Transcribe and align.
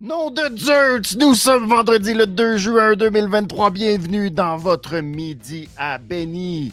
Nom 0.00 0.30
de 0.30 0.48
Dieu, 0.50 1.18
nous 1.18 1.34
sommes 1.34 1.68
vendredi 1.68 2.14
le 2.14 2.24
2 2.28 2.56
juin 2.56 2.94
2023. 2.94 3.70
Bienvenue 3.72 4.30
dans 4.30 4.56
votre 4.56 5.00
Midi 5.00 5.68
à 5.76 5.98
Béni. 5.98 6.72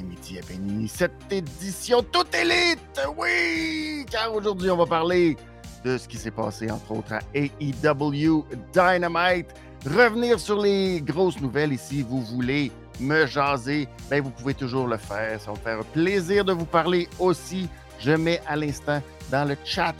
Midi 0.00 0.40
à 0.40 0.42
Béni, 0.48 0.88
cette 0.88 1.12
édition 1.30 2.02
toute 2.02 2.34
élite, 2.34 3.00
oui! 3.16 4.04
Car 4.10 4.34
aujourd'hui, 4.34 4.68
on 4.68 4.78
va 4.78 4.86
parler 4.86 5.36
de 5.84 5.96
ce 5.96 6.08
qui 6.08 6.16
s'est 6.16 6.32
passé, 6.32 6.68
entre 6.68 6.90
autres, 6.90 7.12
à 7.12 7.20
AEW 7.34 8.44
Dynamite. 8.72 9.46
Revenir 9.84 10.40
sur 10.40 10.60
les 10.60 11.00
grosses 11.00 11.40
nouvelles 11.40 11.72
et 11.72 11.78
si 11.78 12.02
vous 12.02 12.20
voulez 12.20 12.72
me 12.98 13.26
jaser, 13.26 13.86
ben 14.10 14.20
vous 14.20 14.30
pouvez 14.30 14.54
toujours 14.54 14.88
le 14.88 14.96
faire. 14.96 15.40
Ça 15.40 15.52
va 15.52 15.56
me 15.56 15.62
faire 15.62 15.84
plaisir 15.92 16.44
de 16.44 16.52
vous 16.52 16.64
parler 16.64 17.08
aussi. 17.20 17.68
Je 17.98 18.12
mets 18.12 18.40
à 18.46 18.56
l'instant 18.56 19.02
dans 19.30 19.44
le 19.44 19.56
chat 19.64 19.94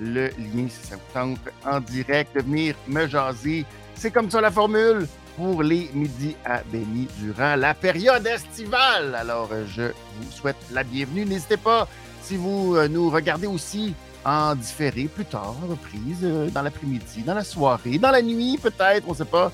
le 0.00 0.28
lien 0.28 0.68
si 0.68 0.86
ça 0.86 0.96
vous 0.96 1.12
tente 1.12 1.38
en 1.64 1.80
direct 1.80 2.34
de 2.34 2.42
venir 2.42 2.74
me 2.86 3.06
jaser. 3.06 3.66
C'est 3.94 4.10
comme 4.10 4.30
ça 4.30 4.40
la 4.40 4.50
formule 4.50 5.06
pour 5.36 5.62
les 5.62 5.90
midis 5.94 6.36
à 6.44 6.62
Béni 6.70 7.08
durant 7.18 7.56
la 7.56 7.74
période 7.74 8.26
estivale. 8.26 9.14
Alors, 9.14 9.48
euh, 9.52 9.64
je 9.68 9.82
vous 9.82 10.30
souhaite 10.30 10.56
la 10.70 10.84
bienvenue. 10.84 11.24
N'hésitez 11.24 11.56
pas, 11.56 11.88
si 12.22 12.36
vous 12.36 12.76
euh, 12.76 12.88
nous 12.88 13.10
regardez 13.10 13.46
aussi 13.46 13.94
en 14.24 14.54
différé 14.54 15.04
plus 15.04 15.24
tard, 15.24 15.54
reprise 15.68 16.18
euh, 16.22 16.50
dans 16.50 16.62
l'après-midi, 16.62 17.22
dans 17.22 17.34
la 17.34 17.44
soirée, 17.44 17.98
dans 17.98 18.10
la 18.10 18.22
nuit 18.22 18.58
peut-être, 18.62 19.04
on 19.06 19.12
ne 19.12 19.16
sait 19.16 19.24
pas. 19.24 19.52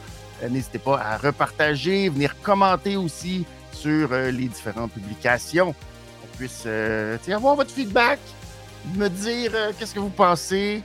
N'hésitez 0.50 0.78
pas 0.78 1.00
à 1.00 1.16
repartager, 1.16 2.10
venir 2.10 2.36
commenter 2.42 2.96
aussi 2.96 3.46
sur 3.72 4.12
les 4.12 4.48
différentes 4.48 4.92
publications. 4.92 5.74
Puisse 6.36 6.66
avoir 6.66 7.56
votre 7.56 7.70
feedback, 7.70 8.18
me 8.94 9.08
dire 9.08 9.52
euh, 9.54 9.72
qu'est-ce 9.78 9.94
que 9.94 10.00
vous 10.00 10.10
pensez 10.10 10.82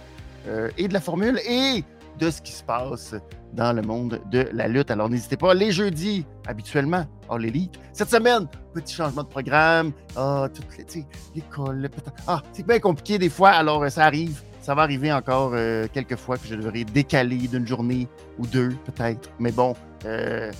euh, 0.48 0.70
et 0.78 0.88
de 0.88 0.94
la 0.94 1.02
formule 1.02 1.40
et 1.48 1.84
de 2.20 2.30
ce 2.30 2.42
qui 2.42 2.52
se 2.52 2.64
passe 2.64 3.16
dans 3.54 3.74
le 3.74 3.82
monde 3.82 4.22
de 4.32 4.48
la 4.54 4.68
lutte. 4.68 4.92
Alors 4.92 5.10
n'hésitez 5.10 5.38
pas, 5.38 5.54
les 5.54 5.72
jeudis, 5.72 6.26
habituellement, 6.48 7.06
oh 7.30 7.38
l'élite. 7.38 7.76
Cette 7.94 8.10
semaine, 8.10 8.48
petit 8.74 8.94
changement 8.94 9.24
de 9.24 9.28
programme. 9.28 9.92
Ah, 10.16 10.48
les, 10.78 11.06
l'école, 11.36 11.90
Ah, 12.28 12.42
c'est 12.54 12.66
bien 12.66 12.80
compliqué 12.80 13.18
des 13.18 13.30
fois, 13.30 13.50
alors 13.50 13.84
euh, 13.84 13.90
ça 13.90 14.06
arrive. 14.06 14.42
Ça 14.62 14.76
va 14.76 14.84
arriver 14.84 15.12
encore 15.12 15.56
quelques 15.92 16.18
fois 16.18 16.38
que 16.38 16.46
je 16.48 16.54
devrais 16.54 16.84
décaler 16.84 17.48
d'une 17.48 17.66
journée 17.66 18.08
ou 18.38 18.46
deux, 18.46 18.70
peut-être. 18.86 19.32
Mais 19.40 19.52
bon, 19.52 19.74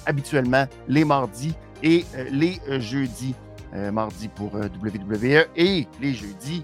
habituellement, 0.08 0.66
les 0.88 1.06
mardis 1.06 1.54
et 1.84 2.04
les 2.32 2.60
jeudis. 2.80 3.36
Mardi 3.92 4.28
pour 4.28 4.54
WWE 4.54 5.48
et 5.56 5.88
les 6.00 6.14
jeudis 6.14 6.64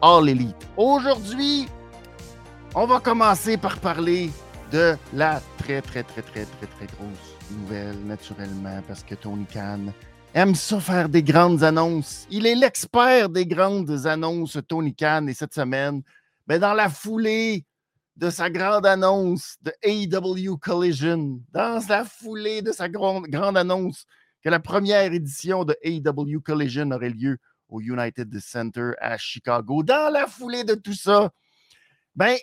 All 0.00 0.28
Elite. 0.28 0.68
Aujourd'hui, 0.76 1.68
on 2.74 2.86
va 2.86 3.00
commencer 3.00 3.56
par 3.56 3.78
parler 3.78 4.30
de 4.70 4.96
la 5.14 5.40
très, 5.58 5.80
très, 5.80 6.02
très, 6.02 6.22
très, 6.22 6.44
très, 6.44 6.66
très 6.66 6.86
grosse 6.86 7.50
nouvelle, 7.50 7.98
naturellement, 8.04 8.82
parce 8.86 9.02
que 9.02 9.14
Tony 9.14 9.46
Khan 9.46 9.92
aime 10.34 10.54
ça 10.54 10.78
faire 10.80 11.08
des 11.08 11.22
grandes 11.22 11.62
annonces. 11.62 12.26
Il 12.30 12.46
est 12.46 12.54
l'expert 12.54 13.28
des 13.28 13.46
grandes 13.46 14.06
annonces, 14.06 14.58
Tony 14.68 14.94
Khan, 14.94 15.26
et 15.26 15.34
cette 15.34 15.54
semaine, 15.54 16.02
mais 16.46 16.58
ben, 16.58 16.68
dans 16.68 16.74
la 16.74 16.88
foulée 16.88 17.64
de 18.16 18.30
sa 18.30 18.50
grande 18.50 18.86
annonce 18.86 19.56
de 19.62 19.72
AEW 19.82 20.56
Collision, 20.58 21.40
dans 21.52 21.80
la 21.88 22.04
foulée 22.04 22.62
de 22.62 22.72
sa 22.72 22.88
grande 22.88 23.56
annonce 23.56 24.04
que 24.42 24.48
la 24.48 24.60
première 24.60 25.12
édition 25.12 25.64
de 25.64 25.76
AEW 25.82 26.40
Collision 26.40 26.90
aurait 26.90 27.10
lieu 27.10 27.38
au 27.68 27.80
United 27.80 28.38
Center 28.40 28.92
à 29.00 29.16
Chicago. 29.18 29.82
Dans 29.82 30.12
la 30.12 30.26
foulée 30.26 30.64
de 30.64 30.74
tout 30.74 30.94
ça, 30.94 31.30
ben, 32.14 32.36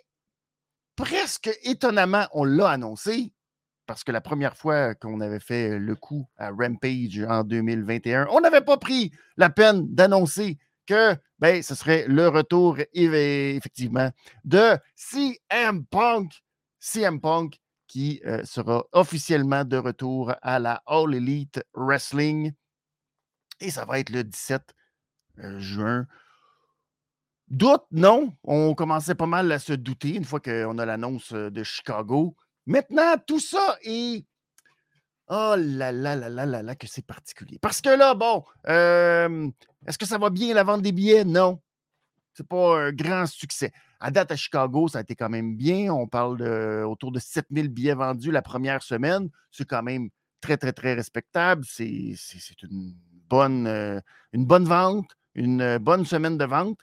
presque 0.95 1.49
étonnamment, 1.63 2.27
on 2.31 2.43
l'a 2.43 2.69
annoncé, 2.69 3.31
parce 3.85 4.03
que 4.03 4.11
la 4.11 4.21
première 4.21 4.55
fois 4.55 4.95
qu'on 4.95 5.21
avait 5.21 5.39
fait 5.39 5.77
le 5.77 5.95
coup 5.95 6.27
à 6.37 6.49
Rampage 6.49 7.23
en 7.27 7.43
2021, 7.43 8.27
on 8.31 8.39
n'avait 8.39 8.61
pas 8.61 8.77
pris 8.77 9.11
la 9.37 9.49
peine 9.49 9.93
d'annoncer 9.93 10.57
que 10.85 11.15
ben, 11.39 11.61
ce 11.61 11.75
serait 11.75 12.05
le 12.07 12.27
retour, 12.27 12.77
effectivement, 12.93 14.09
de 14.43 14.77
CM 14.95 15.85
Punk. 15.85 16.31
CM 16.79 17.19
Punk 17.19 17.59
qui 17.95 18.21
euh, 18.25 18.43
sera 18.43 18.83
officiellement 18.91 19.63
de 19.63 19.77
retour 19.77 20.35
à 20.41 20.59
la 20.59 20.83
All 20.85 21.15
Elite 21.15 21.63
Wrestling. 21.73 22.51
Et 23.61 23.71
ça 23.71 23.85
va 23.85 23.99
être 23.99 24.09
le 24.09 24.25
17 24.25 24.61
euh, 25.39 25.59
juin. 25.59 26.05
Doute, 27.47 27.85
non. 27.91 28.33
On 28.43 28.75
commençait 28.75 29.15
pas 29.15 29.27
mal 29.27 29.49
à 29.49 29.59
se 29.59 29.71
douter 29.71 30.13
une 30.13 30.25
fois 30.25 30.41
qu'on 30.41 30.77
a 30.77 30.85
l'annonce 30.85 31.31
euh, 31.31 31.49
de 31.49 31.63
Chicago. 31.63 32.35
Maintenant, 32.65 33.15
tout 33.25 33.39
ça 33.39 33.77
est. 33.83 34.25
Oh 35.29 35.55
là 35.57 35.93
là 35.93 36.17
là 36.17 36.27
là 36.27 36.45
là 36.45 36.63
là, 36.63 36.75
que 36.75 36.87
c'est 36.87 37.05
particulier. 37.05 37.59
Parce 37.61 37.79
que 37.79 37.91
là, 37.91 38.13
bon, 38.13 38.43
est-ce 38.67 39.97
que 39.97 40.05
ça 40.05 40.17
va 40.17 40.29
bien 40.29 40.53
la 40.53 40.63
vente 40.65 40.81
des 40.81 40.91
billets? 40.91 41.23
Non. 41.23 41.61
C'est 42.33 42.45
pas 42.45 42.77
un 42.77 42.91
grand 42.91 43.25
succès. 43.25 43.71
À 43.99 44.11
date, 44.11 44.31
à 44.31 44.35
Chicago, 44.35 44.87
ça 44.87 44.99
a 44.99 45.01
été 45.01 45.15
quand 45.15 45.29
même 45.29 45.55
bien. 45.55 45.93
On 45.93 46.07
parle 46.07 46.37
de 46.37 46.83
autour 46.83 47.11
de 47.11 47.19
7000 47.19 47.69
billets 47.69 47.93
vendus 47.93 48.31
la 48.31 48.41
première 48.41 48.83
semaine. 48.83 49.29
C'est 49.51 49.67
quand 49.67 49.83
même 49.83 50.09
très, 50.41 50.57
très, 50.57 50.73
très 50.73 50.93
respectable. 50.93 51.63
C'est 51.67 52.15
une 52.63 52.95
bonne, 53.27 54.01
une 54.33 54.45
bonne 54.45 54.65
vente 54.65 55.15
une 55.35 55.77
bonne 55.77 56.05
semaine 56.05 56.37
de 56.37 56.45
vente. 56.45 56.79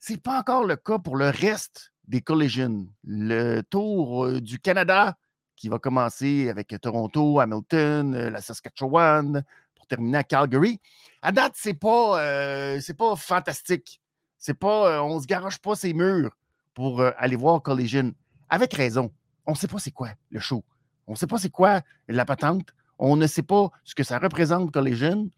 Ce 0.00 0.12
n'est 0.12 0.18
pas 0.18 0.38
encore 0.38 0.64
le 0.64 0.76
cas 0.76 0.98
pour 0.98 1.16
le 1.16 1.28
reste 1.28 1.92
des 2.06 2.20
collisions. 2.20 2.86
Le 3.04 3.60
tour 3.62 4.40
du 4.40 4.58
Canada 4.60 5.16
qui 5.56 5.68
va 5.68 5.78
commencer 5.78 6.48
avec 6.48 6.74
Toronto, 6.80 7.40
Hamilton, 7.40 8.28
la 8.28 8.40
Saskatchewan, 8.40 9.42
pour 9.74 9.86
terminer 9.86 10.18
à 10.18 10.24
Calgary. 10.24 10.80
À 11.22 11.32
date, 11.32 11.54
c'est 11.56 11.74
pas, 11.74 12.78
pas 12.96 13.16
fantastique. 13.16 14.00
C'est 14.38 14.58
pas, 14.58 15.02
on 15.02 15.20
se 15.20 15.26
garoche 15.26 15.58
pas 15.58 15.74
ses 15.74 15.92
murs 15.92 16.30
pour 16.74 17.02
aller 17.02 17.36
voir 17.36 17.62
Collision. 17.62 18.12
Avec 18.48 18.74
raison. 18.74 19.10
On 19.46 19.52
ne 19.52 19.56
sait 19.56 19.68
pas 19.68 19.78
c'est 19.78 19.90
quoi 19.90 20.10
le 20.30 20.40
show. 20.40 20.62
On 21.06 21.12
ne 21.12 21.16
sait 21.16 21.26
pas 21.26 21.38
c'est 21.38 21.50
quoi 21.50 21.80
la 22.08 22.24
patente. 22.24 22.68
On 22.98 23.16
ne 23.16 23.26
sait 23.26 23.42
pas 23.42 23.70
ce 23.84 23.94
que 23.94 24.02
ça 24.02 24.18
représente 24.18 24.72
Collision. 24.72 25.30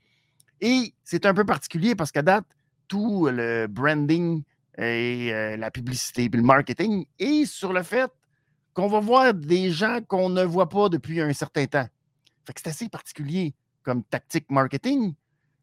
Et 0.60 0.94
c'est 1.04 1.26
un 1.26 1.34
peu 1.34 1.44
particulier 1.44 1.94
parce 1.94 2.10
qu'à 2.10 2.22
date, 2.22 2.44
tout 2.88 3.28
le 3.30 3.66
branding 3.66 4.42
et 4.78 5.32
euh, 5.32 5.56
la 5.56 5.70
publicité 5.70 6.24
et 6.24 6.28
le 6.28 6.42
marketing 6.42 7.04
est 7.18 7.46
sur 7.46 7.72
le 7.72 7.82
fait 7.82 8.10
qu'on 8.74 8.86
va 8.86 9.00
voir 9.00 9.34
des 9.34 9.70
gens 9.70 10.00
qu'on 10.06 10.28
ne 10.28 10.44
voit 10.44 10.68
pas 10.68 10.88
depuis 10.88 11.20
un 11.20 11.32
certain 11.32 11.66
temps. 11.66 11.88
Fait 12.46 12.52
que 12.52 12.60
c'est 12.62 12.70
assez 12.70 12.88
particulier 12.88 13.54
comme 13.82 14.04
tactique 14.04 14.50
marketing. 14.50 15.14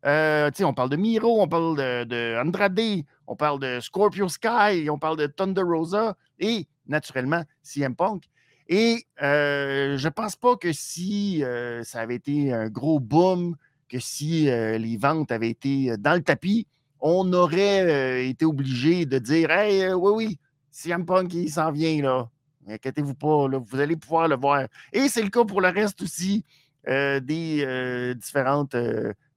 Euh, 0.06 0.52
on 0.62 0.74
parle 0.74 0.90
de 0.90 0.98
Miro, 0.98 1.42
on 1.42 1.48
parle 1.48 1.78
de, 1.78 2.40
Andrade, 2.40 2.80
on 3.26 3.36
parle 3.36 3.60
de 3.60 3.80
Scorpio 3.80 4.30
Sky, 4.30 4.88
on 4.90 5.00
parle 5.00 5.18
de 5.18 5.26
Thunder 5.26 5.64
Rosa 5.64 6.16
et 6.40 6.68
naturellement 6.88 7.44
CM 7.64 7.96
Punk. 7.96 8.26
Et 8.68 9.06
euh, 9.24 9.98
je 9.98 10.08
ne 10.08 10.14
pense 10.14 10.36
pas 10.36 10.58
que 10.58 10.72
si 10.74 11.44
ça 11.84 12.02
avait 12.02 12.16
été 12.16 12.54
un 12.54 12.70
gros 12.70 13.00
boom 13.00 13.56
que 13.90 14.00
si 14.00 14.46
les 14.46 14.98
ventes 14.98 15.32
avaient 15.32 15.50
été 15.50 15.98
dans 15.98 16.14
le 16.14 16.24
tapis, 16.24 16.68
on 17.00 17.32
aurait 17.34 18.28
été 18.28 18.46
obligé 18.46 19.06
de 19.06 19.18
dire 19.18 19.50
Hey, 19.50 19.92
oui, 19.94 20.12
oui, 20.16 20.40
CM 20.72 21.06
Punk, 21.06 21.34
il 21.34 21.50
s'en 21.50 21.72
vient, 21.72 22.02
là. 22.02 22.30
Inquiétez-vous 22.68 23.14
pas, 23.14 23.48
vous 23.48 23.80
allez 23.80 23.96
pouvoir 23.96 24.28
le 24.28 24.36
voir. 24.36 24.66
Et 24.92 25.08
c'est 25.08 25.22
le 25.22 25.30
cas 25.30 25.46
pour 25.46 25.62
le 25.62 25.70
reste 25.70 26.02
aussi 26.02 26.44
des 26.88 28.16
différentes 28.16 28.76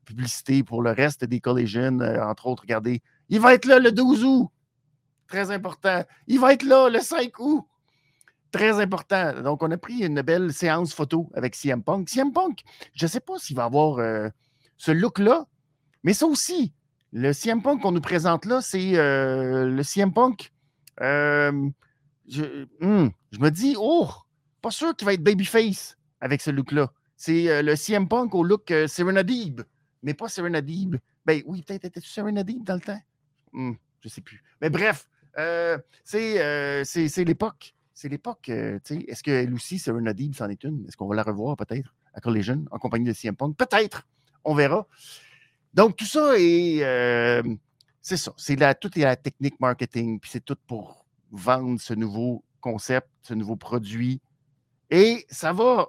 publicités 0.08 0.62
pour 0.62 0.82
le 0.82 0.90
reste 0.90 1.24
des 1.24 1.40
collégiens, 1.40 2.00
entre 2.28 2.46
autres. 2.46 2.62
Regardez, 2.62 3.02
il 3.28 3.40
va 3.40 3.54
être 3.54 3.66
là 3.66 3.78
le 3.78 3.92
12 3.92 4.24
août. 4.24 4.48
Très 5.28 5.50
important. 5.50 6.02
Il 6.26 6.40
va 6.40 6.54
être 6.54 6.62
là 6.62 6.88
le 6.88 7.00
5 7.00 7.38
août. 7.38 7.64
Très 8.50 8.80
important. 8.80 9.42
Donc, 9.42 9.62
on 9.62 9.70
a 9.70 9.76
pris 9.76 9.98
une 9.98 10.22
belle 10.22 10.52
séance 10.54 10.94
photo 10.94 11.28
avec 11.34 11.54
CM 11.54 11.82
Punk. 11.82 12.08
CM 12.08 12.32
Punk, 12.32 12.62
je 12.94 13.04
ne 13.04 13.10
sais 13.10 13.20
pas 13.20 13.38
s'il 13.38 13.56
va 13.56 13.64
avoir 13.64 13.98
euh, 13.98 14.28
ce 14.78 14.90
look-là, 14.90 15.46
mais 16.02 16.14
ça 16.14 16.26
aussi, 16.26 16.72
le 17.12 17.34
CM 17.34 17.62
Punk 17.62 17.82
qu'on 17.82 17.92
nous 17.92 18.00
présente 18.00 18.46
là, 18.46 18.62
c'est 18.62 18.96
euh, 18.96 19.66
le 19.66 19.82
CM 19.82 20.14
Punk. 20.14 20.50
Euh, 21.02 21.52
hmm, 21.52 23.08
je, 23.30 23.38
me 23.38 23.50
dis, 23.50 23.76
oh, 23.78 24.08
pas 24.62 24.70
sûr 24.70 24.96
qu'il 24.96 25.04
va 25.04 25.12
être 25.12 25.22
babyface 25.22 25.98
avec 26.22 26.40
ce 26.40 26.50
look-là. 26.50 26.90
C'est 27.16 27.62
le 27.62 27.76
CM 27.76 28.08
Punk 28.08 28.34
au 28.34 28.44
look 28.44 28.72
Serenadib, 28.86 29.62
mais 30.02 30.14
pas 30.14 30.28
Serenadib. 30.28 30.96
Ben 31.24 31.42
oui, 31.46 31.62
peut-être 31.62 31.84
était-tu 31.84 32.08
Serenadib 32.08 32.64
dans 32.64 32.74
le 32.74 32.80
temps? 32.80 33.00
Hmm, 33.52 33.72
je 34.00 34.08
sais 34.08 34.20
plus. 34.20 34.42
Mais 34.60 34.70
bref, 34.70 35.08
c'est 36.04 37.24
l'époque 37.24 37.74
c'est 37.98 38.08
l'époque. 38.08 38.48
Euh, 38.48 38.78
est-ce 38.88 39.24
que 39.24 39.44
Lucy 39.44 39.80
Serenadib 39.80 40.32
c'en 40.32 40.48
est 40.48 40.62
une? 40.62 40.86
Est-ce 40.86 40.96
qu'on 40.96 41.08
va 41.08 41.16
la 41.16 41.24
revoir 41.24 41.56
peut-être 41.56 41.92
à 42.14 42.20
Collision 42.20 42.64
en 42.70 42.78
compagnie 42.78 43.06
de 43.06 43.12
CM 43.12 43.34
Punk? 43.34 43.56
Peut-être. 43.56 44.06
On 44.44 44.54
verra. 44.54 44.86
Donc, 45.74 45.96
tout 45.96 46.04
ça 46.04 46.38
est. 46.38 46.84
Euh, 46.84 47.42
c'est 48.00 48.16
ça. 48.16 48.32
C'est 48.36 48.54
la, 48.54 48.76
tout 48.76 48.96
est 48.96 49.02
la 49.02 49.16
technique 49.16 49.58
marketing, 49.58 50.20
puis 50.20 50.30
c'est 50.30 50.44
tout 50.44 50.56
pour 50.68 51.04
vendre 51.32 51.80
ce 51.80 51.92
nouveau 51.92 52.44
concept, 52.60 53.08
ce 53.22 53.34
nouveau 53.34 53.56
produit. 53.56 54.20
Et 54.90 55.26
ça 55.28 55.52
va. 55.52 55.88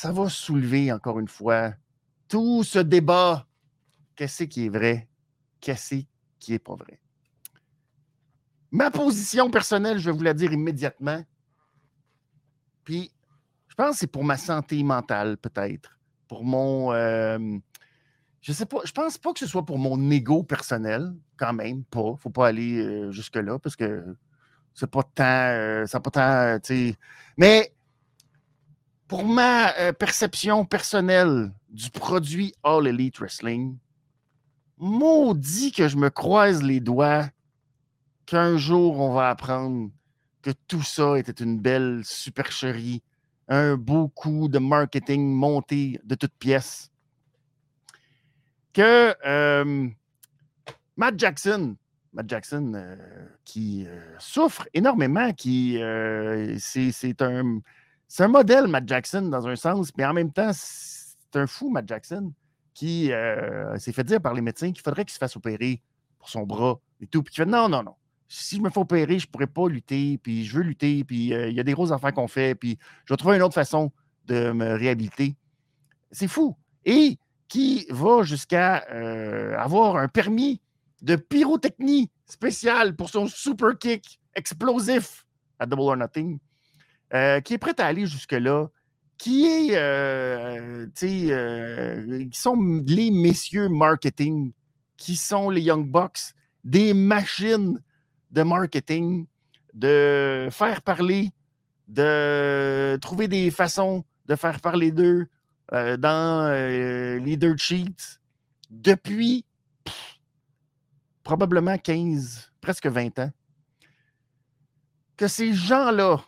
Ça 0.00 0.12
va 0.12 0.28
soulever 0.28 0.92
encore 0.92 1.18
une 1.18 1.26
fois 1.26 1.74
tout 2.28 2.62
ce 2.62 2.78
débat. 2.78 3.48
Qu'est-ce 4.14 4.44
qui 4.44 4.66
est 4.66 4.68
vrai? 4.68 5.08
Qu'est-ce 5.60 6.04
qui 6.38 6.52
n'est 6.52 6.60
pas 6.60 6.76
vrai? 6.76 7.00
Ma 8.70 8.92
position 8.92 9.50
personnelle, 9.50 9.98
je 9.98 10.08
vais 10.08 10.16
vous 10.16 10.22
la 10.22 10.34
dire 10.34 10.52
immédiatement. 10.52 11.24
Puis, 12.84 13.10
je 13.66 13.74
pense 13.74 13.90
que 13.90 13.96
c'est 13.96 14.06
pour 14.06 14.22
ma 14.22 14.36
santé 14.36 14.80
mentale, 14.84 15.36
peut-être. 15.36 15.98
Pour 16.28 16.44
mon. 16.44 16.92
Euh, 16.92 17.58
je 18.40 18.52
sais 18.52 18.66
pas, 18.66 18.78
je 18.84 18.92
pense 18.92 19.18
pas 19.18 19.32
que 19.32 19.40
ce 19.40 19.48
soit 19.48 19.66
pour 19.66 19.78
mon 19.78 20.12
ego 20.12 20.44
personnel, 20.44 21.12
quand 21.36 21.54
même, 21.54 21.82
pas. 21.82 22.14
Faut 22.20 22.30
pas 22.30 22.46
aller 22.46 22.78
euh, 22.78 23.10
jusque-là 23.10 23.58
parce 23.58 23.74
que 23.74 24.14
c'est 24.74 24.88
pas 24.88 25.02
tant. 25.02 25.24
Euh, 25.24 25.86
ça 25.86 25.98
pas 25.98 26.12
tant. 26.12 26.58
Mais 27.36 27.72
pour 29.08 29.24
ma 29.24 29.74
euh, 29.78 29.92
perception 29.92 30.66
personnelle 30.66 31.50
du 31.70 31.90
produit 31.90 32.54
All 32.62 32.86
Elite 32.86 33.18
Wrestling, 33.18 33.78
maudit 34.76 35.72
que 35.72 35.88
je 35.88 35.96
me 35.96 36.10
croise 36.10 36.62
les 36.62 36.78
doigts 36.78 37.28
qu'un 38.26 38.58
jour 38.58 39.00
on 39.00 39.14
va 39.14 39.30
apprendre 39.30 39.90
que 40.42 40.50
tout 40.68 40.82
ça 40.82 41.18
était 41.18 41.42
une 41.42 41.58
belle 41.58 42.02
supercherie, 42.04 43.02
un 43.48 43.76
beau 43.76 44.08
coup 44.08 44.48
de 44.48 44.58
marketing 44.58 45.32
monté 45.32 45.98
de 46.04 46.14
toutes 46.14 46.34
pièces. 46.38 46.90
Que 48.74 49.14
euh, 49.26 49.88
Matt 50.96 51.18
Jackson, 51.18 51.76
Matt 52.12 52.28
Jackson 52.28 52.72
euh, 52.76 52.96
qui 53.44 53.86
souffre 54.18 54.68
énormément, 54.74 55.32
qui 55.32 55.78
c'est 56.58 57.22
un, 57.22 57.60
un 58.18 58.28
modèle, 58.28 58.66
Matt 58.66 58.88
Jackson, 58.88 59.22
dans 59.22 59.46
un 59.46 59.56
sens, 59.56 59.90
mais 59.96 60.04
en 60.04 60.12
même 60.12 60.32
temps, 60.32 60.50
c'est 60.52 61.36
un 61.38 61.46
fou, 61.46 61.70
Matt 61.70 61.88
Jackson, 61.88 62.32
qui 62.74 63.10
s'est 63.78 63.92
fait 63.92 64.04
dire 64.04 64.20
par 64.20 64.34
les 64.34 64.40
médecins 64.40 64.72
qu'il 64.72 64.82
faudrait 64.82 65.04
qu'il 65.04 65.12
se 65.12 65.18
fasse 65.18 65.36
opérer 65.36 65.82
pour 66.18 66.28
son 66.28 66.44
bras 66.44 66.78
et 67.00 67.06
tout. 67.06 67.22
Puis 67.22 67.34
il 67.34 67.36
fait 67.36 67.46
non, 67.46 67.68
non, 67.68 67.82
non. 67.82 67.94
Si 68.28 68.56
je 68.56 68.60
me 68.60 68.70
fais 68.70 68.78
opérer, 68.78 69.18
je 69.18 69.26
ne 69.26 69.30
pourrais 69.30 69.46
pas 69.46 69.68
lutter, 69.68 70.18
puis 70.18 70.44
je 70.44 70.56
veux 70.56 70.62
lutter, 70.62 71.04
puis 71.04 71.28
il 71.28 71.52
y 71.52 71.60
a 71.60 71.62
des 71.62 71.72
grosses 71.72 71.92
affaires 71.92 72.12
qu'on 72.12 72.28
fait, 72.28 72.54
puis 72.54 72.78
je 73.04 73.12
vais 73.12 73.16
trouver 73.16 73.36
une 73.36 73.42
autre 73.42 73.54
façon 73.54 73.90
de 74.26 74.52
me 74.52 74.74
réhabiliter. 74.74 75.34
C'est 76.10 76.28
fou. 76.28 76.56
Et 76.84 77.18
qui 77.48 77.86
va 77.88 78.22
jusqu'à 78.22 78.86
euh, 78.90 79.56
avoir 79.58 79.96
un 79.96 80.08
permis 80.08 80.60
de 81.00 81.16
pyrotechnie 81.16 82.10
spécial 82.26 82.94
pour 82.94 83.08
son 83.08 83.26
super 83.26 83.76
kick 83.78 84.20
explosif 84.34 85.26
à 85.58 85.66
Double 85.66 85.82
or 85.82 85.96
Nothing, 85.96 86.38
euh, 87.14 87.40
qui 87.40 87.54
est 87.54 87.58
prêt 87.58 87.74
à 87.78 87.86
aller 87.86 88.06
jusque-là, 88.06 88.68
qui 89.16 89.46
est, 89.46 89.76
euh, 89.76 90.86
sais, 90.94 92.28
qui 92.30 92.38
sont 92.38 92.82
les 92.86 93.10
messieurs 93.10 93.68
marketing, 93.68 94.52
qui 94.96 95.16
sont 95.16 95.50
les 95.50 95.62
Young 95.62 95.90
Bucks, 95.90 96.34
des 96.64 96.94
machines 96.94 97.82
de 98.30 98.42
marketing, 98.42 99.26
de 99.74 100.48
faire 100.50 100.82
parler, 100.82 101.30
de 101.88 102.98
trouver 103.00 103.28
des 103.28 103.50
façons 103.50 104.04
de 104.28 104.36
faire 104.36 104.60
parler 104.60 104.92
d'eux, 104.92 105.26
euh, 105.72 105.96
dans 105.96 106.46
euh, 106.46 107.18
les 107.18 107.36
dirt 107.36 107.58
sheets 107.58 108.20
depuis 108.70 109.44
probablement 111.24 111.76
15, 111.76 112.52
presque 112.60 112.86
20 112.86 113.18
ans. 113.18 113.32
Que 115.16 115.26
ces 115.26 115.52
gens-là, 115.52 116.22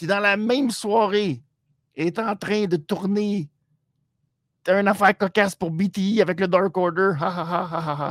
qui 0.00 0.06
dans 0.06 0.18
la 0.18 0.38
même 0.38 0.70
soirée 0.70 1.42
est 1.94 2.18
en 2.18 2.34
train 2.34 2.64
de 2.64 2.78
tourner 2.78 3.50
une 4.66 4.88
affaire 4.88 5.14
cocasse 5.14 5.54
pour 5.54 5.70
BTE 5.70 6.22
avec 6.22 6.40
le 6.40 6.48
Dark 6.48 6.74
Order, 6.74 7.12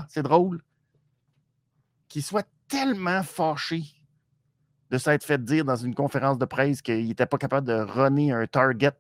c'est 0.08 0.22
drôle, 0.22 0.62
qu'ils 2.08 2.22
soient 2.22 2.46
tellement 2.68 3.24
fâchés 3.24 3.86
de 4.92 5.00
s'être 5.00 5.24
fait 5.24 5.44
dire 5.44 5.66
dans 5.66 5.78
une 5.78 5.96
conférence 5.96 6.38
de 6.38 6.46
presse 6.46 6.84
qu'il 6.84 7.08
n'était 7.08 7.26
pas 7.26 7.40
capable 7.40 7.66
de 7.66 7.74
runner 7.74 8.34
un 8.34 8.46
target 8.46 8.94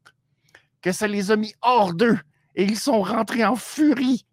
que 0.81 0.91
ça 0.91 1.05
les 1.05 1.29
a 1.29 1.35
mis 1.35 1.53
hors 1.61 1.93
d'eux 1.93 2.17
et 2.55 2.63
ils 2.63 2.79
sont 2.79 3.03
rentrés 3.03 3.45
en 3.45 3.55
furie 3.55 4.25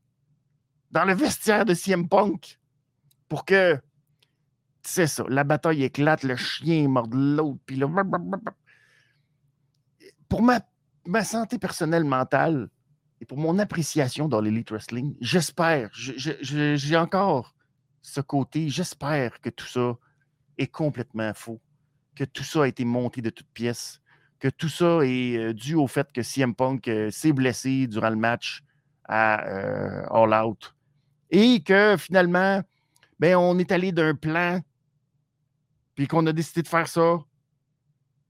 dans 0.92 1.04
le 1.04 1.12
vestiaire 1.12 1.66
de 1.66 1.74
CM 1.74 2.08
Punk 2.08 2.58
pour 3.28 3.44
que, 3.44 3.78
c'est 4.86 5.06
ça, 5.06 5.24
la 5.28 5.44
bataille 5.44 5.84
éclate, 5.84 6.22
le 6.22 6.36
chien 6.36 6.88
mord 6.88 7.08
l'autre, 7.12 7.58
puis 7.66 7.76
là, 7.76 7.88
pour 10.28 10.42
ma, 10.42 11.24
santé 11.24 11.58
personnelle 11.58 12.04
mentale 12.04 12.68
et 13.20 13.24
pour 13.24 13.38
mon 13.38 13.58
appréciation 13.58 14.28
dans 14.28 14.40
l'Elite 14.40 14.70
Wrestling, 14.70 15.16
j'espère, 15.20 15.90
j'ai 15.92 16.96
encore 16.96 17.54
ce 18.02 18.20
côté, 18.20 18.68
j'espère 18.68 19.40
que 19.40 19.50
tout 19.50 19.66
ça 19.66 19.96
est 20.58 20.66
complètement 20.68 21.32
faux, 21.34 21.60
que 22.14 22.24
tout 22.24 22.44
ça 22.44 22.62
a 22.62 22.66
été 22.66 22.84
monté 22.84 23.20
de 23.22 23.30
toutes 23.30 23.50
pièces, 23.52 24.00
que 24.38 24.48
tout 24.48 24.68
ça 24.68 25.00
est 25.02 25.36
euh, 25.36 25.52
dû 25.52 25.74
au 25.74 25.86
fait 25.86 26.12
que 26.12 26.22
CM 26.22 26.54
Punk 26.54 26.88
euh, 26.88 27.10
s'est 27.10 27.32
blessé 27.32 27.86
durant 27.86 28.10
le 28.10 28.16
match 28.16 28.62
à 29.04 29.46
euh, 29.46 30.06
All 30.10 30.44
Out. 30.44 30.74
Et 31.30 31.62
que 31.62 31.96
finalement, 31.98 32.62
ben, 33.18 33.36
on 33.36 33.58
est 33.58 33.72
allé 33.72 33.92
d'un 33.92 34.14
plan, 34.14 34.60
puis 35.96 36.06
qu'on 36.06 36.24
a 36.26 36.32
décidé 36.32 36.62
de 36.62 36.68
faire 36.68 36.86
ça. 36.86 37.18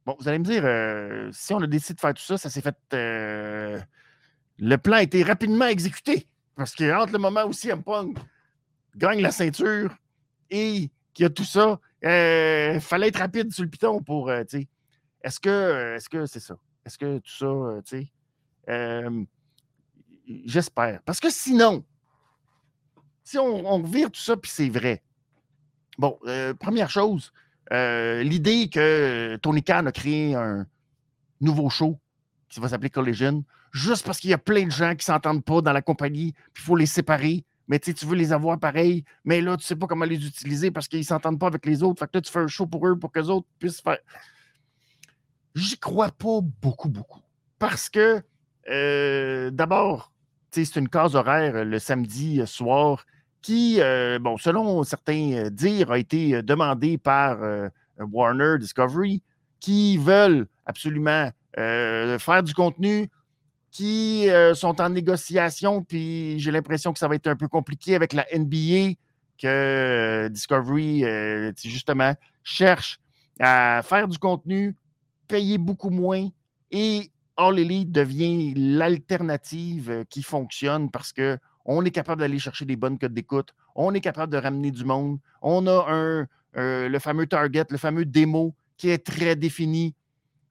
Bon, 0.07 0.17
vous 0.19 0.29
allez 0.29 0.39
me 0.39 0.45
dire, 0.45 1.35
si 1.35 1.53
on 1.53 1.61
a 1.61 1.67
décidé 1.67 1.95
de 1.95 2.01
faire 2.01 2.15
tout 2.15 2.23
ça, 2.23 2.39
ça 2.39 2.49
s'est 2.49 2.63
fait. 2.63 2.77
le 4.59 4.77
plan 4.77 4.97
a 4.97 5.03
été 5.03 5.23
rapidement 5.23 5.67
exécuté. 5.67 6.27
Parce 6.55 6.75
qu'entre 6.75 7.13
le 7.13 7.19
moment 7.19 7.45
où 7.45 7.53
CM 7.53 7.83
Punk 7.83 8.17
gagne 8.97 9.21
la 9.21 9.31
ceinture 9.31 9.95
et 10.49 10.91
qu'il 11.13 11.25
y 11.25 11.27
a 11.27 11.31
tout 11.31 11.45
ça, 11.45 11.79
il 12.03 12.81
fallait 12.81 13.09
être 13.09 13.19
rapide 13.19 13.53
sur 13.53 13.65
le 13.65 13.69
piton 13.69 14.01
pour. 14.01 14.33
Est-ce 14.33 15.41
que 15.41 15.97
est-ce 15.97 16.09
que 16.09 16.25
c'est 16.25 16.41
ça? 16.41 16.57
Est-ce 16.87 16.99
que 16.99 17.19
tout 17.19 17.37
ça, 17.37 17.47
euh, 17.47 17.83
tu 17.83 18.09
sais, 18.69 19.03
j'espère. 20.47 21.03
Parce 21.03 21.19
que 21.19 21.31
sinon, 21.31 21.85
si 23.25 23.39
on, 23.39 23.83
vire 23.83 24.11
tout 24.11 24.21
ça, 24.21 24.37
puis 24.37 24.51
c'est 24.51 24.69
vrai. 24.69 25.03
Bon, 25.99 26.17
euh, 26.27 26.55
première 26.55 26.89
chose, 26.89 27.33
euh, 27.73 28.23
l'idée 28.23 28.69
que 28.69 29.37
Tony 29.43 29.63
Khan 29.63 29.87
a 29.87 29.93
créé 29.93 30.35
un 30.35 30.67
nouveau 31.41 31.69
show 31.69 31.99
qui 32.49 32.61
va 32.61 32.69
s'appeler 32.69 32.91
Collision, 32.91 33.45
juste 33.73 34.07
parce 34.07 34.19
qu'il 34.19 34.31
y 34.31 34.35
a 34.35 34.39
plein 34.39 34.67
de 34.67 34.71
gens 34.71 34.91
qui 34.91 34.99
ne 35.09 35.15
s'entendent 35.15 35.45
pas 35.45 35.61
dans 35.61 35.73
la 35.73 35.83
compagnie, 35.83 36.33
puis 36.53 36.63
il 36.63 36.67
faut 36.67 36.77
les 36.77 36.87
séparer. 36.87 37.45
Mais 37.69 37.81
tu 37.81 37.93
veux 38.07 38.15
les 38.15 38.33
avoir 38.33 38.61
pareil, 38.61 39.03
mais 39.25 39.41
là, 39.41 39.57
tu 39.57 39.63
ne 39.63 39.67
sais 39.67 39.75
pas 39.75 39.89
comment 39.89 40.05
les 40.05 40.25
utiliser 40.25 40.71
parce 40.71 40.87
qu'ils 40.87 41.01
ne 41.01 41.05
s'entendent 41.05 41.41
pas 41.41 41.49
avec 41.49 41.67
les 41.67 41.83
autres. 41.83 41.99
Fait 41.99 42.07
que 42.07 42.13
là, 42.15 42.21
tu 42.21 42.31
fais 42.31 42.39
un 42.39 42.47
show 42.47 42.65
pour 42.65 42.87
eux 42.87 42.97
pour 42.97 43.11
que 43.11 43.19
les 43.19 43.29
autres 43.29 43.49
puissent 43.59 43.81
faire. 43.81 43.99
J'y 45.57 45.77
crois 45.77 46.13
pas 46.13 46.41
beaucoup, 46.63 46.89
beaucoup. 46.89 47.23
Parce 47.59 47.89
que, 47.89 48.23
euh, 48.71 49.51
d'abord, 49.51 50.13
c'est 50.53 50.77
une 50.77 50.89
case 50.89 51.17
horaire 51.17 51.65
le 51.65 51.79
samedi 51.81 52.41
soir 52.47 53.05
qui, 53.47 53.77
euh, 53.81 54.19
bon, 54.19 54.37
selon 54.39 54.83
certains 54.83 55.51
dires, 55.53 55.93
a 55.93 55.99
été 56.01 56.43
demandée 56.43 56.99
par 56.99 57.41
euh, 57.45 57.69
Warner 57.97 58.59
Discovery, 58.59 59.23
qui 59.61 59.99
veulent 59.99 60.49
absolument 60.65 61.31
faire 61.55 62.43
du 62.43 62.53
contenu, 62.53 63.09
qui 63.71 64.29
sont 64.55 64.79
en 64.81 64.91
négociation, 64.91 65.83
puis 65.83 66.39
j'ai 66.39 66.51
l'impression 66.51 66.93
que 66.93 66.99
ça 66.99 67.09
va 67.09 67.15
être 67.15 67.29
un 67.29 67.37
peu 67.37 67.49
compliqué 67.49 67.95
avec 67.95 68.13
la 68.13 68.27
NBA, 68.35 68.95
que 69.41 70.29
Discovery, 70.29 71.05
justement, 71.65 72.15
cherche 72.43 72.99
à 73.41 73.81
faire 73.85 74.09
du 74.09 74.19
contenu 74.19 74.75
payer 75.29 75.57
beaucoup 75.57 75.91
moins 75.91 76.29
et 76.73 77.11
All 77.37 77.59
Elite 77.59 77.93
devient 77.93 78.55
l'alternative 78.57 79.91
euh, 79.91 80.05
qui 80.09 80.23
fonctionne 80.23 80.91
parce 80.91 81.13
qu'on 81.67 81.85
est 81.85 81.91
capable 81.91 82.21
d'aller 82.21 82.39
chercher 82.39 82.65
des 82.65 82.77
bonnes 82.77 82.97
codes 82.97 83.13
d'écoute, 83.13 83.53
on 83.75 83.93
est 83.93 84.01
capable 84.01 84.33
de 84.33 84.39
ramener 84.39 84.71
du 84.71 84.85
monde, 84.85 85.19
on 85.43 85.67
a 85.67 85.87
euh, 86.57 86.89
le 86.89 86.99
fameux 87.01 87.27
target, 87.27 87.65
le 87.71 87.77
fameux 87.77 88.05
démo 88.05 88.55
qui 88.77 88.91
est 88.91 89.05
très 89.05 89.35
défini. 89.35 89.93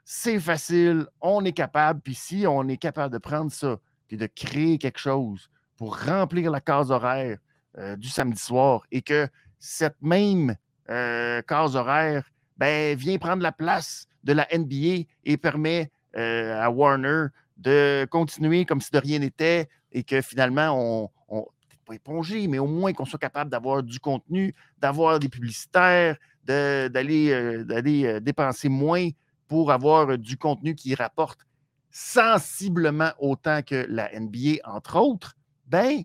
C'est 0.04 0.40
facile, 0.42 1.08
on 1.22 1.46
est 1.46 1.54
capable, 1.54 2.02
puis 2.02 2.16
si 2.16 2.46
on 2.46 2.68
est 2.68 2.78
capable 2.78 3.14
de 3.14 3.18
prendre 3.18 3.50
ça 3.50 3.78
et 4.10 4.18
de 4.18 4.28
créer 4.28 4.78
quelque 4.78 5.00
chose 5.00 5.50
pour 5.78 5.98
remplir 5.98 6.52
la 6.52 6.60
case 6.60 6.92
horaire 6.92 7.38
euh, 7.78 7.96
du 7.96 8.10
samedi 8.10 8.42
soir 8.42 8.82
et 8.92 9.02
que 9.02 9.30
cette 9.58 10.02
même 10.02 10.56
case 10.88 11.76
horaire 11.76 12.24
ben, 12.58 12.96
vient 12.96 13.18
prendre 13.18 13.42
la 13.42 13.52
place 13.52 14.08
de 14.24 14.34
la 14.34 14.48
NBA 14.54 15.08
et 15.24 15.38
permet 15.38 15.90
euh, 16.18 16.62
à 16.62 16.70
Warner 16.70 17.28
de 17.58 18.08
continuer 18.10 18.66
comme 18.66 18.82
si 18.82 18.92
de 18.92 19.00
rien 19.00 19.20
n'était 19.20 19.68
et 19.96 20.04
que 20.04 20.22
finalement, 20.22 21.10
on, 21.30 21.46
pas 21.86 21.94
éponger, 21.94 22.48
mais 22.48 22.58
au 22.58 22.66
moins 22.66 22.94
qu'on 22.94 23.06
soit 23.06 23.20
capable 23.20 23.52
d'avoir 23.52 23.84
du 23.84 24.00
contenu, 24.00 24.56
d'avoir 24.80 25.20
des 25.20 25.30
publicitaires, 25.30 26.18
d'aller 26.44 27.64
d'aller 27.64 28.20
dépenser 28.22 28.70
moins 28.70 29.10
pour 29.48 29.72
avoir 29.72 30.18
du 30.18 30.36
contenu 30.36 30.74
qui 30.74 30.96
rapporte 30.96 31.46
sensiblement 31.92 33.12
autant 33.20 33.62
que 33.62 33.86
la 33.88 34.10
NBA, 34.20 34.58
entre 34.66 34.98
autres, 34.98 35.36
ben, 35.68 36.02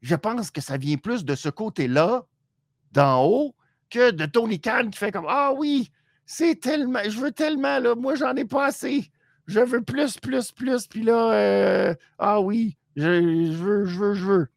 je 0.00 0.14
pense 0.16 0.50
que 0.50 0.62
ça 0.62 0.78
vient 0.78 0.96
plus 0.96 1.24
de 1.24 1.34
ce 1.34 1.50
côté-là, 1.50 2.24
d'en 2.92 3.24
haut, 3.26 3.54
que 3.90 4.10
de 4.10 4.24
Tony 4.24 4.58
Khan 4.58 4.88
qui 4.90 4.98
fait 4.98 5.12
comme 5.12 5.26
Ah 5.28 5.52
oui, 5.54 5.90
c'est 6.24 6.58
tellement, 6.58 7.00
je 7.04 7.20
veux 7.20 7.32
tellement, 7.32 7.78
là, 7.78 7.94
moi 7.94 8.14
j'en 8.14 8.34
ai 8.34 8.46
pas 8.46 8.66
assez. 8.66 9.10
Je 9.46 9.60
veux 9.60 9.82
plus, 9.82 10.18
plus, 10.18 10.50
plus, 10.50 10.86
puis 10.88 11.02
là, 11.02 11.32
euh, 11.32 11.94
ah 12.18 12.40
oui, 12.40 12.76
je, 12.96 13.52
veux, 13.52 13.84
je 13.84 13.98
veux, 13.98 14.14
je 14.14 14.24
veux. 14.24 14.48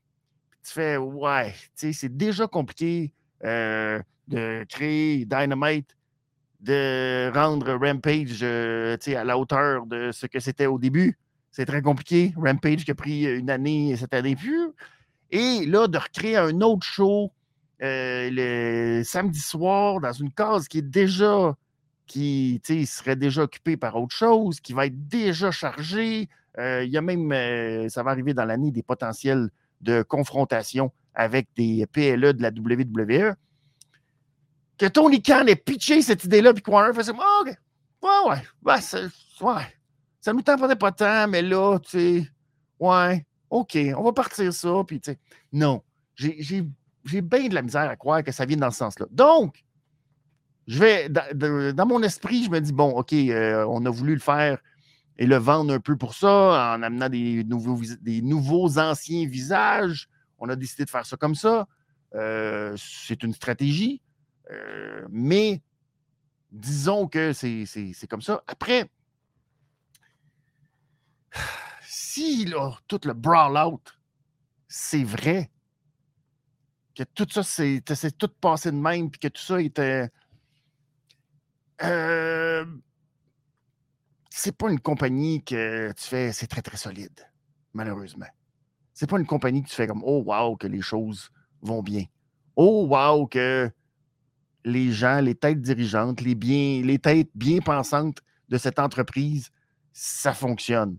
tu 0.66 0.74
fais 0.74 0.98
Ouais, 0.98 1.52
tu 1.52 1.70
sais, 1.76 1.94
c'est 1.94 2.18
déjà 2.18 2.48
compliqué 2.48 3.14
euh, 3.46 4.02
de 4.28 4.66
créer 4.68 5.26
Dynamite, 5.26 5.96
de 6.62 7.32
rendre 7.34 7.74
Rampage 7.74 8.40
euh, 8.42 8.98
à 9.16 9.24
la 9.24 9.38
hauteur 9.38 9.86
de 9.86 10.12
ce 10.12 10.26
que 10.26 10.40
c'était 10.40 10.66
au 10.66 10.80
début. 10.80 11.20
C'est 11.52 11.66
très 11.66 11.84
compliqué. 11.84 12.34
Rampage 12.36 12.84
qui 12.84 12.92
a 12.92 12.96
pris 12.96 13.26
une 13.26 13.50
année 13.52 13.96
cette 13.96 14.14
année 14.14 14.36
plus. 14.36 14.72
Et 15.30 15.66
là, 15.68 15.88
de 15.88 15.98
recréer 16.00 16.38
un 16.38 16.62
autre 16.62 16.86
show 16.86 17.32
le 17.80 19.04
samedi 19.04 19.40
soir 19.40 20.00
dans 20.00 20.12
une 20.12 20.32
case 20.32 20.68
qui 20.68 20.80
est 20.80 20.90
déjà, 20.90 21.56
qui 22.10 22.60
serait 22.88 23.16
déjà 23.16 23.44
occupée 23.44 23.78
par 23.78 23.96
autre 23.96 24.16
chose, 24.16 24.60
qui 24.60 24.74
va 24.74 24.88
être 24.88 25.08
déjà 25.08 25.52
chargée. 25.52 26.28
Euh, 26.58 26.84
il 26.84 26.90
y 26.90 26.98
a 26.98 27.02
même, 27.02 27.32
euh, 27.32 27.88
ça 27.88 28.02
va 28.02 28.12
arriver 28.12 28.34
dans 28.34 28.46
l'année, 28.46 28.72
des 28.72 28.82
potentiels 28.82 29.50
de 29.80 30.02
confrontation 30.02 30.92
avec 31.14 31.48
des 31.56 31.86
PLE 31.86 32.34
de 32.34 32.42
la 32.42 32.50
WWE. 32.50 33.36
Que 34.78 34.88
Tony 34.88 35.22
Khan 35.22 35.46
ait 35.46 35.56
pitché 35.56 36.02
cette 36.02 36.24
idée-là, 36.24 36.54
puis 36.54 36.64
Warner 36.68 36.94
faisait 36.94 37.12
oh, 37.16 38.30
ouais, 38.30 38.42
ouais, 38.66 38.82
ça, 38.82 39.00
ouais. 39.42 39.68
Ça 40.20 40.34
nous 40.34 40.42
tentait 40.42 40.76
pas 40.76 40.92
tant, 40.92 41.28
mais 41.28 41.44
là, 41.44 41.78
tu 41.80 41.90
sais, 41.90 42.28
ouais, 42.80 43.26
OK, 43.52 43.78
on 43.96 44.04
va 44.04 44.14
partir 44.14 44.52
ça, 44.52 44.84
puis 44.86 45.00
tu. 45.00 45.16
Non, 45.54 45.84
j'ai 46.16 46.42
j'ai 47.06 47.22
bien 47.22 47.48
de 47.48 47.56
la 47.56 47.62
misère 47.62 47.90
à 47.90 47.96
croire 47.96 48.24
que 48.24 48.32
ça 48.32 48.46
vient 48.46 48.58
dans 48.58 48.72
ce 48.72 48.80
sens-là. 48.80 49.06
Donc, 49.12 49.64
je 50.70 50.78
vais, 50.78 51.10
dans, 51.10 51.88
mon 51.88 52.04
esprit, 52.04 52.44
je 52.44 52.52
me 52.52 52.62
dis, 52.62 52.72
bon, 52.72 52.92
OK, 52.92 53.12
euh, 53.14 53.66
on 53.68 53.84
a 53.88 53.90
voulu 53.90 54.14
le 54.14 54.20
faire 54.20 54.60
et 55.18 55.26
le 55.26 55.36
vendre 55.36 55.74
un 55.74 55.80
peu 55.80 55.98
pour 55.98 56.14
ça, 56.14 56.76
en 56.76 56.84
amenant 56.84 57.10
des 57.10 57.44
nouveaux, 57.44 57.82
des 58.02 58.22
nouveaux 58.22 58.78
anciens 58.78 59.28
visages. 59.28 60.08
On 60.38 60.48
a 60.48 60.56
décidé 60.56 60.86
de 60.86 60.92
faire 60.92 61.08
ça 61.08 61.18
comme 61.18 61.34
ça. 61.34 61.68
Euh, 62.14 62.76
c'est 62.78 63.24
une 63.24 63.34
stratégie, 63.34 64.00
euh, 64.52 65.08
mais 65.10 65.64
disons 66.52 67.08
que 67.08 67.34
c'est 67.34 68.08
comme 68.08 68.22
ça. 68.22 68.44
Après, 68.46 68.92
si 71.82 72.46
là, 72.46 72.78
tout 72.88 73.02
le 73.06 73.14
brawl 73.14 73.58
out, 73.58 74.00
c'est 74.68 75.04
vrai, 75.04 75.50
que 76.94 77.04
tout 77.16 77.28
ça, 77.32 77.42
c'est 77.42 77.82
tout 78.20 78.30
passé 78.40 78.70
de 78.70 78.78
même, 78.78 79.10
puis 79.10 79.20
que 79.20 79.30
tout 79.30 79.42
ça 79.42 79.60
était. 79.60 80.12
Euh, 81.84 82.66
c'est 84.30 84.56
pas 84.56 84.70
une 84.70 84.80
compagnie 84.80 85.44
que 85.44 85.92
tu 85.94 86.04
fais, 86.04 86.32
c'est 86.32 86.48
très, 86.48 86.62
très 86.62 86.78
solide, 86.78 87.28
malheureusement. 87.74 88.28
C'est 88.94 89.10
pas 89.10 89.18
une 89.18 89.26
compagnie 89.26 89.64
que 89.64 89.70
tu 89.70 89.76
fais 89.76 89.88
comme 89.88 90.04
Oh 90.04 90.24
wow, 90.26 90.58
que 90.58 90.68
les 90.68 90.82
choses 90.82 91.30
vont 91.62 91.82
bien. 91.82 92.04
Oh 92.56 92.88
wow, 92.88 93.28
que 93.28 93.72
les 94.66 94.92
gens, 94.92 95.22
les 95.22 95.36
têtes 95.36 95.62
dirigeantes, 95.62 96.22
les, 96.22 96.36
bien, 96.36 96.82
les 96.84 97.00
têtes 97.00 97.32
bien 97.34 97.60
pensantes 97.60 98.20
de 98.50 98.58
cette 98.58 98.80
entreprise, 98.80 99.50
ça 99.94 100.34
fonctionne. 100.34 100.98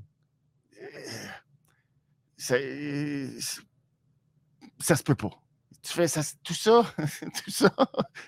Euh, 2.50 3.38
ça 4.78 4.96
se 4.96 5.02
peut 5.02 5.14
pas 5.14 5.30
tu 5.82 5.92
fais 5.92 6.08
ça, 6.08 6.22
tout 6.44 6.54
ça, 6.54 6.82
tout 7.44 7.50
ça 7.50 7.72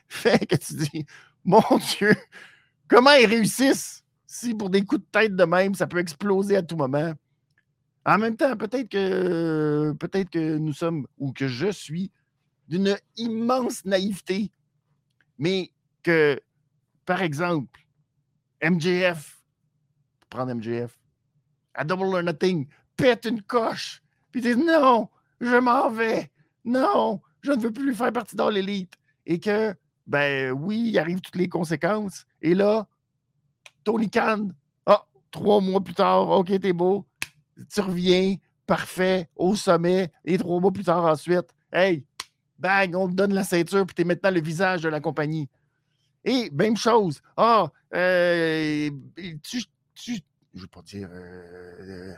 fait 0.09 0.47
que 0.47 0.57
tu 0.57 0.75
dis, 0.75 1.07
mon 1.45 1.63
Dieu, 1.99 2.15
comment 2.89 3.13
ils 3.13 3.27
réussissent? 3.27 4.05
Si 4.27 4.55
pour 4.55 4.71
des 4.71 4.85
coups 4.85 5.03
de 5.03 5.07
tête 5.13 5.37
de 5.37 5.45
même, 5.45 5.75
ça 5.75 5.87
peut 5.87 5.99
exploser 5.99 6.57
à 6.57 6.63
tout 6.63 6.77
moment. 6.77 7.13
En 8.05 8.19
même 8.19 8.37
temps, 8.37 8.57
peut-être 8.57 8.89
que 8.89 9.93
peut-être 9.99 10.31
que 10.31 10.57
nous 10.57 10.73
sommes 10.73 11.07
ou 11.19 11.33
que 11.33 11.47
je 11.47 11.71
suis 11.71 12.11
d'une 12.69 12.97
immense 13.17 13.85
naïveté, 13.85 14.51
mais 15.39 15.71
que, 16.03 16.41
par 17.05 17.23
exemple, 17.23 17.81
MJF, 18.63 19.43
prendre 20.31 20.55
MJF, 20.55 20.99
à 21.75 21.85
Double 21.85 22.15
or 22.15 22.23
Nothing, 22.23 22.67
pète 22.97 23.27
une 23.27 23.43
coche, 23.43 24.03
puis 24.31 24.41
dit 24.41 24.57
non, 24.57 25.09
je 25.41 25.57
m'en 25.57 25.91
vais, 25.91 26.31
non, 26.65 27.21
je 27.43 27.53
ne 27.53 27.61
veux 27.61 27.73
plus 27.73 27.95
faire 27.95 28.13
partie 28.13 28.37
dans 28.37 28.51
l'élite. 28.51 28.95
Et 29.27 29.39
que, 29.39 29.75
ben 30.13 30.53
oui, 30.53 30.91
il 30.91 30.99
arrive 30.99 31.23
toutes 31.23 31.37
les 31.37 31.49
conséquences. 31.49 32.27
Et 32.43 32.55
là, 32.55 32.87
Tony 33.83 34.11
Khan, 34.11 34.51
ah, 34.85 35.07
trois 35.31 35.63
mois 35.63 35.83
plus 35.83 35.95
tard, 35.95 36.29
OK, 36.29 36.49
t'es 36.61 36.75
beau, 36.75 37.07
tu 37.73 37.81
reviens, 37.81 38.37
parfait, 38.67 39.31
au 39.37 39.57
sommet, 39.57 40.13
et 40.27 40.37
trois 40.37 40.61
mois 40.61 40.71
plus 40.71 40.85
tard 40.85 41.07
ensuite, 41.07 41.55
hey, 41.73 42.05
bang, 42.59 42.95
on 42.95 43.09
te 43.09 43.15
donne 43.15 43.33
la 43.33 43.43
ceinture, 43.43 43.87
puis 43.87 43.95
t'es 43.95 44.05
maintenant 44.05 44.31
le 44.31 44.43
visage 44.43 44.83
de 44.83 44.91
la 44.91 45.01
compagnie. 45.01 45.49
Et 46.27 46.51
même 46.51 46.77
chose, 46.77 47.23
ah, 47.39 47.73
euh, 47.95 48.91
tu, 49.43 49.65
tu, 49.95 50.21
je 50.55 50.61
veux 50.61 50.67
pas 50.67 50.83
dire, 50.83 51.09
euh, 51.11 52.13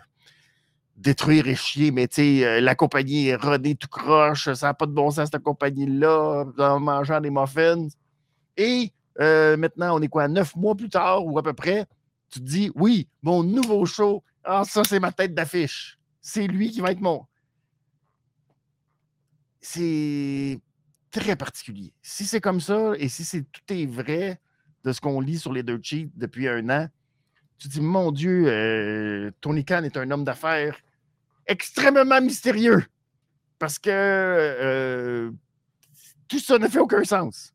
détruire 0.97 1.49
et 1.49 1.55
chier, 1.55 1.91
mais 1.91 2.09
tu 2.09 2.17
sais, 2.17 2.47
euh, 2.47 2.61
la 2.61 2.75
compagnie 2.75 3.29
est 3.29 3.37
rodée 3.37 3.75
tout 3.75 3.89
croche, 3.89 4.53
ça 4.53 4.69
n'a 4.69 4.75
pas 4.75 4.87
de 4.87 4.93
bon 4.93 5.11
sens 5.11 5.29
cette 5.31 5.43
compagnie-là, 5.43 6.45
en 6.59 6.81
mangeant 6.81 7.21
des 7.21 7.31
muffins. 7.31 7.89
Et 8.57 8.93
euh, 9.21 9.57
maintenant, 9.57 9.99
on 9.99 10.03
est 10.03 10.09
quoi, 10.09 10.29
neuf 10.29 10.55
mois 10.57 10.75
plus 10.75 10.89
tard 10.89 11.27
ou 11.27 11.39
à 11.39 11.43
peu 11.43 11.53
près, 11.53 11.87
tu 12.31 12.41
te 12.41 12.45
dis, 12.45 12.71
oui, 12.75 13.09
mon 13.23 13.43
nouveau 13.43 13.85
show, 13.87 14.23
ah, 14.45 14.65
ça, 14.65 14.83
c'est 14.85 15.01
ma 15.01 15.13
tête 15.13 15.35
d'affiche. 15.35 15.99
C'est 16.21 16.47
lui 16.47 16.71
qui 16.71 16.81
va 16.81 16.93
être 16.93 17.01
mon. 17.01 17.27
C'est 19.61 20.61
très 21.11 21.37
particulier. 21.37 21.93
Si 22.03 22.27
c'est 22.27 22.41
comme 22.41 22.61
ça 22.61 22.93
et 22.99 23.09
si 23.09 23.25
c'est 23.25 23.43
tout 23.51 23.63
est 23.73 23.87
vrai 23.87 24.41
de 24.85 24.93
ce 24.93 25.01
qu'on 25.01 25.21
lit 25.21 25.39
sur 25.39 25.53
les 25.53 25.63
deux 25.63 25.81
cheats 25.83 26.09
depuis 26.15 26.49
un 26.49 26.69
an, 26.69 26.89
tu 27.59 27.69
dis, 27.69 27.81
mon 27.81 28.13
Dieu, 28.13 28.45
euh, 28.47 29.31
Tony 29.41 29.65
Khan 29.65 29.83
est 29.85 29.97
un 29.97 30.11
homme 30.11 30.25
d'affaires 30.25 30.77
extrêmement 31.47 32.21
mystérieux. 32.21 32.85
Parce 33.59 33.79
que 33.79 33.91
euh, 33.91 35.31
tout 36.29 36.39
ça 36.39 36.59
ne 36.59 36.69
fait 36.69 36.81
aucun 36.81 37.05
sens. 37.05 37.55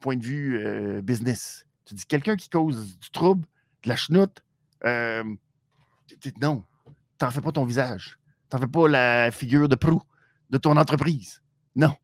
Point 0.00 0.16
de 0.16 0.24
vue 0.24 0.58
euh, 0.58 1.00
business. 1.02 1.64
Tu 1.84 1.94
dis 1.94 2.06
quelqu'un 2.06 2.36
qui 2.36 2.48
cause 2.48 2.98
du 2.98 3.10
trouble, 3.10 3.46
de 3.84 3.88
la 3.88 3.96
chenoute, 3.96 4.42
non, 6.40 6.64
t'en 7.18 7.30
fais 7.30 7.40
pas 7.40 7.52
ton 7.52 7.64
visage. 7.64 8.18
T'en 8.48 8.58
fais 8.58 8.66
pas 8.66 8.88
la 8.88 9.30
figure 9.30 9.68
de 9.68 9.74
proue 9.74 10.02
de 10.50 10.58
ton 10.58 10.76
entreprise. 10.76 11.42
Non. 11.74 11.94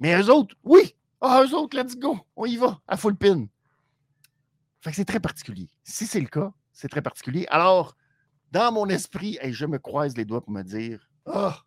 Mais 0.00 0.18
eux 0.20 0.30
autres, 0.30 0.56
oui. 0.64 0.96
Ah, 1.20 1.44
eux 1.44 1.54
autres, 1.54 1.76
let's 1.76 1.96
go. 1.96 2.18
On 2.34 2.46
y 2.46 2.56
va, 2.56 2.80
à 2.88 2.96
full 2.96 3.14
pin. 3.14 3.46
Fait 4.80 4.90
que 4.90 4.96
c'est 4.96 5.04
très 5.04 5.20
particulier. 5.20 5.68
Si 5.84 6.06
c'est 6.06 6.20
le 6.20 6.28
cas, 6.28 6.52
c'est 6.72 6.88
très 6.88 7.02
particulier. 7.02 7.46
Alors, 7.50 7.96
dans 8.50 8.72
mon 8.72 8.86
esprit, 8.86 9.38
je 9.44 9.66
me 9.66 9.78
croise 9.78 10.16
les 10.16 10.24
doigts 10.24 10.40
pour 10.40 10.52
me 10.52 10.62
dire 10.62 11.08
Ah, 11.26 11.62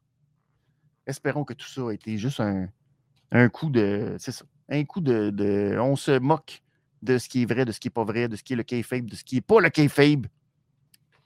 espérons 1.05 1.43
que 1.43 1.53
tout 1.53 1.67
ça 1.67 1.81
a 1.89 1.93
été 1.93 2.17
juste 2.17 2.41
un, 2.41 3.49
coup 3.49 3.69
de. 3.69 4.15
C'est 4.19 4.31
ça. 4.31 4.45
Un 4.69 4.83
coup 4.85 5.01
de, 5.01 5.77
On 5.79 5.95
se 5.95 6.17
moque 6.17 6.61
de 7.01 7.17
ce 7.17 7.29
qui 7.29 7.43
est 7.43 7.45
vrai, 7.45 7.65
de 7.65 7.71
ce 7.71 7.79
qui 7.79 7.87
n'est 7.87 7.93
pas 7.93 8.03
vrai, 8.03 8.27
de 8.27 8.35
ce 8.35 8.43
qui 8.43 8.53
est 8.53 8.55
le 8.55 8.63
kayfabe, 8.63 9.05
de 9.05 9.15
ce 9.15 9.23
qui 9.23 9.35
n'est 9.35 9.41
pas 9.41 9.59
le 9.59 9.69
kayfabe. 9.69 10.27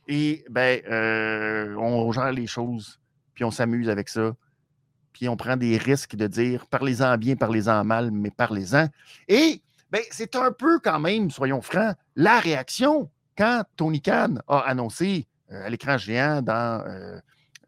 Et 0.07 0.43
ben, 0.49 0.81
euh, 0.89 1.75
on 1.75 2.11
gère 2.11 2.31
les 2.31 2.47
choses, 2.47 2.99
puis 3.33 3.43
on 3.43 3.51
s'amuse 3.51 3.89
avec 3.89 4.09
ça. 4.09 4.35
Puis 5.13 5.29
on 5.29 5.37
prend 5.37 5.57
des 5.57 5.77
risques 5.77 6.15
de 6.15 6.27
dire 6.27 6.65
parlez-en 6.67 7.17
bien, 7.17 7.35
parlez-en 7.35 7.83
mal, 7.83 8.11
mais 8.11 8.31
parlez-en. 8.31 8.89
Et 9.27 9.61
ben, 9.91 10.01
c'est 10.11 10.35
un 10.35 10.51
peu 10.51 10.79
quand 10.79 10.99
même, 10.99 11.31
soyons 11.31 11.61
francs, 11.61 11.95
la 12.15 12.39
réaction 12.39 13.09
quand 13.37 13.63
Tony 13.75 14.01
Khan 14.01 14.35
a 14.47 14.59
annoncé 14.59 15.27
euh, 15.51 15.65
à 15.65 15.69
l'écran 15.69 15.97
géant 15.97 16.41
dans. 16.41 16.83
Euh, 16.85 17.19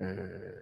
euh, 0.02 0.54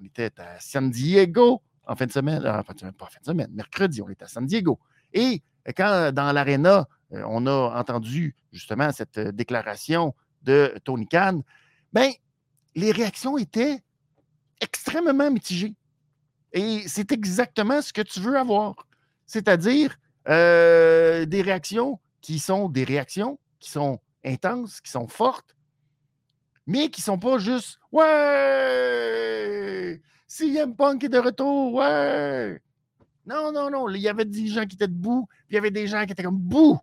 on 0.00 0.04
était 0.04 0.32
à 0.40 0.58
San 0.60 0.90
Diego 0.90 1.62
en 1.86 1.94
fin 1.96 2.06
de 2.06 2.12
semaine, 2.12 2.42
pas 2.42 2.60
en 2.60 2.62
fin 2.62 3.20
de 3.20 3.26
semaine, 3.26 3.50
mercredi, 3.52 4.00
on 4.00 4.08
était 4.08 4.24
à 4.24 4.28
San 4.28 4.46
Diego. 4.46 4.78
Et 5.12 5.42
quand 5.76 6.12
dans 6.12 6.32
l'aréna, 6.32 6.88
on 7.10 7.46
a 7.46 7.78
entendu 7.78 8.34
justement 8.52 8.90
cette 8.90 9.18
déclaration 9.18 10.14
de 10.42 10.74
Tony 10.84 11.06
Khan, 11.06 11.42
ben, 11.92 12.10
les 12.74 12.90
réactions 12.90 13.36
étaient 13.36 13.82
extrêmement 14.60 15.30
mitigé. 15.30 15.74
Et 16.52 16.84
c'est 16.86 17.12
exactement 17.12 17.82
ce 17.82 17.92
que 17.92 18.02
tu 18.02 18.20
veux 18.20 18.38
avoir. 18.38 18.74
C'est-à-dire 19.26 19.96
euh, 20.28 21.26
des 21.26 21.42
réactions 21.42 22.00
qui 22.20 22.38
sont 22.38 22.68
des 22.68 22.84
réactions 22.84 23.38
qui 23.60 23.70
sont 23.70 24.00
intenses, 24.24 24.80
qui 24.80 24.90
sont 24.90 25.08
fortes, 25.08 25.56
mais 26.66 26.90
qui 26.90 27.00
ne 27.00 27.04
sont 27.04 27.18
pas 27.18 27.38
juste 27.38 27.78
Ouais! 27.92 28.02
CM 30.26 30.74
Punk 30.74 31.04
est 31.04 31.08
de 31.08 31.18
retour, 31.18 31.74
ouais! 31.74 32.60
Non, 33.26 33.52
non, 33.52 33.70
non. 33.70 33.88
Il 33.88 34.00
y 34.00 34.08
avait 34.08 34.24
des 34.24 34.48
gens 34.48 34.66
qui 34.66 34.76
étaient 34.76 34.88
debout, 34.88 35.26
puis 35.46 35.52
il 35.52 35.54
y 35.54 35.58
avait 35.58 35.70
des 35.70 35.86
gens 35.86 36.04
qui 36.04 36.12
étaient 36.12 36.22
comme 36.22 36.38
bouh! 36.38 36.78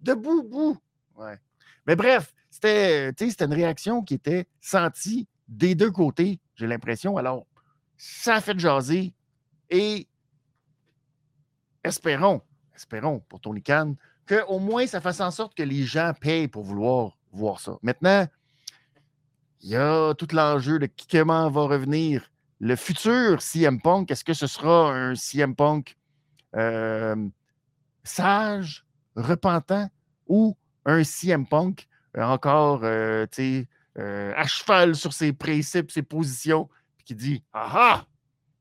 Debout, 0.00 0.42
bouh! 0.42 0.76
Ouais. 1.16 1.38
Mais 1.86 1.96
bref, 1.96 2.34
c'était 2.50 3.12
une 3.40 3.54
réaction 3.54 4.02
qui 4.02 4.14
était 4.14 4.46
sentie 4.60 5.28
des 5.48 5.74
deux 5.74 5.90
côtés, 5.90 6.38
j'ai 6.54 6.66
l'impression. 6.66 7.16
Alors, 7.16 7.46
ça 7.96 8.36
a 8.36 8.40
fait 8.40 8.58
jaser 8.58 9.12
et 9.68 10.06
espérons, 11.84 12.42
espérons 12.80 13.20
pour 13.28 13.40
Tony 13.40 13.62
Khan, 13.62 13.94
qu'au 14.26 14.58
moins 14.58 14.86
ça 14.86 15.00
fasse 15.00 15.20
en 15.20 15.30
sorte 15.30 15.54
que 15.54 15.62
les 15.62 15.84
gens 15.84 16.12
payent 16.18 16.48
pour 16.48 16.64
vouloir 16.64 17.16
voir 17.32 17.60
ça. 17.60 17.76
Maintenant, 17.82 18.26
il 19.62 19.70
y 19.70 19.76
a 19.76 20.14
tout 20.14 20.28
l'enjeu 20.32 20.78
de 20.78 20.88
comment 21.10 21.50
va 21.50 21.62
revenir 21.62 22.30
le 22.60 22.76
futur 22.76 23.42
CM 23.42 23.80
Punk. 23.80 24.10
Est-ce 24.10 24.24
que 24.24 24.32
ce 24.32 24.46
sera 24.46 24.92
un 24.92 25.14
CM 25.14 25.54
Punk 25.54 25.96
euh, 26.56 27.28
sage, 28.04 28.86
repentant 29.16 29.88
ou 30.26 30.56
un 30.86 31.04
CM 31.04 31.46
Punk 31.46 31.86
euh, 32.16 32.22
encore 32.22 32.80
euh, 32.84 33.26
à 33.96 34.46
cheval 34.46 34.94
sur 34.94 35.12
ses 35.12 35.32
principes, 35.32 35.90
ses 35.90 36.02
positions, 36.02 36.68
qui 37.04 37.14
dit 37.14 37.42
Ah 37.52 37.70
ah, 37.74 38.06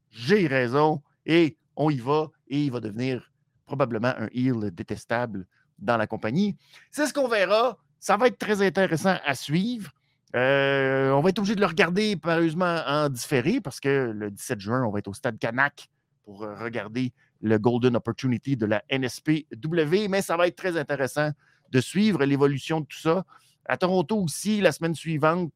j'ai 0.09 0.47
raison 0.47 1.01
et 1.25 1.57
on 1.75 1.89
y 1.89 1.97
va 1.97 2.29
et 2.49 2.63
il 2.63 2.71
va 2.71 2.79
devenir 2.81 3.28
probablement 3.69 4.13
un 4.17 4.27
heel 4.33 4.71
détestable 4.71 5.45
dans 5.77 5.95
la 5.95 6.07
compagnie. 6.07 6.57
C'est 6.91 7.05
ce 7.05 7.13
qu'on 7.13 7.27
verra. 7.27 7.77
Ça 7.99 8.17
va 8.17 8.27
être 8.27 8.39
très 8.39 8.65
intéressant 8.65 9.15
à 9.23 9.35
suivre. 9.35 9.91
Euh, 10.35 11.11
on 11.11 11.21
va 11.21 11.29
être 11.29 11.39
obligé 11.39 11.53
de 11.55 11.61
le 11.61 11.67
regarder 11.67 12.15
périlleusement 12.15 12.81
en 12.87 13.09
différé 13.09 13.61
parce 13.61 13.79
que 13.79 14.11
le 14.11 14.31
17 14.31 14.59
juin, 14.59 14.83
on 14.83 14.91
va 14.91 14.99
être 14.99 15.07
au 15.07 15.13
stade 15.13 15.37
Canac 15.37 15.87
pour 16.23 16.43
euh, 16.43 16.55
regarder 16.55 17.13
le 17.41 17.57
Golden 17.59 17.95
Opportunity 17.95 18.57
de 18.57 18.65
la 18.65 18.83
NSPW. 18.91 20.07
Mais 20.09 20.21
ça 20.21 20.35
va 20.35 20.47
être 20.47 20.55
très 20.55 20.77
intéressant 20.77 21.31
de 21.71 21.81
suivre 21.81 22.25
l'évolution 22.25 22.81
de 22.81 22.85
tout 22.85 22.99
ça. 22.99 23.23
À 23.65 23.77
Toronto 23.77 24.17
aussi, 24.17 24.61
la 24.61 24.71
semaine 24.71 24.95
suivante, 24.95 25.53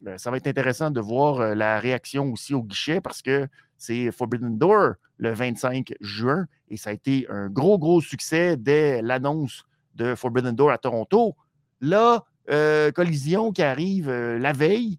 ben, 0.00 0.16
ça 0.16 0.30
va 0.30 0.38
être 0.38 0.46
intéressant 0.46 0.90
de 0.90 1.00
voir 1.00 1.40
euh, 1.40 1.54
la 1.54 1.78
réaction 1.78 2.32
aussi 2.32 2.54
au 2.54 2.62
guichet 2.62 3.02
parce 3.02 3.20
que 3.20 3.46
c'est 3.76 4.10
Forbidden 4.12 4.56
Door 4.58 4.94
le 5.20 5.32
25 5.32 5.92
juin 6.00 6.46
et 6.68 6.76
ça 6.76 6.90
a 6.90 6.92
été 6.92 7.26
un 7.28 7.48
gros, 7.48 7.78
gros 7.78 8.00
succès 8.00 8.56
dès 8.56 9.02
l'annonce 9.02 9.64
de 9.94 10.14
Forbidden 10.14 10.54
Door 10.56 10.70
à 10.70 10.78
Toronto. 10.78 11.36
Là, 11.80 12.24
euh, 12.50 12.90
Collision 12.90 13.52
qui 13.52 13.62
arrive 13.62 14.08
euh, 14.08 14.38
la 14.38 14.52
veille, 14.52 14.98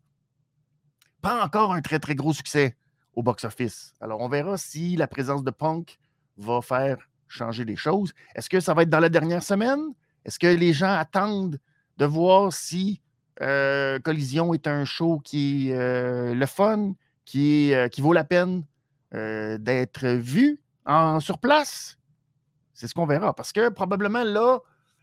pas 1.22 1.44
encore 1.44 1.74
un 1.74 1.82
très, 1.82 2.00
très 2.00 2.14
gros 2.14 2.34
succès 2.34 2.78
au 3.16 3.24
box-office. 3.24 3.94
Alors, 4.00 4.22
on 4.22 4.30
verra 4.30 4.58
si 4.58 4.96
la 4.96 5.08
présence 5.08 5.44
de 5.44 5.52
Punk 5.52 5.98
va 6.38 6.62
faire 6.62 6.98
changer 7.28 7.66
les 7.66 7.76
choses. 7.76 8.14
Est-ce 8.36 8.50
que 8.50 8.60
ça 8.60 8.74
va 8.74 8.84
être 8.84 8.90
dans 8.90 9.00
la 9.00 9.10
dernière 9.10 9.44
semaine? 9.44 9.94
Est-ce 10.24 10.38
que 10.38 10.48
les 10.48 10.74
gens 10.74 10.94
attendent 10.94 11.60
de 11.98 12.06
voir 12.06 12.54
si 12.54 13.02
euh, 13.42 13.98
Collision 14.00 14.54
est 14.54 14.68
un 14.68 14.86
show 14.86 15.20
qui 15.24 15.72
est 15.72 16.34
le 16.34 16.46
fun, 16.46 16.94
qui, 17.26 17.74
qui 17.92 18.02
vaut 18.02 18.14
la 18.14 18.24
peine? 18.24 18.64
D'être 19.12 20.08
vu 20.08 20.60
en, 20.86 21.20
sur 21.20 21.38
place? 21.40 21.98
C'est 22.74 22.88
ce 22.88 22.94
qu'on 22.94 23.06
verra. 23.06 23.36
Parce 23.36 23.52
que 23.52 23.70
probablement 23.70 24.24
là, 24.24 24.60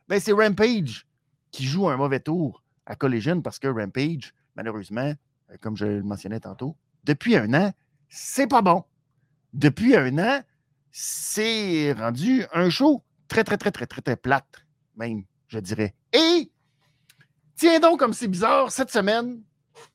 ben, 0.09 0.19
c'est 0.21 0.33
Rampage 0.33 1.07
qui 1.50 1.65
joue 1.65 1.88
un 1.88 1.97
mauvais 1.97 2.21
tour 2.21 2.62
à 2.87 2.97
Collision 2.97 3.40
parce 3.42 3.59
que 3.59 3.68
Rampage, 3.68 4.35
malheureusement, 4.57 5.12
euh, 5.51 5.57
comme 5.61 5.77
je 5.77 5.87
le 5.87 6.03
mentionnais 6.03 6.40
tantôt, 6.40 6.77
depuis 7.05 7.37
un 7.37 7.53
an, 7.55 7.73
c'est 8.09 8.47
pas 8.47 8.62
bon. 8.62 8.85
Depuis 9.53 9.97
un 9.97 10.18
an, 10.18 10.42
c'est 10.90 11.92
rendu 11.92 12.44
un 12.53 12.71
show 12.71 13.03
très, 13.29 13.44
très, 13.44 13.57
très, 13.57 13.71
très, 13.71 13.87
très, 13.87 14.03
très 14.03 14.16
plate, 14.16 14.66
même, 14.97 15.25
je 15.49 15.59
dirais. 15.59 15.94
Et, 16.12 16.51
tiens 17.55 17.81
donc, 17.81 17.99
comme 17.99 18.12
c'est 18.12 18.29
bizarre, 18.29 18.73
cette 18.73 18.90
semaine, 18.90 19.42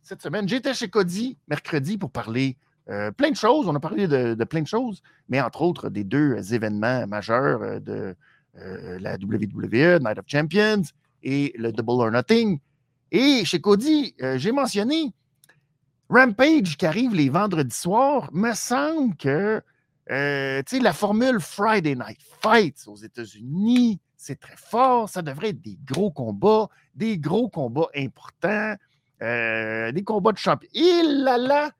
cette 0.02 0.21
semaine, 0.21 0.47
j'étais 0.47 0.73
chez 0.73 0.89
Cody 0.89 1.38
mercredi 1.47 1.97
pour 1.97 2.12
parler 2.12 2.58
euh, 2.89 3.12
plein 3.12 3.32
de 3.32 3.36
choses. 3.36 3.67
On 3.67 3.76
a 3.76 3.80
parlé 3.80 4.08
de, 4.08 4.43
plein 4.43 4.62
de 4.62 4.67
choses, 4.67 5.02
mais 5.30 5.41
entre 5.41 5.62
autres 5.62 5.89
des 5.89 6.04
deux 6.04 6.54
événements 6.54 7.08
majeurs 7.08 7.62
euh, 7.62 7.80
de 7.80 8.15
la 9.00 9.15
WWE, 9.15 10.00
Night 10.00 10.19
of 10.19 10.26
Champions, 10.28 10.84
et 11.24 11.54
le 11.58 11.72
Double 11.72 12.02
or 12.02 12.12
Nothing. 12.12 12.60
Et 13.12 13.46
chez 13.46 13.62
Cody, 13.62 14.15
euh, 14.22 14.38
j'ai 14.38 14.52
mentionné 14.52 15.13
Rampage 16.10 16.78
qui 16.78 16.86
arrive 16.86 17.15
les 17.15 17.30
vendredis 17.30 17.76
soirs. 17.76 18.30
Me 18.34 18.54
semble 18.54 19.15
que 19.15 19.62
euh, 20.12 20.62
la 20.72 20.93
formule 20.93 21.39
Friday 21.39 21.96
Night 21.96 22.19
Fights 22.41 22.88
aux 22.88 22.98
États-Unis, 22.98 24.00
c'est 24.17 24.39
très 24.39 24.58
fort. 24.58 25.10
Ça 25.10 25.22
devrait 25.22 25.50
être 25.50 25.62
des 25.62 25.78
gros 25.86 26.12
combats, 26.12 26.69
des 26.96 27.17
gros 27.17 27.50
combats 27.50 27.88
importants, 27.96 28.76
euh, 29.22 29.91
des 29.91 30.04
combats 30.04 30.34
de 30.34 30.38
champion. 30.38 30.69
Il 30.74 31.24
là 31.24 31.38
là, 31.38 31.72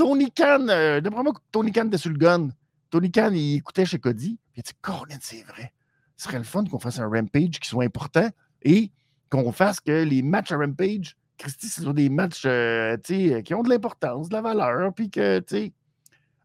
Tony 0.00 0.30
Khan, 0.30 0.66
euh, 0.70 1.02
d'après 1.02 1.22
moi, 1.22 1.34
Tony 1.52 1.72
Khan 1.72 1.86
était 1.88 1.98
sur 1.98 2.08
le 2.08 2.16
gun. 2.16 2.48
Tony 2.88 3.10
Khan, 3.12 3.32
il 3.34 3.56
écoutait 3.56 3.84
chez 3.84 3.98
Cody. 3.98 4.38
Il 4.56 4.60
a 4.60 4.62
dit 4.62 4.72
Colin, 4.80 5.18
c'est 5.20 5.42
vrai. 5.42 5.74
Ce 6.16 6.24
serait 6.24 6.38
le 6.38 6.44
fun 6.44 6.64
qu'on 6.64 6.78
fasse 6.78 6.98
un 7.00 7.06
Rampage 7.06 7.60
qui 7.60 7.68
soit 7.68 7.84
important 7.84 8.30
et 8.62 8.90
qu'on 9.28 9.52
fasse 9.52 9.78
que 9.78 10.02
les 10.04 10.22
matchs 10.22 10.52
à 10.52 10.56
Rampage, 10.56 11.18
Christy, 11.36 11.68
ce 11.68 11.82
sont 11.82 11.92
des 11.92 12.08
matchs 12.08 12.44
euh, 12.46 12.96
qui 12.96 13.52
ont 13.52 13.62
de 13.62 13.68
l'importance, 13.68 14.30
de 14.30 14.34
la 14.36 14.40
valeur, 14.40 14.90
puis 14.94 15.10
que, 15.10 15.40
tu. 15.40 15.70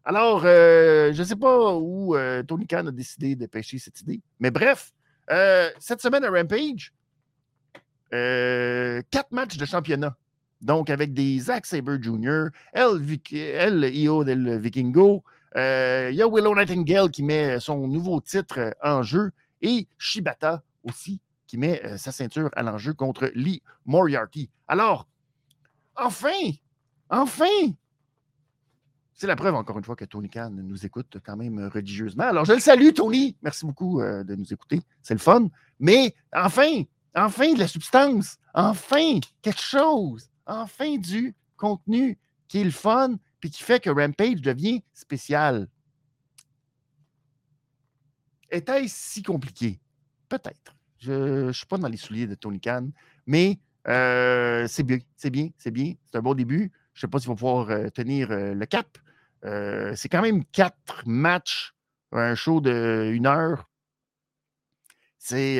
Alors, 0.04 0.42
euh, 0.44 1.14
je 1.14 1.22
ne 1.22 1.26
sais 1.26 1.36
pas 1.36 1.76
où 1.76 2.14
euh, 2.14 2.42
Tony 2.42 2.66
Khan 2.66 2.86
a 2.86 2.92
décidé 2.92 3.36
de 3.36 3.46
pêcher 3.46 3.78
cette 3.78 3.98
idée, 4.02 4.20
mais 4.38 4.50
bref, 4.50 4.92
cette 5.80 6.02
semaine 6.02 6.24
à 6.24 6.30
Rampage, 6.30 6.92
quatre 8.10 9.32
matchs 9.32 9.56
de 9.56 9.64
championnat. 9.64 10.14
Donc, 10.60 10.90
avec 10.90 11.12
des 11.12 11.38
Zack 11.38 11.66
Sabre 11.66 11.98
Jr., 12.00 12.48
El, 12.72 13.18
El 13.32 13.94
Io 13.94 14.24
del 14.24 14.58
Vikingo, 14.58 15.22
il 15.54 16.14
y 16.14 16.22
a 16.22 16.28
Willow 16.28 16.54
Nightingale 16.54 17.10
qui 17.10 17.22
met 17.22 17.60
son 17.60 17.88
nouveau 17.88 18.20
titre 18.20 18.74
en 18.82 19.02
jeu 19.02 19.30
et 19.62 19.86
Shibata 19.98 20.62
aussi 20.82 21.20
qui 21.46 21.58
met 21.58 21.82
euh, 21.84 21.96
sa 21.96 22.12
ceinture 22.12 22.50
à 22.54 22.62
l'enjeu 22.62 22.92
contre 22.92 23.30
Lee 23.34 23.62
Moriarty. 23.84 24.50
Alors, 24.68 25.06
enfin, 25.96 26.28
enfin, 27.08 27.44
c'est 29.14 29.26
la 29.26 29.36
preuve, 29.36 29.54
encore 29.54 29.78
une 29.78 29.84
fois, 29.84 29.96
que 29.96 30.04
Tony 30.04 30.28
Khan 30.28 30.50
nous 30.50 30.84
écoute 30.84 31.18
quand 31.24 31.36
même 31.36 31.70
religieusement. 31.72 32.24
Alors, 32.24 32.44
je 32.44 32.52
le 32.52 32.60
salue, 32.60 32.92
Tony. 32.92 33.36
Merci 33.42 33.64
beaucoup 33.64 34.00
euh, 34.00 34.24
de 34.24 34.34
nous 34.34 34.52
écouter. 34.52 34.82
C'est 35.02 35.14
le 35.14 35.20
fun. 35.20 35.48
Mais 35.78 36.14
enfin, 36.34 36.82
enfin 37.14 37.54
de 37.54 37.58
la 37.58 37.68
substance. 37.68 38.36
Enfin, 38.52 39.20
quelque 39.40 39.62
chose. 39.62 40.28
Enfin 40.46 40.96
du 40.96 41.34
contenu 41.56 42.18
qui 42.48 42.60
est 42.60 42.64
le 42.64 42.70
fun 42.70 43.16
puis 43.40 43.50
qui 43.50 43.62
fait 43.62 43.80
que 43.80 43.90
Rampage 43.90 44.40
devient 44.40 44.82
spécial. 44.94 45.68
Était-ce 48.50 48.94
si 49.12 49.22
compliqué? 49.22 49.80
Peut-être. 50.28 50.74
Je 50.98 51.46
ne 51.46 51.52
suis 51.52 51.66
pas 51.66 51.78
dans 51.78 51.88
les 51.88 51.96
souliers 51.96 52.26
de 52.26 52.34
Tony 52.34 52.60
Khan, 52.60 52.88
mais 53.26 53.58
euh, 53.88 54.66
c'est 54.68 54.82
bien, 54.82 54.98
c'est 55.16 55.30
bien, 55.30 55.48
c'est 55.58 55.70
bien. 55.70 55.94
C'est 56.06 56.18
un 56.18 56.22
bon 56.22 56.34
début. 56.34 56.72
Je 56.94 56.98
ne 56.98 57.00
sais 57.02 57.08
pas 57.08 57.18
s'il 57.18 57.28
va 57.28 57.34
pouvoir 57.34 57.70
euh, 57.70 57.88
tenir 57.90 58.30
euh, 58.30 58.54
le 58.54 58.66
cap. 58.66 58.98
c'est 59.42 60.08
quand 60.08 60.22
même 60.22 60.44
quatre 60.46 61.02
matchs, 61.06 61.74
un 62.12 62.34
show 62.34 62.60
de 62.60 63.10
une 63.12 63.26
heure. 63.26 63.68
C'est, 65.18 65.56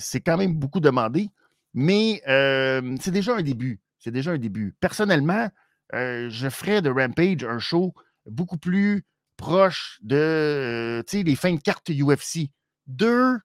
c'est 0.00 0.20
quand 0.20 0.36
même 0.36 0.54
beaucoup 0.54 0.80
demandé, 0.80 1.28
mais 1.74 2.22
c'est 3.00 3.10
déjà 3.10 3.34
un 3.36 3.42
début. 3.42 3.80
C'est 3.98 4.10
déjà 4.10 4.32
un 4.32 4.38
début. 4.38 4.74
Personnellement, 4.80 5.48
je 5.92 6.48
ferais 6.50 6.82
de 6.82 6.90
Rampage 6.90 7.44
un 7.44 7.58
show 7.58 7.94
beaucoup 8.26 8.58
plus 8.58 9.04
proche 9.36 9.98
de 10.02 11.02
les 11.12 11.36
fins 11.36 11.54
de 11.54 11.60
carte 11.60 11.90
UFC. 11.90 12.50
Deux 12.86 13.38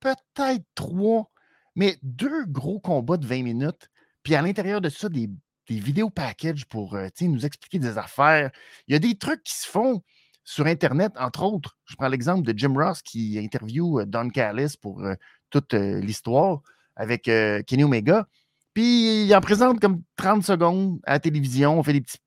peut-être 0.00 0.64
trois, 0.74 1.30
mais 1.74 1.98
deux 2.02 2.44
gros 2.46 2.80
combats 2.80 3.16
de 3.16 3.26
20 3.26 3.42
minutes. 3.42 3.88
Puis 4.22 4.34
à 4.34 4.42
l'intérieur 4.42 4.80
de 4.80 4.88
ça, 4.88 5.08
des, 5.08 5.28
vidéos 5.68 6.10
package 6.10 6.64
pour 6.66 6.94
euh, 6.94 7.08
nous 7.22 7.44
expliquer 7.44 7.78
des 7.78 7.98
affaires. 7.98 8.50
Il 8.86 8.92
y 8.92 8.96
a 8.96 9.00
des 9.00 9.16
trucs 9.16 9.42
qui 9.42 9.54
se 9.54 9.66
font 9.66 10.02
sur 10.44 10.66
Internet, 10.66 11.12
entre 11.18 11.42
autres. 11.42 11.76
Je 11.86 11.96
prends 11.96 12.08
l'exemple 12.08 12.42
de 12.42 12.56
Jim 12.56 12.74
Ross 12.74 13.02
qui 13.02 13.36
interview 13.38 14.00
euh, 14.00 14.06
Don 14.06 14.28
Callis 14.28 14.76
pour 14.80 15.02
euh, 15.02 15.14
toute 15.50 15.74
l'histoire 15.74 16.60
avec 16.96 17.22
Kenny 17.22 17.84
Omega. 17.84 18.26
Puis 18.74 19.24
il 19.24 19.34
en 19.34 19.40
présente 19.40 19.80
comme 19.80 20.02
30 20.16 20.44
secondes 20.44 20.98
à 21.04 21.12
la 21.12 21.20
télévision. 21.20 21.78
On 21.78 21.82
fait 21.82 21.94
des 21.94 22.00
petits 22.00 22.18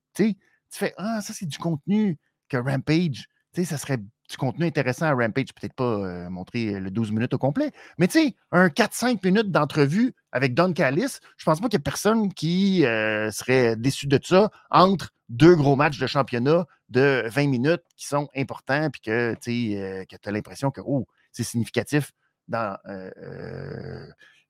tu 0.70 0.78
fais 0.78 0.94
Ah, 0.96 1.20
ça, 1.20 1.32
c'est 1.32 1.46
du 1.46 1.58
contenu 1.58 2.18
que 2.48 2.56
Rampage, 2.56 3.26
tu 3.52 3.62
sais, 3.62 3.64
ça 3.64 3.78
serait 3.78 3.98
du 3.98 4.36
contenu 4.36 4.66
intéressant 4.66 5.06
à 5.06 5.12
Rampage, 5.12 5.52
peut-être 5.54 5.74
pas 5.74 5.84
euh, 5.84 6.30
montrer 6.30 6.78
le 6.78 6.90
12 6.90 7.10
minutes 7.10 7.34
au 7.34 7.38
complet, 7.38 7.72
mais 7.98 8.06
tu 8.06 8.20
sais, 8.20 8.34
un 8.52 8.68
4-5 8.68 9.18
minutes 9.24 9.50
d'entrevue 9.50 10.14
avec 10.30 10.54
Don 10.54 10.72
Callis, 10.72 11.18
je 11.36 11.44
pense 11.44 11.60
pas 11.60 11.68
qu'il 11.68 11.78
y 11.78 11.80
ait 11.80 11.82
personne 11.82 12.32
qui 12.32 12.86
euh, 12.86 13.30
serait 13.32 13.74
déçu 13.76 14.06
de 14.06 14.20
ça 14.22 14.50
entre 14.70 15.10
deux 15.28 15.56
gros 15.56 15.74
matchs 15.74 15.98
de 15.98 16.06
championnat 16.06 16.66
de 16.88 17.24
20 17.26 17.48
minutes 17.48 17.82
qui 17.96 18.06
sont 18.06 18.28
importants, 18.36 18.90
puis 18.90 19.00
que 19.00 19.34
tu 19.40 19.76
euh, 19.76 20.04
as 20.24 20.30
l'impression 20.30 20.70
que 20.70 20.80
oh, 20.84 21.06
c'est 21.32 21.44
significatif 21.44 22.12
dans 22.46 22.76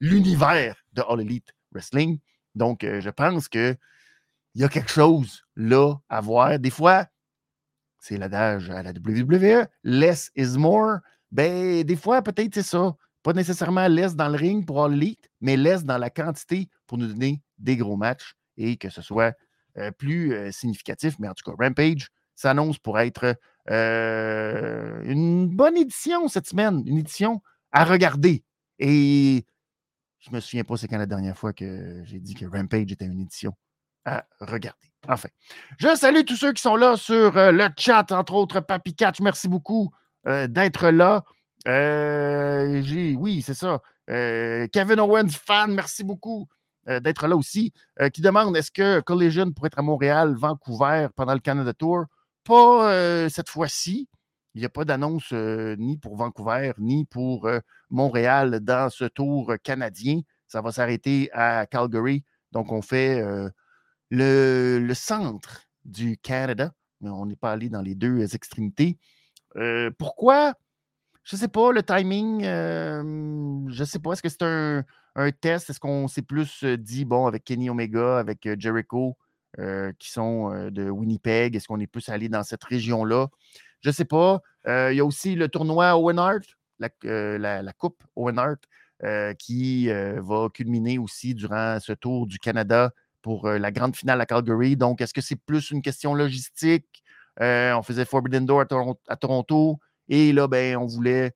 l'univers 0.00 0.76
de 0.92 1.02
All 1.08 1.20
Elite 1.20 1.54
Wrestling. 1.72 2.18
Donc, 2.54 2.80
je 2.82 3.10
pense 3.10 3.48
qu'il 3.48 3.76
y 4.54 4.64
a 4.64 4.68
quelque 4.68 4.90
chose 4.90 5.44
là 5.56 5.94
à 6.08 6.20
voir. 6.20 6.58
Des 6.58 6.70
fois, 6.70 7.06
c'est 8.00 8.16
l'adage 8.16 8.70
à 8.70 8.82
la 8.82 8.90
WWE, 8.90 9.66
less 9.84 10.30
is 10.34 10.58
more. 10.58 10.98
Ben, 11.30 11.84
des 11.84 11.96
fois, 11.96 12.22
peut-être 12.22 12.54
c'est 12.54 12.62
ça. 12.62 12.96
Pas 13.22 13.34
nécessairement 13.34 13.86
less 13.88 14.16
dans 14.16 14.28
le 14.28 14.36
ring 14.36 14.66
pour 14.66 14.82
All 14.82 14.94
Elite, 14.94 15.28
mais 15.40 15.56
less 15.56 15.84
dans 15.84 15.98
la 15.98 16.08
quantité 16.08 16.68
pour 16.86 16.96
nous 16.96 17.06
donner 17.06 17.42
des 17.58 17.76
gros 17.76 17.96
matchs 17.96 18.34
et 18.56 18.76
que 18.76 18.88
ce 18.88 19.02
soit 19.02 19.36
euh, 19.76 19.90
plus 19.90 20.32
euh, 20.32 20.50
significatif. 20.50 21.16
Mais 21.18 21.28
en 21.28 21.34
tout 21.34 21.48
cas, 21.48 21.56
Rampage 21.62 22.08
s'annonce 22.34 22.78
pour 22.78 22.98
être 22.98 23.36
euh, 23.70 25.02
une 25.04 25.48
bonne 25.48 25.76
édition 25.76 26.28
cette 26.28 26.46
semaine, 26.46 26.82
une 26.86 26.98
édition 26.98 27.42
à 27.72 27.84
regarder. 27.84 28.42
Et 28.78 29.44
je 30.20 30.30
me 30.30 30.40
souviens 30.40 30.64
pas 30.64 30.76
c'est 30.76 30.88
quand 30.88 30.98
la 30.98 31.06
dernière 31.06 31.37
fois 31.37 31.52
que 31.52 32.02
j'ai 32.04 32.20
dit 32.20 32.35
que 32.35 32.46
Rampage 32.46 32.92
était 32.92 33.06
une 33.06 33.20
édition 33.20 33.54
à 34.04 34.24
regarder. 34.40 34.90
Enfin, 35.09 35.28
je 35.78 35.94
salue 35.96 36.24
tous 36.26 36.37
ceux 36.37 36.52
qui 36.52 36.62
sont 36.62 36.76
là 36.76 36.96
sur 36.96 37.37
euh, 37.37 37.52
le 37.52 37.68
chat, 37.76 38.11
entre 38.12 38.35
autres 38.35 38.61
Papy 38.61 38.94
Catch. 38.94 39.20
Merci 39.20 39.48
beaucoup 39.48 39.90
euh, 40.26 40.46
d'être 40.46 40.88
là. 40.90 41.24
Euh, 41.68 42.83
oui, 43.18 43.42
c'est 43.42 43.54
ça. 43.54 43.80
Kevin 44.09 44.98
Owens, 44.98 45.28
fan, 45.28 45.72
merci 45.72 46.02
beaucoup 46.02 46.48
d'être 46.87 47.28
là 47.28 47.37
aussi. 47.37 47.72
qui 48.12 48.22
demande 48.22 48.56
est-ce 48.56 48.72
que 48.72 48.98
Collision 49.00 49.52
pourrait 49.52 49.68
être 49.68 49.78
à 49.78 49.83
Montréal, 49.83 50.35
Vancouver 50.37 51.06
pendant 51.14 51.35
le 51.35 51.38
Canada 51.38 51.72
Tour? 51.72 52.06
Pas 52.42 53.28
cette 53.28 53.48
fois-ci. 53.48 54.09
Il 54.54 54.60
n'y 54.60 54.66
a 54.66 54.70
pas 54.70 54.84
d'annonce 54.84 55.32
ni 55.32 55.96
pour 55.96 56.16
Vancouver, 56.16 56.72
ni 56.78 57.04
pour 57.04 57.48
Montréal 57.88 58.60
dans 58.60 58.90
ce 58.90 59.04
tour 59.04 59.54
canadien. 59.62 60.20
Ça 60.48 60.60
va 60.60 60.72
s'arrêter 60.72 61.30
à 61.32 61.66
Calgary. 61.66 62.24
Donc, 62.50 62.72
on 62.72 62.82
fait 62.82 63.22
le, 64.10 64.92
centre 64.94 65.62
du 65.84 66.16
Canada, 66.18 66.72
mais 67.00 67.10
on 67.10 67.26
n'est 67.26 67.36
pas 67.36 67.52
allé 67.52 67.68
dans 67.68 67.82
les 67.82 67.94
deux 67.94 68.34
extrémités. 68.34 68.98
Pourquoi? 69.98 70.54
Je 71.22 71.36
ne 71.36 71.40
sais 71.40 71.48
pas, 71.48 71.70
le 71.70 71.82
timing, 71.84 72.42
je 72.42 73.80
ne 73.80 73.84
sais 73.84 74.00
pas. 74.00 74.12
Est-ce 74.12 74.22
que 74.22 74.28
c'est 74.28 74.42
un, 74.42 74.84
test? 75.40 75.70
Est-ce 75.70 75.78
qu'on 75.78 76.08
s'est 76.08 76.22
plus 76.22 76.64
dit, 76.64 77.04
bon, 77.04 77.26
avec 77.26 77.44
Kenny 77.44 77.70
Omega, 77.70 78.18
avec 78.18 78.48
Jericho, 78.58 79.16
qui 79.56 80.10
sont 80.10 80.70
de 80.70 80.90
Winnipeg, 80.90 81.54
est-ce 81.54 81.68
qu'on 81.68 81.78
est 81.78 81.86
plus 81.86 82.08
allé 82.08 82.28
dans 82.28 82.42
cette 82.42 82.64
région-là? 82.64 83.28
Je 83.80 83.88
ne 83.88 83.92
sais 83.92 84.04
pas. 84.04 84.40
Il 84.66 84.94
y 84.94 85.00
a 85.00 85.04
aussi 85.04 85.34
le 85.34 85.48
tournoi 85.48 85.96
Owen 85.96 86.18
Hart, 86.18 86.44
la, 86.78 87.62
la 87.62 87.72
Coupe 87.72 88.02
Owen 88.16 88.38
Hart, 88.38 88.60
qui 89.38 89.88
va 89.88 90.48
culminer 90.52 90.98
aussi 90.98 91.34
durant 91.34 91.78
ce 91.80 91.92
tour 91.92 92.26
du 92.26 92.38
Canada 92.38 92.92
pour 93.22 93.46
euh, 93.46 93.58
la 93.58 93.70
grande 93.70 93.96
finale 93.96 94.20
à 94.20 94.26
Calgary. 94.26 94.76
Donc, 94.76 95.00
est-ce 95.00 95.14
que 95.14 95.20
c'est 95.20 95.36
plus 95.36 95.70
une 95.70 95.82
question 95.82 96.14
logistique? 96.14 97.02
Euh, 97.40 97.72
on 97.74 97.82
faisait 97.82 98.04
Forbidden 98.04 98.46
Door 98.46 98.64
à, 99.08 99.16
Toronto 99.16 99.78
et 100.08 100.32
là, 100.32 100.48
ben, 100.48 100.76
on 100.76 100.86
voulait 100.86 101.32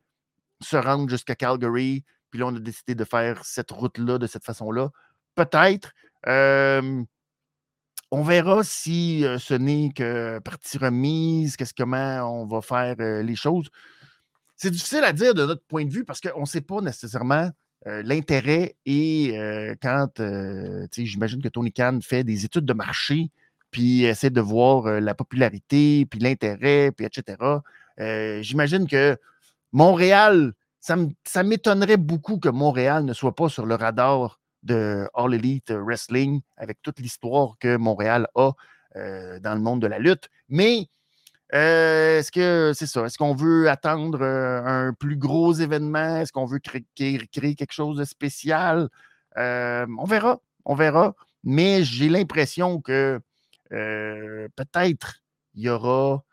se 0.61 0.77
rendre 0.77 1.09
jusqu'à 1.09 1.35
Calgary. 1.35 2.05
Puis 2.31 2.41
là, 2.41 2.47
on 2.47 2.57
a 2.57 2.61
décidé 2.61 2.95
de 2.95 3.05
faire 3.05 3.45
cette 3.45 3.71
route-là 3.71 4.19
de 4.19 4.27
cette 4.27 4.45
façon-là. 4.45 4.91
Peut-être. 5.35 5.93
On 8.15 8.23
verra 8.23 8.63
si 8.65 9.25
euh, 9.25 9.39
ce 9.39 9.55
n'est 9.55 9.91
que 9.95 10.39
partie 10.39 10.79
remise, 10.79 11.57
qu'est-ce 11.57 11.75
comment 11.75 12.43
on 12.43 12.47
va 12.47 12.61
faire 12.61 12.97
les 13.23 13.37
choses. 13.37 13.69
C'est 14.57 14.71
difficile 14.71 15.05
à 15.05 15.13
dire 15.13 15.35
de 15.35 15.45
notre 15.45 15.65
point 15.67 15.85
de 15.85 15.91
vue 15.91 16.05
parce 16.05 16.21
qu'on 16.21 16.43
ne 16.43 16.47
sait 16.47 16.61
pas 16.61 16.81
nécessairement 16.81 17.51
euh, 17.87 18.03
l'intérêt 18.03 18.77
euh, 18.89 19.75
quand, 19.83 20.19
euh, 20.21 20.87
j'imagine 20.97 21.43
que 21.43 21.49
Tony 21.49 21.71
Khan 21.71 21.99
fait 22.03 22.25
des 22.25 22.47
études 22.47 22.65
de 22.65 22.73
marché, 22.73 23.31
puis 23.71 24.05
essaie 24.05 24.31
de 24.31 24.41
voir 24.41 25.01
la 25.01 25.15
popularité, 25.15 26.07
puis 26.07 26.19
l'intérêt, 26.21 26.93
puis 26.93 27.05
etc. 27.05 27.37
j'imagine 28.41 28.87
que 28.87 29.19
Montréal, 29.73 30.55
ça 30.81 31.43
m'étonnerait 31.43 31.97
beaucoup 31.97 32.39
que 32.39 32.49
Montréal 32.49 33.05
ne 33.05 33.13
soit 33.13 33.35
pas 33.35 33.49
sur 33.49 33.67
le 33.67 33.75
radar 33.75 34.41
de 34.65 35.09
All 35.15 35.35
Elite 35.35 35.71
Wrestling 35.71 36.41
avec 36.57 36.83
toute 36.83 36.99
l'histoire 36.99 37.57
que 37.61 37.77
Montréal 37.77 38.27
a 38.35 38.53
dans 38.95 39.55
le 39.55 39.61
monde 39.61 39.83
de 39.83 39.89
la 39.89 39.99
lutte. 39.99 40.29
Mais 40.49 40.89
euh, 41.55 42.19
est-ce 42.19 42.33
que 42.33 42.73
c'est 42.75 42.87
ça? 42.87 43.05
Est-ce 43.05 43.19
qu'on 43.19 43.35
veut 43.35 43.69
attendre 43.69 44.23
euh, 44.23 44.63
un 44.65 44.93
plus 44.93 45.17
gros 45.17 45.53
événement? 45.53 46.17
Est-ce 46.17 46.33
qu'on 46.33 46.47
veut 46.47 46.59
créer, 46.59 46.85
quelque 47.29 47.73
chose 47.73 47.97
de 47.97 48.05
spécial? 48.05 48.89
Euh, 49.37 49.87
on 49.99 50.05
verra, 50.05 50.41
on 50.65 50.75
verra. 50.75 51.15
Mais 51.45 51.85
j'ai 51.85 52.09
l'impression 52.09 52.81
que 52.81 53.21
peut-être 53.71 55.21
il 55.55 55.63
y 55.63 55.69
aura 55.69 56.25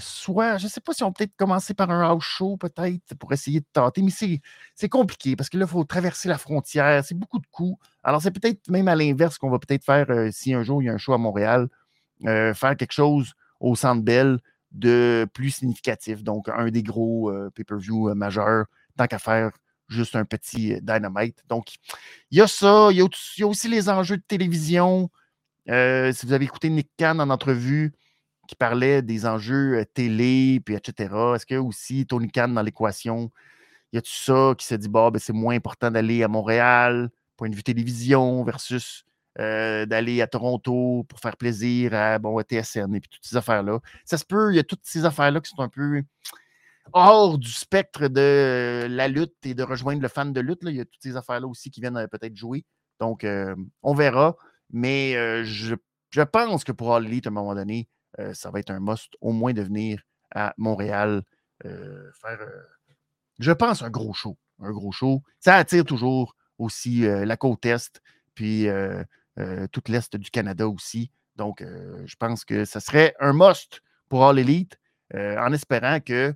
soit, 0.00 0.58
je 0.58 0.64
ne 0.64 0.70
sais 0.70 0.80
pas 0.80 0.92
si 0.92 1.04
on 1.04 1.12
peut 1.12 1.24
peut-être 1.24 1.36
commencer 1.36 1.74
par 1.74 1.90
un 1.90 2.02
house 2.02 2.24
show, 2.24 2.56
peut-être, 2.56 3.14
pour 3.18 3.32
essayer 3.32 3.60
de 3.60 3.66
tenter, 3.72 4.02
mais 4.02 4.10
c'est 4.10 4.88
compliqué 4.88 5.36
parce 5.36 5.48
que 5.48 5.56
là, 5.56 5.66
il 5.66 5.70
faut 5.70 5.84
traverser 5.84 6.28
la 6.28 6.38
frontière, 6.38 7.04
c'est 7.04 7.14
beaucoup 7.14 7.38
de 7.38 7.46
coûts. 7.50 7.78
Alors, 8.02 8.22
c'est 8.22 8.32
peut-être 8.32 8.68
même 8.68 8.88
à 8.88 8.94
l'inverse 8.96 9.38
qu'on 9.38 9.50
va 9.50 9.58
peut-être 9.58 9.84
faire 9.84 10.06
si 10.32 10.54
un 10.54 10.62
jour 10.62 10.82
il 10.82 10.86
y 10.86 10.88
a 10.88 10.92
un 10.92 10.98
show 10.98 11.12
à 11.12 11.18
Montréal, 11.18 11.68
faire 12.22 12.76
quelque 12.76 12.92
chose 12.92 13.34
au 13.60 13.76
Centre 13.76 14.02
Bell 14.02 14.38
de 14.72 15.26
plus 15.32 15.50
significatif. 15.50 16.22
Donc, 16.22 16.48
un 16.48 16.70
des 16.70 16.82
gros 16.82 17.30
euh, 17.30 17.50
pay-per-view 17.50 18.10
euh, 18.10 18.14
majeurs, 18.14 18.66
tant 18.96 19.06
qu'à 19.06 19.18
faire 19.18 19.50
juste 19.88 20.16
un 20.16 20.24
petit 20.24 20.74
euh, 20.74 20.80
Dynamite. 20.82 21.42
Donc, 21.48 21.74
il 22.30 22.38
y 22.38 22.40
a 22.40 22.46
ça. 22.46 22.88
Il 22.90 22.98
y 22.98 23.42
a, 23.42 23.46
aussi 23.46 23.68
les 23.68 23.88
enjeux 23.88 24.18
de 24.18 24.22
télévision. 24.26 25.10
si 25.66 26.26
vous 26.26 26.32
avez 26.32 26.44
écouté 26.44 26.68
Nick 26.68 26.90
Khan 26.98 27.18
en 27.18 27.30
entrevue, 27.30 27.92
qui 28.46 28.56
parlait 28.56 29.02
des 29.02 29.26
enjeux 29.26 29.84
télé, 29.94 30.60
puis 30.64 30.74
etc. 30.74 31.14
Est-ce 31.34 31.46
qu'il 31.46 31.56
y 31.56 31.58
a 31.58 31.62
aussi 31.62 32.06
Tony 32.06 32.30
Khan 32.30 32.48
dans 32.48 32.62
l'équation? 32.62 33.30
Y 33.92 33.98
a-tu 33.98 34.12
ça 34.12 34.54
qui 34.58 34.66
s'est 34.66 34.78
dit, 34.78 34.88
bah, 34.88 35.10
c'est 35.18 35.32
moins 35.32 35.54
important 35.54 35.90
d'aller 35.90 36.22
à 36.22 36.28
Montréal, 36.28 37.10
point 37.36 37.48
de 37.48 37.54
vue 37.56 37.62
télévision, 37.62 38.44
versus 38.44 39.04
d'aller 39.38 40.22
à 40.22 40.26
Toronto 40.26 41.04
pour 41.08 41.20
faire 41.20 41.36
plaisir 41.36 41.92
à, 41.94 42.18
bon, 42.18 42.40
TSN 42.40 42.94
et 42.94 43.00
puis 43.00 43.10
toutes 43.10 43.24
ces 43.24 43.36
affaires-là? 43.36 43.80
Ça 44.04 44.18
se 44.18 44.24
peut, 44.24 44.52
il 44.52 44.56
y 44.56 44.58
a 44.58 44.64
toutes 44.64 44.80
ces 44.84 45.04
affaires-là 45.04 45.40
qui 45.40 45.50
sont 45.50 45.60
un 45.60 45.68
peu 45.68 46.02
hors 46.92 47.38
du 47.38 47.50
spectre 47.50 48.08
de 48.08 48.86
la 48.88 49.08
lutte 49.08 49.34
et 49.44 49.54
de 49.54 49.62
rejoindre 49.62 50.02
le 50.02 50.08
fan 50.08 50.32
de 50.32 50.40
lutte. 50.40 50.60
Il 50.62 50.76
y 50.76 50.80
a 50.80 50.84
toutes 50.84 51.02
ces 51.02 51.16
affaires-là 51.16 51.46
aussi 51.46 51.70
qui 51.70 51.80
viennent 51.80 52.06
peut-être 52.10 52.36
jouer. 52.36 52.64
Donc, 53.00 53.24
euh, 53.24 53.54
on 53.82 53.94
verra. 53.94 54.36
Mais 54.70 55.12
je, 55.44 55.74
pense 56.24 56.64
que 56.64 56.72
pour 56.72 56.94
All 56.94 57.06
Elite, 57.06 57.26
à 57.26 57.30
un 57.30 57.32
moment 57.32 57.54
donné, 57.54 57.88
ça 58.32 58.50
va 58.50 58.60
être 58.60 58.70
un 58.70 58.80
must 58.80 59.14
au 59.20 59.32
moins 59.32 59.52
de 59.52 59.62
venir 59.62 60.02
à 60.34 60.54
Montréal 60.56 61.22
faire, 61.62 62.38
je 63.38 63.52
pense, 63.52 63.82
un 63.82 63.90
gros 63.90 64.14
show. 64.14 64.36
Un 64.60 64.72
gros 64.72 64.92
show. 64.92 65.22
Ça 65.38 65.56
attire 65.56 65.84
toujours 65.84 66.34
aussi 66.58 67.00
la 67.00 67.36
côte 67.36 67.66
Est. 67.66 68.00
Puis 68.34 68.68
euh, 69.38 69.66
toute 69.70 69.90
l'Est 69.90 70.16
du 70.16 70.30
Canada 70.30 70.66
aussi. 70.66 71.10
Donc, 71.36 71.60
euh, 71.60 72.02
je 72.06 72.16
pense 72.16 72.46
que 72.46 72.64
ce 72.64 72.80
serait 72.80 73.14
un 73.20 73.34
must 73.34 73.82
pour 74.08 74.24
All 74.24 74.38
Elite, 74.38 74.78
euh, 75.14 75.36
en 75.38 75.52
espérant 75.52 76.00
que, 76.00 76.34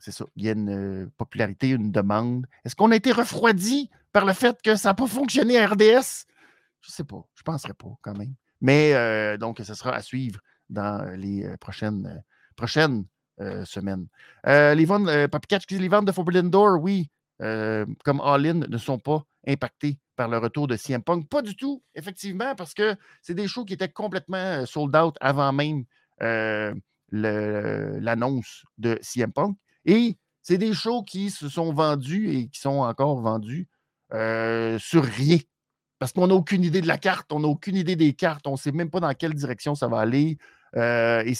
c'est 0.00 0.10
ça, 0.10 0.24
il 0.34 0.44
y 0.44 0.48
ait 0.48 0.54
une 0.54 1.08
popularité, 1.16 1.68
une 1.68 1.92
demande. 1.92 2.46
Est-ce 2.64 2.74
qu'on 2.74 2.90
a 2.90 2.96
été 2.96 3.12
refroidi 3.12 3.88
par 4.12 4.24
le 4.24 4.32
fait 4.32 4.60
que 4.62 4.74
ça 4.74 4.88
n'a 4.88 4.94
pas 4.94 5.06
fonctionné 5.06 5.60
à 5.60 5.68
RDS? 5.68 6.26
Je 6.80 6.90
ne 6.90 6.92
sais 6.92 7.04
pas. 7.04 7.24
Je 7.34 7.42
ne 7.42 7.44
penserais 7.44 7.74
pas 7.74 7.96
quand 8.02 8.18
même. 8.18 8.34
Mais 8.60 9.38
donc, 9.38 9.60
ce 9.62 9.74
sera 9.74 9.92
à 9.92 10.02
suivre 10.02 10.40
dans 10.74 11.16
les 11.16 11.48
prochaines, 11.60 12.22
semaines. 13.64 14.06
les 14.44 14.84
ventes, 14.84 15.08
les 15.08 15.88
ventes 15.88 16.04
de 16.04 16.12
Forbidden 16.12 16.50
Door, 16.50 16.80
oui, 16.82 17.08
comme 17.38 18.20
All-In, 18.22 18.60
ne 18.68 18.78
sont 18.78 18.98
pas 18.98 19.24
impactées 19.46 19.98
par 20.16 20.28
le 20.28 20.38
retour 20.38 20.68
de 20.68 20.76
CM 20.76 21.02
Punk. 21.02 21.28
Pas 21.28 21.42
du 21.42 21.56
tout, 21.56 21.82
effectivement, 21.94 22.54
parce 22.54 22.74
que 22.74 22.94
c'est 23.22 23.34
des 23.34 23.48
shows 23.48 23.64
qui 23.64 23.72
étaient 23.74 23.88
complètement 23.88 24.64
sold 24.66 24.94
out 24.94 25.16
avant 25.20 25.52
même 25.52 25.84
l'annonce 27.10 28.64
de 28.78 28.98
CM 29.02 29.32
Punk. 29.32 29.56
Et 29.84 30.16
c'est 30.42 30.58
des 30.58 30.72
shows 30.72 31.02
qui 31.02 31.30
se 31.30 31.48
sont 31.48 31.72
vendus 31.72 32.30
et 32.30 32.48
qui 32.48 32.60
sont 32.60 32.80
encore 32.80 33.20
vendus 33.20 33.68
sur 34.12 35.02
rien. 35.02 35.38
parce 35.98 36.12
qu'on 36.12 36.26
n'a 36.26 36.34
aucune 36.34 36.64
idée 36.64 36.82
de 36.82 36.86
la 36.86 36.98
carte, 36.98 37.32
on 37.32 37.40
n'a 37.40 37.48
aucune 37.48 37.76
idée 37.76 37.96
des 37.96 38.12
cartes, 38.12 38.46
on 38.46 38.52
ne 38.52 38.56
sait 38.56 38.72
même 38.72 38.90
pas 38.90 39.00
dans 39.00 39.14
quelle 39.14 39.32
direction 39.32 39.74
ça 39.74 39.88
va 39.88 40.00
aller. 40.00 40.36
Euh, 40.76 41.22
et 41.24 41.34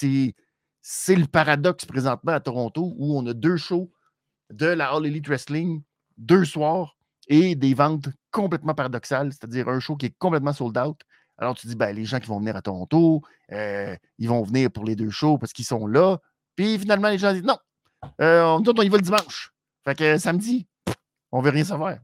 c'est 0.80 1.16
le 1.16 1.26
paradoxe 1.26 1.84
présentement 1.84 2.32
à 2.32 2.40
Toronto 2.40 2.94
où 2.96 3.18
on 3.18 3.26
a 3.26 3.32
deux 3.32 3.56
shows 3.56 3.90
de 4.50 4.66
la 4.66 4.92
All 4.92 5.06
Elite 5.06 5.26
Wrestling, 5.26 5.82
deux 6.18 6.44
soirs 6.44 6.96
et 7.28 7.54
des 7.54 7.74
ventes 7.74 8.08
complètement 8.30 8.74
paradoxales, 8.74 9.32
c'est-à-dire 9.32 9.68
un 9.68 9.80
show 9.80 9.96
qui 9.96 10.06
est 10.06 10.14
complètement 10.18 10.52
sold 10.52 10.76
out. 10.78 11.00
Alors 11.38 11.54
tu 11.54 11.66
dis, 11.66 11.74
ben, 11.74 11.94
les 11.94 12.04
gens 12.04 12.20
qui 12.20 12.28
vont 12.28 12.38
venir 12.38 12.54
à 12.54 12.62
Toronto, 12.62 13.22
euh, 13.50 13.96
ils 14.18 14.28
vont 14.28 14.42
venir 14.42 14.70
pour 14.70 14.84
les 14.84 14.94
deux 14.94 15.10
shows 15.10 15.38
parce 15.38 15.52
qu'ils 15.52 15.64
sont 15.64 15.86
là. 15.86 16.18
Puis 16.54 16.78
finalement, 16.78 17.08
les 17.08 17.18
gens 17.18 17.32
disent, 17.32 17.42
non, 17.42 17.58
euh, 18.20 18.42
on, 18.44 18.62
y 18.62 18.88
va 18.88 18.96
le 18.98 19.02
dimanche. 19.02 19.52
Fait 19.84 19.96
que 19.96 20.18
samedi, 20.18 20.68
on 21.32 21.40
ne 21.40 21.44
veut 21.44 21.50
rien 21.50 21.64
savoir. 21.64 21.96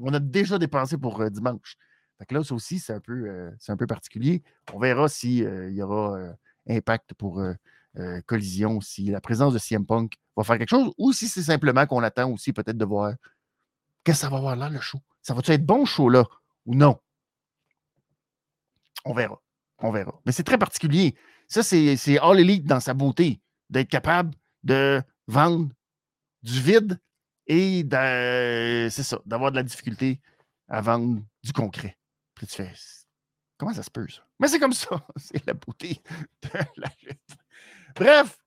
On 0.00 0.14
a 0.14 0.20
déjà 0.20 0.58
dépensé 0.58 0.96
pour 0.96 1.28
dimanche. 1.28 1.76
Fait 2.18 2.26
que 2.26 2.34
là, 2.34 2.44
ça 2.44 2.54
aussi, 2.54 2.78
c'est 2.78 2.94
un, 2.94 3.00
peu, 3.00 3.52
un 3.68 3.76
peu 3.76 3.86
particulier. 3.86 4.42
On 4.72 4.78
verra 4.78 5.08
s'il 5.08 5.70
y 5.70 5.82
aura 5.82 6.16
impact 6.68 7.14
pour 7.14 7.42
collision, 8.26 8.80
si 8.80 9.06
la 9.06 9.20
présence 9.20 9.52
de 9.52 9.58
CM 9.58 9.84
Punk 9.86 10.14
va 10.36 10.44
faire 10.44 10.58
quelque 10.58 10.70
chose, 10.70 10.92
ou 10.98 11.12
si 11.12 11.28
c'est 11.28 11.42
simplement 11.42 11.86
qu'on 11.86 12.02
attend 12.02 12.30
aussi 12.30 12.52
peut-être 12.52 12.78
de 12.78 12.84
voir 12.84 13.14
Qu'est-ce 14.04 14.20
que 14.20 14.26
ça 14.26 14.30
va 14.30 14.38
avoir 14.38 14.56
là, 14.56 14.70
le 14.70 14.80
show? 14.80 15.00
Ça 15.20 15.34
va-tu 15.34 15.50
être 15.52 15.66
bon, 15.66 15.84
show, 15.84 16.08
là, 16.08 16.24
ou 16.64 16.74
non? 16.74 16.98
On 19.04 19.12
verra. 19.12 19.38
On 19.80 19.90
verra. 19.90 20.18
Mais 20.24 20.32
c'est 20.32 20.44
très 20.44 20.56
particulier. 20.56 21.14
Ça, 21.46 21.62
c'est 21.62 22.18
All 22.18 22.40
Elite 22.40 22.64
dans 22.64 22.80
sa 22.80 22.94
beauté, 22.94 23.40
d'être 23.68 23.88
capable 23.88 24.34
de 24.62 25.02
vendre 25.26 25.68
du 26.42 26.60
vide 26.60 26.98
et 27.46 27.86
c'est 27.90 29.02
ça, 29.02 29.20
d'avoir 29.26 29.50
de 29.50 29.56
la 29.56 29.62
difficulté 29.62 30.20
à 30.68 30.80
vendre 30.80 31.22
du 31.42 31.52
concret. 31.52 31.98
Puis 32.34 32.46
tu 32.46 32.62
comment 33.58 33.74
ça 33.74 33.82
se 33.82 33.90
peut, 33.90 34.06
ça? 34.08 34.22
Mais 34.40 34.48
c'est 34.48 34.58
comme 34.58 34.72
ça. 34.72 35.04
C'est 35.16 35.44
la 35.46 35.54
beauté 35.54 36.00
de 36.42 36.48
la 36.76 36.88
lutte. 37.02 37.36
Bref, 37.96 38.38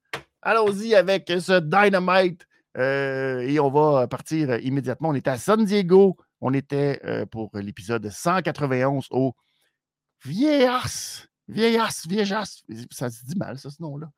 allons-y 0.41 0.95
avec 0.95 1.27
ce 1.27 1.59
Dynamite 1.59 2.47
euh, 2.77 3.39
et 3.41 3.59
on 3.59 3.69
va 3.69 4.07
partir 4.07 4.57
immédiatement. 4.59 5.09
On 5.09 5.15
était 5.15 5.29
à 5.29 5.37
San 5.37 5.63
Diego. 5.63 6.17
On 6.39 6.53
était 6.53 6.99
euh, 7.05 7.25
pour 7.25 7.51
l'épisode 7.53 8.09
191 8.09 9.07
au 9.11 9.35
Viejas. 10.25 11.27
Viejas, 11.47 12.05
Viejas. 12.07 12.63
Ça 12.91 13.09
se 13.09 13.25
dit 13.25 13.35
mal, 13.35 13.59
ça, 13.59 13.69
ce 13.69 13.81
nom-là. 13.81 14.09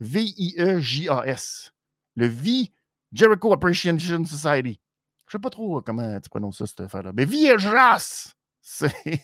V-I-E-J-A-S. 0.00 1.72
Le 2.16 2.26
V 2.26 2.72
Jericho 3.12 3.52
Appreciation 3.52 4.24
Society. 4.24 4.80
Je 5.26 5.36
ne 5.36 5.38
sais 5.38 5.42
pas 5.42 5.50
trop 5.50 5.80
comment 5.82 6.20
tu 6.20 6.28
prononces 6.28 6.58
ça, 6.58 6.66
cette 6.66 6.80
affaire-là. 6.80 7.12
Mais 7.14 7.24
Viejas, 7.24 8.32
c'est 8.72 9.20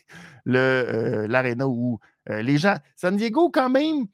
euh, 0.48 1.26
l'aréna 1.28 1.68
où 1.68 1.98
les 2.28 2.58
gens. 2.58 2.76
San 2.96 3.16
Diego, 3.16 3.50
quand 3.50 3.70
même, 3.70 4.06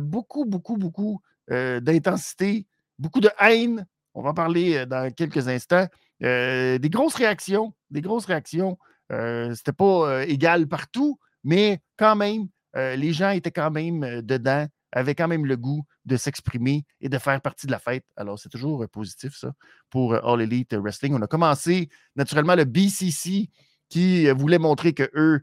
beaucoup, 0.00 0.44
beaucoup, 0.44 0.76
beaucoup 0.76 1.20
d'intensité 1.48 2.66
beaucoup 2.98 3.20
de 3.20 3.30
haine. 3.40 3.86
On 4.14 4.22
va 4.22 4.30
en 4.30 4.34
parler 4.34 4.76
euh, 4.76 4.86
dans 4.86 5.12
quelques 5.12 5.48
instants. 5.48 5.86
Euh, 6.22 6.78
des 6.78 6.90
grosses 6.90 7.16
réactions, 7.16 7.74
des 7.90 8.00
grosses 8.00 8.26
réactions. 8.26 8.78
Euh, 9.12 9.54
C'était 9.54 9.72
pas 9.72 10.08
euh, 10.08 10.24
égal 10.26 10.66
partout, 10.68 11.18
mais 11.42 11.80
quand 11.96 12.16
même, 12.16 12.48
les 12.76 13.12
gens 13.12 13.30
étaient 13.30 13.52
quand 13.52 13.70
même 13.70 14.20
dedans, 14.22 14.66
avaient 14.90 15.14
quand 15.14 15.28
même 15.28 15.46
le 15.46 15.56
goût 15.56 15.84
de 16.06 16.16
s'exprimer 16.16 16.84
et 17.00 17.08
de 17.08 17.18
faire 17.18 17.40
partie 17.40 17.68
de 17.68 17.70
la 17.70 17.78
fête. 17.78 18.04
Alors, 18.16 18.36
c'est 18.36 18.48
toujours 18.48 18.84
positif, 18.90 19.36
ça, 19.36 19.52
pour 19.90 20.12
All 20.12 20.40
Elite 20.40 20.74
Wrestling. 20.74 21.14
On 21.14 21.22
a 21.22 21.28
commencé, 21.28 21.88
naturellement, 22.16 22.56
le 22.56 22.64
BCC 22.64 23.48
qui 23.94 24.28
voulait 24.30 24.58
montrer 24.58 24.92
que 24.92 25.08
eux, 25.14 25.40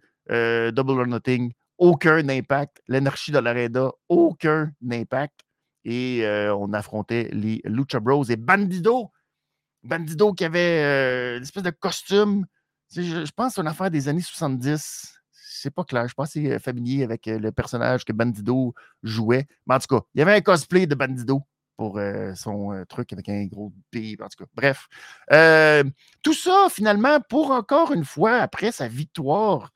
Double 0.74 1.00
or 1.00 1.08
Nothing, 1.08 1.54
aucun 1.78 2.28
impact. 2.28 2.82
L'énergie 2.90 3.32
de 3.32 3.40
l'arena, 3.40 3.90
aucun 4.10 4.74
impact 4.92 5.40
et 5.86 6.26
on 6.26 6.74
affrontait 6.74 7.30
les 7.32 7.62
Lucha 7.64 8.02
Bros 8.02 8.26
et 8.26 8.36
Bandido. 8.36 9.10
Bandido 9.84 10.34
qui 10.34 10.44
avait 10.44 10.84
euh, 10.84 11.38
une 11.38 11.44
espèce 11.44 11.64
de 11.64 11.70
costume. 11.70 12.46
Je, 12.94 13.32
pense 13.32 13.48
que 13.48 13.54
c'est 13.56 13.62
une 13.62 13.68
affaire 13.68 13.90
des 13.90 14.10
années 14.10 14.22
70. 14.22 15.14
C'est 15.32 15.72
pas 15.72 15.86
clair. 15.86 16.10
Je 16.10 16.14
pense 16.14 16.34
que 16.34 16.42
c'est 16.42 16.60
familier 16.60 17.04
avec 17.04 17.28
le 17.28 17.54
personnage 17.54 18.04
que 18.04 18.12
Bandido 18.12 18.74
jouait. 19.02 19.48
Mais 19.66 19.76
en 19.76 19.80
tout 19.80 19.96
cas, 19.96 20.06
il 20.14 20.20
y 20.20 20.22
avait 20.24 20.36
un 20.36 20.42
cosplay 20.42 20.88
de 20.88 20.96
Bandido 20.96 21.42
pour 21.82 22.00
son 22.36 22.86
truc 22.88 23.12
avec 23.12 23.28
un 23.28 23.46
gros 23.46 23.74
B. 23.92 24.22
En 24.22 24.28
tout 24.28 24.44
cas, 24.44 24.50
bref. 24.54 24.88
tout 26.22 26.34
ça, 26.34 26.68
finalement, 26.70 27.20
pour 27.28 27.50
encore 27.50 27.92
une 27.92 28.06
fois, 28.06 28.36
après 28.36 28.72
sa 28.72 28.88
victoire, 28.88 29.72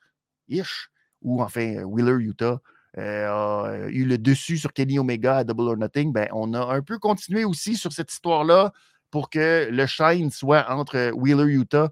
ish, 0.48 0.90
ou 1.22 1.42
enfin, 1.42 1.82
Wheeler 1.82 2.22
Utah 2.22 2.60
euh, 2.98 3.28
a 3.28 3.88
eu 3.88 4.04
le 4.04 4.16
dessus 4.16 4.58
sur 4.58 4.72
Kenny 4.72 4.98
Omega 4.98 5.38
à 5.38 5.44
Double 5.44 5.68
or 5.68 5.76
Nothing, 5.76 6.12
ben, 6.12 6.28
on 6.32 6.54
a 6.54 6.60
un 6.60 6.82
peu 6.82 6.98
continué 6.98 7.44
aussi 7.44 7.76
sur 7.76 7.92
cette 7.92 8.12
histoire-là 8.12 8.72
pour 9.10 9.28
que 9.28 9.68
le 9.70 9.86
shine 9.86 10.30
soit 10.30 10.70
entre 10.70 11.10
Wheeler 11.12 11.52
Utah 11.52 11.90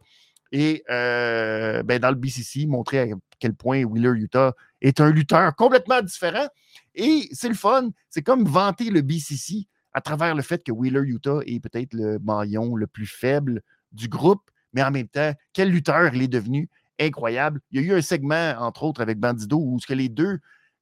et 0.52 0.84
euh, 0.88 1.82
ben, 1.82 1.98
dans 1.98 2.10
le 2.10 2.14
BCC, 2.14 2.66
montrer 2.66 3.00
à 3.00 3.06
quel 3.38 3.54
point 3.54 3.82
Wheeler 3.84 4.18
Utah 4.18 4.54
est 4.80 5.00
un 5.00 5.10
lutteur 5.10 5.54
complètement 5.56 6.00
différent. 6.00 6.46
Et 6.94 7.28
c'est 7.32 7.48
le 7.48 7.54
fun, 7.54 7.90
c'est 8.08 8.22
comme 8.22 8.44
vanter 8.44 8.90
le 8.90 9.02
BCC 9.02 9.66
à 9.94 10.00
travers 10.00 10.34
le 10.34 10.42
fait 10.42 10.62
que 10.62 10.72
Wheeler 10.72 11.02
Utah 11.04 11.38
est 11.46 11.60
peut-être 11.60 11.94
le 11.94 12.18
maillon 12.18 12.76
le 12.76 12.86
plus 12.86 13.06
faible 13.06 13.62
du 13.92 14.08
groupe, 14.08 14.50
mais 14.72 14.82
en 14.82 14.90
même 14.90 15.08
temps, 15.08 15.32
quel 15.52 15.70
lutteur 15.70 16.14
il 16.14 16.22
est 16.22 16.28
devenu 16.28 16.68
incroyable. 17.00 17.60
Il 17.70 17.80
y 17.80 17.84
a 17.84 17.86
eu 17.86 17.98
un 17.98 18.02
segment, 18.02 18.54
entre 18.58 18.82
autres, 18.82 19.00
avec 19.00 19.18
Bandido, 19.18 19.58
où 19.58 19.78
ce 19.80 19.86
que 19.86 19.94
les 19.94 20.08
deux 20.08 20.38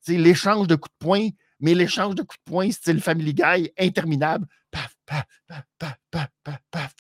l'échange 0.09 0.67
de 0.67 0.75
coups 0.75 0.93
de 0.93 1.05
poing, 1.05 1.29
mais 1.61 1.75
l'échange 1.75 2.15
de 2.15 2.23
coups 2.23 2.39
de 2.45 2.51
poing 2.51 2.71
style 2.71 3.01
Family 3.01 3.35
Guy, 3.35 3.71
interminable. 3.79 4.47
Paf, 4.71 4.95
paf, 5.07 5.25
paf, 5.47 5.65
paf, 5.79 5.97
paf, 6.11 6.29
paf, 6.43 6.59
paf. 6.71 6.95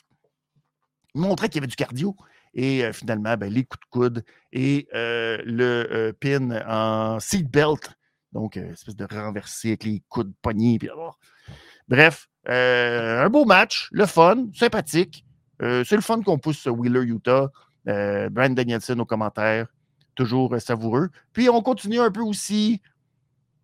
Il 1.14 1.20
montrait 1.20 1.48
qu'il 1.48 1.57
y 1.57 1.61
avait 1.61 1.68
du 1.68 1.77
cardio. 1.77 2.16
Et 2.55 2.85
euh, 2.85 2.92
finalement, 2.92 3.37
ben, 3.37 3.53
les 3.53 3.64
coups 3.64 3.81
de 3.81 3.90
coude 3.90 4.25
et 4.53 4.87
euh, 4.94 5.38
le 5.44 5.88
euh, 5.90 6.12
pin 6.12 6.51
en 6.66 7.18
seatbelt. 7.18 7.92
Donc, 8.33 8.57
espèce 8.57 8.96
de 8.96 9.07
renversé 9.11 9.68
avec 9.68 9.85
les 9.85 10.03
coudes 10.09 10.33
poignés. 10.42 10.79
Puis, 10.79 10.90
oh. 10.94 11.12
Bref, 11.88 12.29
un 12.47 13.29
beau 13.29 13.45
match, 13.45 13.88
le 13.92 14.07
fun, 14.07 14.47
sympathique. 14.55 15.25
c'est 15.61 15.92
le 15.92 16.01
fun 16.01 16.23
qu'on 16.23 16.38
pousse 16.38 16.66
Wheeler 16.66 17.03
Utah. 17.03 17.51
Brand 17.85 18.55
Danielson 18.55 18.99
aux 19.01 19.05
commentaires 19.05 19.66
toujours 20.14 20.55
savoureux. 20.61 21.11
Puis 21.33 21.49
on 21.49 21.62
continue 21.62 22.01
un 22.01 22.11
peu 22.11 22.21
aussi 22.21 22.81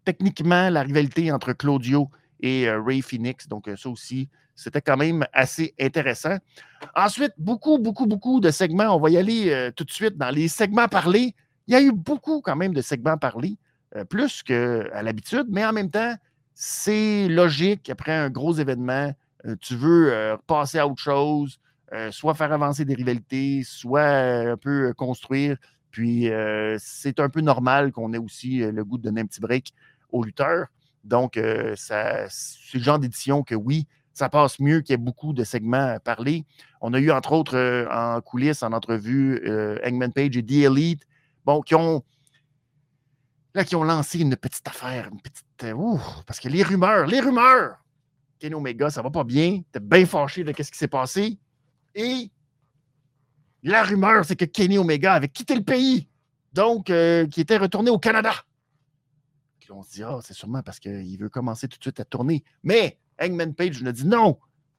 techniquement 0.05 0.71
la 0.71 0.83
rivalité 0.83 1.31
entre 1.33 1.53
Claudio 1.53 2.11
et 2.41 2.69
euh, 2.69 2.81
Ray 2.81 3.03
Phoenix. 3.03 3.49
Donc, 3.49 3.69
euh, 3.69 3.77
ça 3.77 3.89
aussi, 3.89 4.29
c'était 4.55 4.81
quand 4.81 4.97
même 4.97 5.27
assez 5.33 5.75
intéressant. 5.79 6.37
Ensuite, 6.95 7.33
beaucoup, 7.37 7.79
beaucoup, 7.79 8.07
beaucoup 8.07 8.41
de 8.41 8.51
segments. 8.51 8.97
On 8.97 9.01
va 9.01 9.11
y 9.11 9.19
aller 9.19 9.51
euh, 9.51 9.71
tout 9.71 9.85
de 9.85 9.91
suite 9.91 10.17
dans 10.17 10.31
les 10.31 10.49
segments 10.49 10.89
parlés. 10.89 11.35
Il 11.67 11.75
y 11.75 11.77
a 11.77 11.83
eu 11.83 11.93
beaucoup 11.93 12.41
quand 12.41 12.57
même 12.57 12.73
de 12.73 12.81
segments 12.81 13.19
parlés, 13.19 13.59
plus 14.09 14.43
qu'à 14.43 15.03
l'habitude, 15.03 15.45
mais 15.51 15.67
en 15.67 15.75
même 15.75 15.91
temps, 15.91 16.15
c'est 16.61 17.29
logique 17.29 17.89
après 17.89 18.13
un 18.13 18.31
gros 18.31 18.53
événement. 18.55 19.13
tu 19.61 19.77
veux 19.77 20.37
passer 20.49 20.79
à 20.79 20.89
autre 20.89 21.01
chose, 21.01 21.61
soit 22.11 22.35
faire 22.35 22.53
avancer 22.53 22.85
des 22.85 22.95
rivalités, 22.95 23.63
soit 23.65 24.09
un 24.09 24.57
peu 24.57 24.93
construire. 24.95 25.57
Puis, 25.93 26.29
c'est 26.79 27.21
un 27.21 27.29
peu 27.29 27.41
normal 27.43 27.93
qu'on 27.93 28.13
ait 28.13 28.19
aussi 28.19 28.59
le 28.59 28.85
goût 28.85 28.99
de 28.99 29.05
donner 29.05 29.21
un 29.21 29.27
petit 29.27 29.41
break 29.41 29.73
aux 30.11 30.25
lutteurs. 30.25 30.67
Donc, 31.05 31.37
euh, 31.37 31.75
c'est 31.77 32.29
le 32.75 32.81
genre 32.81 32.99
d'édition 32.99 33.43
que 33.43 33.55
oui, 33.55 33.87
ça 34.13 34.29
passe 34.29 34.61
mieux 34.61 34.81
qu'il 34.81 34.93
y 34.93 34.95
ait 34.95 34.99
beaucoup 34.99 35.33
de 35.33 35.45
segments 35.45 35.95
à 35.95 36.01
parler. 36.01 36.45
On 36.81 36.93
a 36.93 36.99
eu, 36.99 37.11
entre 37.11 37.33
autres, 37.33 37.57
euh, 37.57 37.87
en 37.91 38.21
coulisses, 38.21 38.63
en 38.63 38.73
entrevue, 38.73 39.41
euh, 39.47 39.79
Hangman 39.85 40.13
Page 40.13 40.37
et 40.37 40.45
The 40.45 40.67
Elite, 40.67 41.07
bon, 41.45 41.63
qui 41.63 41.75
ont, 41.75 42.03
là, 43.55 43.65
qui 43.65 43.77
ont 43.77 43.85
lancé 43.85 44.21
une 44.21 44.37
petite 44.37 44.67
affaire, 44.67 45.09
une 45.13 45.21
petite. 45.21 45.45
parce 46.27 46.41
que 46.41 46.49
les 46.49 46.63
rumeurs, 46.63 47.07
les 47.07 47.21
rumeurs, 47.21 47.77
Kenny 48.39 48.55
Omega, 48.55 48.91
ça 48.91 49.03
va 49.03 49.11
pas 49.11 49.25
bien. 49.25 49.63
T'es 49.73 49.81
bien 49.81 50.07
fâché 50.07 50.45
de 50.45 50.53
ce 50.53 50.71
qui 50.71 50.79
s'est 50.79 50.89
passé. 50.89 51.39
Et 51.95 52.31
la 53.63 53.83
rumeur, 53.83 54.25
c'est 54.25 54.37
que 54.37 54.45
Kenny 54.45 54.79
Omega 54.79 55.15
avait 55.15 55.29
quitté 55.29 55.55
le 55.55 55.65
pays, 55.65 56.09
donc 56.53 56.87
qui 56.87 57.41
était 57.41 57.57
retourné 57.57 57.91
au 57.91 57.99
Canada 57.99 58.33
on 59.71 59.83
se 59.83 59.91
dit, 59.93 60.03
ah, 60.03 60.19
c'est 60.23 60.35
sûrement 60.35 60.63
parce 60.63 60.79
qu'il 60.79 61.19
veut 61.19 61.29
commencer 61.29 61.69
tout 61.69 61.79
de 61.79 61.83
suite 61.83 62.01
à 62.01 62.05
tourner. 62.05 62.43
Mais 62.63 62.99
Hangman 63.21 63.55
Page 63.55 63.81
nous 63.83 63.89
a 63.89 63.93
dit 63.93 64.07
non, 64.07 64.39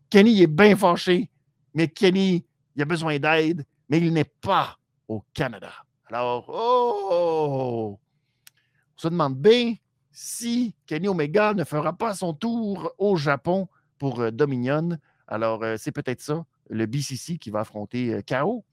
Kenny 0.10 0.42
est 0.42 0.48
bien 0.48 0.76
fâché, 0.76 1.30
mais 1.74 1.88
Kenny, 1.88 2.46
il 2.76 2.82
a 2.82 2.86
besoin 2.86 3.20
d'aide, 3.20 3.66
mais 3.90 4.00
il 4.00 4.12
n'est 4.14 4.32
pas 4.42 4.78
au 5.08 5.24
Canada. 5.34 5.72
Alors, 6.08 6.46
oh, 6.50 8.00
on 9.00 9.02
se 9.02 9.08
demande 9.08 9.38
bien 9.38 9.76
si 10.12 10.76
Kenny 10.86 11.08
Omega 11.08 11.54
ne 11.54 11.64
fera 11.64 11.94
pas 11.94 12.14
son 12.14 12.34
tour 12.34 12.94
au 12.98 13.16
Japon 13.16 13.70
pour 13.98 14.20
euh, 14.20 14.30
Dominion. 14.30 14.98
Alors, 15.26 15.64
euh, 15.64 15.76
c'est 15.78 15.94
peut-être 15.94 16.20
ça, 16.20 16.46
le 16.70 16.86
BCC 16.86 17.38
qui 17.38 17.50
va 17.50 17.62
affronter 17.62 18.14
euh, 18.14 18.22
KO 18.22 18.66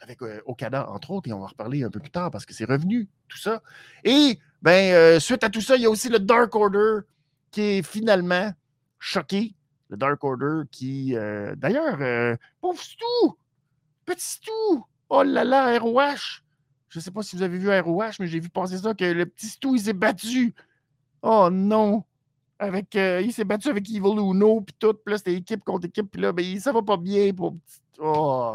avec 0.00 0.20
Okada, 0.44 0.88
entre 0.90 1.12
autres, 1.12 1.28
et 1.30 1.32
on 1.32 1.38
va 1.38 1.46
en 1.46 1.48
reparler 1.48 1.82
un 1.82 1.90
peu 1.90 1.98
plus 1.98 2.10
tard 2.10 2.30
parce 2.30 2.44
que 2.44 2.52
c'est 2.52 2.66
revenu, 2.66 3.08
tout 3.26 3.38
ça. 3.38 3.62
Et 4.04 4.38
ben, 4.60 5.18
suite 5.18 5.42
à 5.44 5.48
tout 5.48 5.62
ça, 5.62 5.76
il 5.76 5.82
y 5.82 5.86
a 5.86 5.90
aussi 5.90 6.10
le 6.10 6.18
Dark 6.18 6.54
Order 6.54 7.06
qui 7.50 7.60
est 7.62 7.82
finalement 7.82 8.52
choqué. 8.98 9.54
Le 9.88 9.96
Dark 9.96 10.22
Order 10.22 10.62
qui, 10.70 11.14
d'ailleurs, 11.56 12.36
pauvre 12.60 12.82
Stu, 12.82 13.04
petit 14.04 14.26
Stu, 14.26 14.50
oh 15.08 15.22
là 15.22 15.44
là, 15.44 15.78
ROH. 15.78 16.43
Je 16.94 17.00
ne 17.00 17.02
sais 17.02 17.10
pas 17.10 17.24
si 17.24 17.34
vous 17.34 17.42
avez 17.42 17.58
vu 17.58 17.68
ROH, 17.68 18.12
mais 18.20 18.28
j'ai 18.28 18.38
vu 18.38 18.48
passer 18.48 18.78
ça, 18.78 18.94
que 18.94 19.04
le 19.04 19.26
petit 19.26 19.48
Stu, 19.48 19.70
il 19.72 19.80
s'est 19.80 19.92
battu. 19.92 20.54
Oh 21.22 21.48
non! 21.50 22.04
Avec, 22.56 22.94
il 22.94 23.32
s'est 23.32 23.42
battu 23.42 23.68
avec 23.68 23.90
Evil 23.90 24.16
Uno, 24.16 24.60
puis 24.60 24.76
tout. 24.78 24.94
Puis 24.94 25.10
là, 25.10 25.18
c'était 25.18 25.34
équipe 25.34 25.64
contre 25.64 25.88
équipe. 25.88 26.08
Puis 26.08 26.22
là, 26.22 26.30
ben, 26.32 26.60
ça 26.60 26.70
va 26.70 26.82
pas 26.82 26.96
bien 26.96 27.34
pour. 27.34 27.56
Oh! 27.98 28.54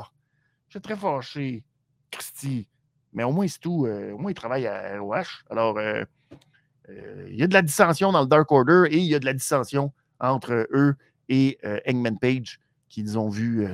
Je 0.69 0.75
suis 0.75 0.81
très 0.81 0.95
fâché. 0.95 1.65
Christy. 2.09 2.65
Mais 3.11 3.25
au 3.25 3.33
moins, 3.33 3.45
c'est 3.45 3.59
tout. 3.59 3.85
au 3.85 4.17
moins, 4.17 4.31
il 4.31 4.35
travaille 4.35 4.67
à 4.67 4.97
ROH. 5.01 5.43
Alors, 5.49 5.77
il 6.87 7.35
y 7.35 7.43
a 7.43 7.47
de 7.47 7.53
la 7.53 7.61
dissension 7.61 8.13
dans 8.13 8.21
le 8.21 8.27
Dark 8.27 8.49
Order 8.53 8.85
et 8.89 8.99
il 8.99 9.05
y 9.05 9.15
a 9.15 9.19
de 9.19 9.25
la 9.25 9.33
dissension 9.33 9.91
entre 10.21 10.65
eux 10.71 10.95
et 11.27 11.57
Engman 11.85 12.17
Page 12.17 12.61
qu'ils 12.87 13.19
ont 13.19 13.27
vu. 13.27 13.67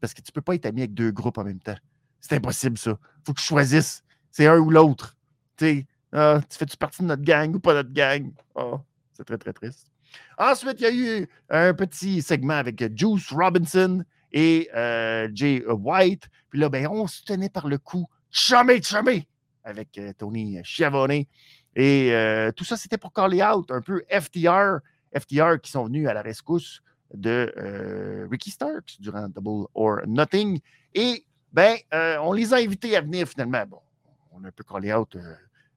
parce 0.00 0.14
que 0.14 0.22
tu 0.22 0.32
peux 0.32 0.40
pas 0.40 0.54
être 0.54 0.64
ami 0.64 0.80
avec 0.80 0.94
deux 0.94 1.10
groupes 1.10 1.36
en 1.36 1.44
même 1.44 1.60
temps. 1.60 1.76
C'est 2.20 2.36
impossible, 2.36 2.78
ça. 2.78 2.98
Faut 3.24 3.32
que 3.32 3.40
tu 3.40 3.46
choisisses. 3.46 4.02
C'est 4.30 4.46
un 4.46 4.58
ou 4.58 4.70
l'autre. 4.70 5.16
Ah, 6.12 6.40
tu 6.48 6.58
fais-tu 6.58 6.76
partie 6.76 7.02
de 7.02 7.06
notre 7.06 7.22
gang 7.22 7.54
ou 7.54 7.60
pas 7.60 7.74
notre 7.74 7.92
gang? 7.92 8.32
Oh, 8.54 8.80
c'est 9.12 9.24
très, 9.24 9.38
très 9.38 9.52
triste. 9.52 9.86
Ensuite, 10.38 10.80
il 10.80 10.82
y 10.82 10.86
a 10.86 10.92
eu 11.20 11.28
un 11.50 11.74
petit 11.74 12.22
segment 12.22 12.54
avec 12.54 12.82
Juice 12.96 13.30
Robinson 13.30 14.04
et 14.32 14.68
euh, 14.74 15.28
Jay 15.32 15.62
White. 15.66 16.28
Puis 16.48 16.58
là, 16.58 16.68
ben, 16.68 16.86
on 16.88 17.06
se 17.06 17.22
tenait 17.22 17.48
par 17.48 17.68
le 17.68 17.78
cou, 17.78 18.06
jamais, 18.30 18.80
jamais, 18.82 19.26
avec 19.62 19.96
euh, 19.98 20.12
Tony 20.16 20.58
Schiavone. 20.64 21.24
Et 21.76 22.12
euh, 22.12 22.50
tout 22.52 22.64
ça, 22.64 22.76
c'était 22.76 22.98
pour 22.98 23.12
caller 23.12 23.42
out 23.42 23.70
un 23.70 23.80
peu 23.80 24.02
FTR. 24.10 24.78
FTR 25.16 25.60
qui 25.60 25.70
sont 25.70 25.84
venus 25.86 26.08
à 26.08 26.14
la 26.14 26.22
rescousse 26.22 26.82
de 27.12 27.52
Ricky 28.30 28.52
Starks 28.52 29.00
durant 29.00 29.28
Double 29.28 29.66
or 29.74 29.98
Nothing. 30.06 30.60
Et 30.94 31.24
ben, 31.52 31.76
on 32.22 32.32
les 32.32 32.52
a 32.52 32.56
invités 32.56 32.96
à 32.96 33.00
venir 33.00 33.26
finalement. 33.26 33.64
Bon, 33.66 33.80
on 34.32 34.44
a 34.44 34.48
un 34.48 34.52
peu 34.52 34.64
callé 34.64 34.92
out 34.92 35.16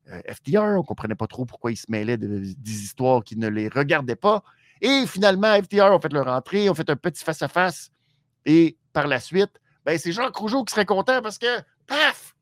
FTR. 0.07 0.61
On 0.61 0.77
ne 0.77 0.81
comprenait 0.83 1.15
pas 1.15 1.27
trop 1.27 1.45
pourquoi 1.45 1.71
ils 1.71 1.77
se 1.77 1.85
mêlaient 1.89 2.17
de, 2.17 2.27
des 2.57 2.83
histoires 2.83 3.23
qui 3.23 3.37
ne 3.37 3.47
les 3.47 3.67
regardaient 3.69 4.15
pas. 4.15 4.43
Et 4.81 5.05
finalement, 5.07 5.55
FTR 5.61 5.91
ont 5.91 5.99
fait 5.99 6.11
leur 6.11 6.27
entrée, 6.27 6.69
ont 6.69 6.75
fait 6.75 6.89
un 6.89 6.95
petit 6.95 7.23
face-à-face. 7.23 7.89
et 8.45 8.77
par 8.91 9.07
la 9.07 9.19
suite, 9.19 9.59
ben, 9.85 9.97
c'est 9.97 10.11
Jean 10.11 10.29
Rougeau 10.33 10.63
qui 10.63 10.73
serait 10.73 10.85
content 10.85 11.21
parce 11.21 11.37
que, 11.37 11.61
paf! 11.87 12.35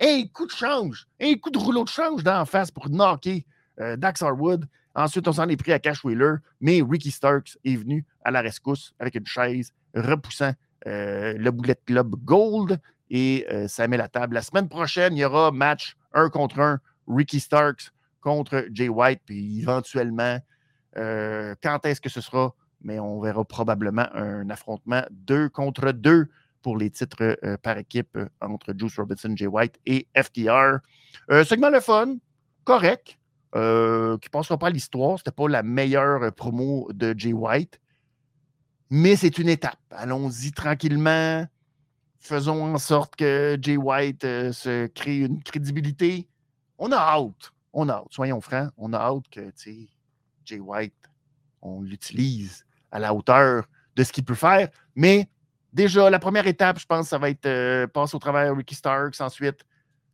Un 0.00 0.24
coup 0.32 0.46
de 0.46 0.50
change, 0.50 1.06
un 1.20 1.34
coup 1.34 1.50
de 1.50 1.58
rouleau 1.58 1.84
de 1.84 1.88
change 1.88 2.22
d'en 2.22 2.44
face 2.44 2.70
pour 2.70 2.88
knocker 2.88 3.46
euh, 3.80 3.96
Dax 3.96 4.22
Harwood. 4.22 4.68
Ensuite, 4.94 5.26
on 5.26 5.32
s'en 5.32 5.48
est 5.48 5.56
pris 5.56 5.72
à 5.72 5.78
Cash 5.78 6.04
Wheeler, 6.04 6.34
mais 6.60 6.82
Ricky 6.82 7.10
Starks 7.10 7.58
est 7.64 7.76
venu 7.76 8.04
à 8.24 8.30
la 8.30 8.40
rescousse 8.40 8.92
avec 8.98 9.14
une 9.14 9.26
chaise, 9.26 9.72
repoussant 9.94 10.50
euh, 10.50 10.52
le 10.84 11.50
Bullet 11.50 11.78
Club 11.86 12.14
Gold 12.24 12.80
et 13.10 13.46
euh, 13.50 13.68
ça 13.68 13.86
met 13.88 13.96
la 13.96 14.08
table. 14.08 14.34
La 14.34 14.42
semaine 14.42 14.68
prochaine, 14.68 15.16
il 15.16 15.20
y 15.20 15.24
aura 15.24 15.50
match 15.50 15.96
un 16.12 16.28
contre 16.30 16.60
un, 16.60 16.80
Ricky 17.06 17.40
Starks 17.40 17.90
contre 18.20 18.66
Jay 18.72 18.88
White, 18.88 19.20
puis 19.24 19.60
éventuellement, 19.60 20.38
euh, 20.96 21.54
quand 21.62 21.84
est-ce 21.84 22.00
que 22.00 22.08
ce 22.08 22.20
sera? 22.20 22.54
Mais 22.82 22.98
on 22.98 23.20
verra 23.20 23.44
probablement 23.44 24.06
un 24.14 24.48
affrontement 24.50 25.02
deux 25.10 25.48
contre 25.48 25.92
deux 25.92 26.28
pour 26.62 26.76
les 26.76 26.90
titres 26.90 27.36
euh, 27.44 27.56
par 27.58 27.78
équipe 27.78 28.18
entre 28.40 28.74
Juice 28.76 28.96
Robinson, 28.96 29.32
Jay 29.36 29.46
White 29.46 29.78
et 29.86 30.06
FTR. 30.16 30.78
segment 31.44 31.70
le 31.70 31.80
fun, 31.80 32.16
correct, 32.64 33.18
qui 33.52 33.58
ne 33.58 34.30
passera 34.30 34.58
pas 34.58 34.68
à 34.68 34.70
l'histoire. 34.70 35.18
Ce 35.18 35.22
n'était 35.22 35.36
pas 35.36 35.48
la 35.48 35.62
meilleure 35.62 36.32
promo 36.32 36.90
de 36.92 37.14
Jay 37.16 37.32
White, 37.32 37.78
mais 38.90 39.16
c'est 39.16 39.38
une 39.38 39.48
étape. 39.48 39.78
Allons-y 39.90 40.52
tranquillement 40.52 41.46
faisons 42.24 42.74
en 42.74 42.78
sorte 42.78 43.16
que 43.16 43.58
Jay 43.60 43.76
White 43.76 44.24
euh, 44.24 44.52
se 44.52 44.86
crée 44.86 45.18
une 45.18 45.42
crédibilité. 45.42 46.26
On 46.78 46.90
a 46.90 46.96
hâte. 46.96 47.52
On 47.72 47.88
a 47.88 47.94
hâte. 47.94 48.06
Soyons 48.10 48.40
francs, 48.40 48.70
on 48.76 48.92
a 48.92 48.98
hâte 48.98 49.28
que 49.30 49.52
Jay 50.44 50.58
White, 50.58 50.94
on 51.62 51.82
l'utilise 51.82 52.64
à 52.90 52.98
la 52.98 53.14
hauteur 53.14 53.64
de 53.94 54.02
ce 54.04 54.12
qu'il 54.12 54.24
peut 54.24 54.34
faire. 54.34 54.68
Mais 54.96 55.28
déjà, 55.72 56.08
la 56.08 56.18
première 56.18 56.46
étape, 56.46 56.78
je 56.78 56.86
pense, 56.86 57.08
ça 57.08 57.18
va 57.18 57.30
être 57.30 57.46
euh, 57.46 57.86
passer 57.86 58.16
au 58.16 58.18
travers 58.18 58.56
Ricky 58.56 58.74
Starks. 58.74 59.20
Ensuite, 59.20 59.64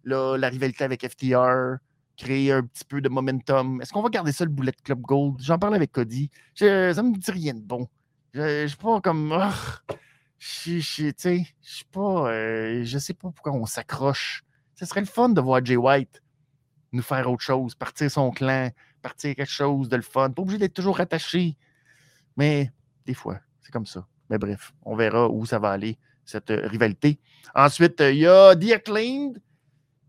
la 0.05 0.49
rivalité 0.49 0.85
avec 0.85 1.07
FTR, 1.09 1.77
créer 2.17 2.53
un 2.53 2.63
petit 2.63 2.85
peu 2.85 3.01
de 3.01 3.09
momentum. 3.09 3.81
Est-ce 3.81 3.93
qu'on 3.93 4.03
va 4.03 4.09
garder 4.09 4.33
ça, 4.33 4.45
le 4.45 4.51
Bullet 4.51 4.73
Club 4.83 5.01
Gold? 5.01 5.37
J'en 5.41 5.59
parle 5.59 5.75
avec 5.75 5.93
Cody. 5.93 6.31
ça 6.55 6.67
ne 6.67 7.03
me 7.03 7.17
dit 7.17 7.31
rien 7.31 7.55
de 7.55 7.61
bon. 7.61 7.89
Je 8.33 8.67
suis 8.67 8.77
pas 8.77 9.01
comme. 9.01 9.37
Je, 10.39 10.81
sais 10.81 11.45
pas, 11.93 12.31
euh, 12.31 12.83
je 12.83 12.99
sais 12.99 13.13
pas 13.13 13.31
pourquoi 13.31 13.53
on 13.53 13.67
s'accroche. 13.67 14.43
Ce 14.75 14.87
serait 14.87 15.01
le 15.01 15.07
fun 15.07 15.29
de 15.29 15.41
voir 15.43 15.63
Jay 15.63 15.77
White 15.77 16.23
nous 16.93 17.03
faire 17.03 17.31
autre 17.31 17.43
chose, 17.43 17.75
partir 17.75 18.11
son 18.11 18.31
clan, 18.31 18.71
partir 19.03 19.35
quelque 19.35 19.51
chose 19.51 19.91
de 19.91 19.97
le 19.97 20.03
fun. 20.03 20.31
Pas 20.31 20.41
obligé 20.41 20.57
d'être 20.57 20.73
toujours 20.73 20.99
attaché. 20.99 21.59
Mais 22.39 22.73
des 23.05 23.13
fois, 23.13 23.39
c'est 23.61 23.71
comme 23.71 23.85
ça. 23.85 24.07
Mais 24.31 24.39
bref, 24.39 24.73
on 24.83 24.97
verra 24.97 25.29
où 25.29 25.45
ça 25.45 25.59
va 25.59 25.73
aller, 25.73 25.99
cette 26.25 26.51
euh, 26.51 26.67
rivalité. 26.67 27.19
Ensuite, 27.55 28.01
il 28.01 28.21
y 28.21 28.27
a 28.27 28.57
The 28.57 28.83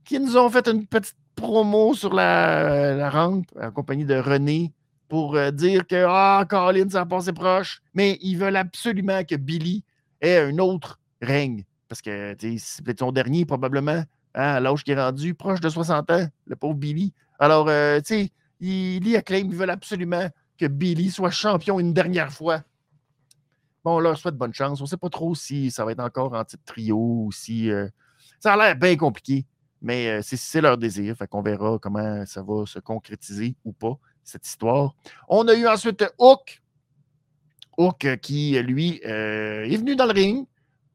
qui 0.06 0.18
nous 0.18 0.38
ont 0.38 0.50
fait 0.50 0.66
une 0.70 0.88
petite 0.88 1.18
promo 1.36 1.94
sur 1.94 2.14
la, 2.14 2.96
la 2.96 3.10
rampe 3.10 3.48
en 3.62 3.72
compagnie 3.72 4.06
de 4.06 4.16
René 4.16 4.74
pour 5.12 5.36
euh, 5.36 5.52
dire 5.52 5.86
que 5.86 6.06
Ah, 6.08 6.46
Colin, 6.50 6.88
ça 6.90 7.02
a 7.02 7.06
passé 7.06 7.34
proche. 7.34 7.82
Mais 7.94 8.18
ils 8.22 8.38
veulent 8.38 8.56
absolument 8.56 9.26
que 9.26 9.36
Billy 9.36 9.84
et 10.22 10.38
un 10.38 10.58
autre 10.58 11.02
règne. 11.22 11.66
Parce 11.90 12.02
que 12.02 12.34
c'est 12.40 12.82
peut-être 12.82 13.00
son 13.00 13.12
dernier, 13.12 13.46
probablement, 13.46 13.92
hein, 13.92 14.06
à 14.34 14.62
l'âge 14.62 14.86
qui 14.86 14.92
est 14.92 14.96
rendu, 14.96 15.34
proche 15.34 15.60
de 15.60 15.68
60 15.68 16.12
ans, 16.12 16.28
le 16.46 16.56
pauvre 16.56 16.76
Billy. 16.76 17.14
Alors, 17.40 17.68
euh, 17.68 18.00
tu 18.00 18.06
sais, 18.06 18.32
il, 18.62 19.14
acclame, 19.18 19.48
ils 19.48 19.56
veulent 19.56 19.70
absolument 19.70 20.30
que 20.58 20.66
Billy 20.66 21.12
soit 21.12 21.30
champion 21.30 21.78
une 21.78 21.94
dernière 21.94 22.32
fois. 22.32 22.62
Bon, 23.84 24.00
là, 24.00 24.14
je 24.14 24.22
souhaite 24.22 24.38
bonne 24.38 24.54
chance. 24.54 24.80
On 24.80 24.86
ne 24.86 24.90
sait 24.90 24.96
pas 24.96 25.10
trop 25.10 25.36
si 25.36 25.72
ça 25.72 25.84
va 25.84 25.92
être 25.92 26.00
encore 26.00 26.34
en 26.36 26.46
titre 26.46 26.64
trio 26.64 26.96
ou 26.98 27.34
si. 27.34 27.70
Euh, 27.70 27.90
ça 28.40 28.54
a 28.54 28.56
l'air 28.56 28.78
bien 28.78 28.96
compliqué, 28.96 29.46
mais 29.82 30.22
c'est 30.22 30.62
leur 30.62 30.78
désir. 30.78 31.18
Fait 31.18 31.28
qu'on 31.28 31.42
verra 31.42 31.78
comment 31.80 32.26
ça 32.26 32.42
va 32.42 32.66
se 32.66 32.80
concrétiser 32.80 33.58
ou 33.66 33.74
pas, 33.74 34.00
cette 34.24 34.46
histoire. 34.46 34.94
On 35.28 35.48
a 35.48 35.54
eu 35.54 35.68
ensuite 35.68 36.04
Hook, 36.18 36.62
Hook 37.78 38.06
euh, 38.06 38.16
qui, 38.16 38.60
lui, 38.62 39.02
euh, 39.06 39.64
est 39.64 39.78
venu 39.78 39.96
dans 39.96 40.06
le 40.06 40.14
ring, 40.14 40.46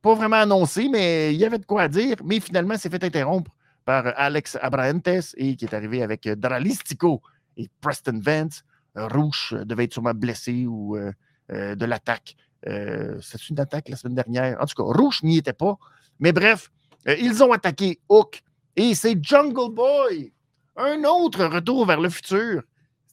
pas 0.02 0.14
vraiment 0.14 0.36
annoncé, 0.36 0.88
mais 0.88 1.34
il 1.34 1.40
y 1.40 1.44
avait 1.44 1.58
de 1.58 1.64
quoi 1.64 1.88
dire, 1.88 2.16
mais 2.24 2.40
finalement 2.40 2.76
s'est 2.76 2.90
fait 2.90 3.02
interrompre 3.02 3.50
par 3.84 4.12
Alex 4.16 4.56
Abrahantes 4.60 5.34
et 5.36 5.56
qui 5.56 5.64
est 5.64 5.74
arrivé 5.74 6.02
avec 6.02 6.28
Dralistico 6.28 7.22
et 7.56 7.68
Preston 7.80 8.20
Vance. 8.22 8.62
Rouge 8.94 9.54
devait 9.64 9.84
être 9.84 9.92
sûrement 9.92 10.14
blessé 10.14 10.66
ou 10.66 10.96
euh, 10.96 11.12
de 11.48 11.84
l'attaque. 11.84 12.34
C'est 12.64 13.48
une 13.48 13.60
attaque 13.60 13.88
la 13.88 13.96
semaine 13.96 14.16
dernière. 14.16 14.60
En 14.60 14.66
tout 14.66 14.74
cas, 14.74 14.82
Rouge 14.82 15.22
n'y 15.22 15.38
était 15.38 15.52
pas. 15.52 15.76
Mais 16.18 16.32
bref, 16.32 16.72
ils 17.06 17.44
ont 17.44 17.52
attaqué 17.52 18.00
Hook 18.08 18.42
et 18.74 18.94
c'est 18.94 19.22
Jungle 19.22 19.72
Boy. 19.72 20.32
Un 20.76 21.04
autre 21.04 21.44
retour 21.44 21.86
vers 21.86 22.00
le 22.00 22.10
futur. 22.10 22.62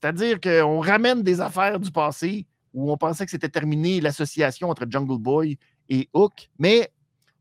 C'est-à-dire 0.04 0.42
qu'on 0.42 0.82
ramène 0.82 1.24
des 1.24 1.40
affaires 1.40 1.80
du 1.80 1.90
passé 1.90 2.46
où 2.74 2.92
on 2.92 2.98
pensait 2.98 3.24
que 3.24 3.32
c'était 3.32 3.48
terminé 3.48 4.02
l'association 4.02 4.70
entre 4.70 4.86
Jungle 4.90 5.18
Boy 5.18 5.58
et 5.88 6.10
Hook. 6.14 6.50
Mais 6.60 6.92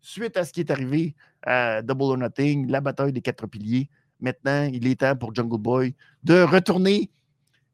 suite 0.00 0.36
à 0.36 0.44
ce 0.44 0.52
qui 0.52 0.60
est 0.60 0.70
arrivé 0.70 1.16
à 1.42 1.82
Double 1.82 2.04
or 2.04 2.18
Nothing, 2.18 2.70
la 2.70 2.80
bataille 2.80 3.12
des 3.12 3.20
quatre 3.20 3.48
piliers, 3.48 3.88
maintenant, 4.20 4.70
il 4.72 4.86
est 4.86 5.00
temps 5.00 5.16
pour 5.16 5.34
Jungle 5.34 5.58
Boy 5.58 5.96
de 6.22 6.40
retourner 6.42 7.10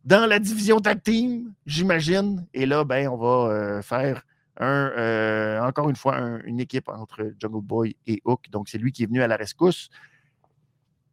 dans 0.06 0.24
la 0.24 0.38
division 0.38 0.80
tag 0.80 1.02
team, 1.02 1.52
j'imagine. 1.66 2.46
Et 2.54 2.64
là, 2.64 2.82
ben, 2.82 3.08
on 3.08 3.18
va 3.18 3.52
euh, 3.52 3.82
faire 3.82 4.22
un, 4.56 4.90
euh, 4.96 5.60
encore 5.60 5.90
une 5.90 5.96
fois 5.96 6.18
une 6.46 6.60
équipe 6.60 6.88
entre 6.88 7.34
Jungle 7.38 7.60
Boy 7.60 7.94
et 8.06 8.22
Hook. 8.24 8.48
Donc, 8.48 8.70
c'est 8.70 8.78
lui 8.78 8.92
qui 8.92 9.02
est 9.02 9.06
venu 9.06 9.20
à 9.20 9.26
la 9.26 9.36
rescousse. 9.36 9.90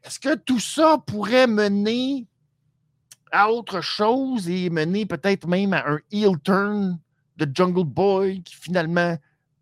Est-ce 0.02 0.18
que 0.18 0.36
tout 0.36 0.62
ça 0.62 0.97
pourrait 1.06 1.47
mener 1.47 2.26
à 3.32 3.51
autre 3.51 3.82
chose 3.82 4.49
et 4.49 4.69
mener 4.69 5.05
peut-être 5.05 5.47
même 5.47 5.73
à 5.73 5.88
un 5.88 5.99
heel 6.11 6.39
turn 6.43 6.99
de 7.38 7.47
Jungle 7.53 7.86
Boy 7.86 8.41
qui 8.43 8.55
finalement 8.55 9.17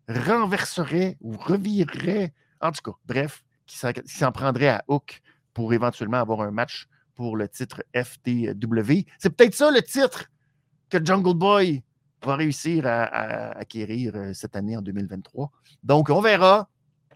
renverserait 0.08 1.16
ou 1.20 1.36
revirerait, 1.36 2.32
en 2.60 2.70
tout 2.72 2.90
cas, 2.90 2.96
bref, 3.06 3.42
qui 3.66 3.76
s'en 3.78 4.32
prendrait 4.32 4.68
à 4.68 4.84
Hook 4.88 5.20
pour 5.52 5.72
éventuellement 5.72 6.18
avoir 6.18 6.42
un 6.42 6.50
match 6.50 6.86
pour 7.14 7.36
le 7.36 7.48
titre 7.48 7.82
FTW. 7.94 9.06
C'est 9.18 9.30
peut-être 9.30 9.54
ça 9.54 9.70
le 9.70 9.82
titre 9.82 10.30
que 10.90 11.04
Jungle 11.04 11.34
Boy 11.34 11.82
va 12.22 12.36
réussir 12.36 12.86
à, 12.86 13.52
acquérir 13.58 14.12
euh, 14.14 14.32
cette 14.32 14.56
année 14.56 14.76
en 14.76 14.82
2023. 14.82 15.50
Donc, 15.82 16.10
on 16.10 16.20
verra. 16.20 16.68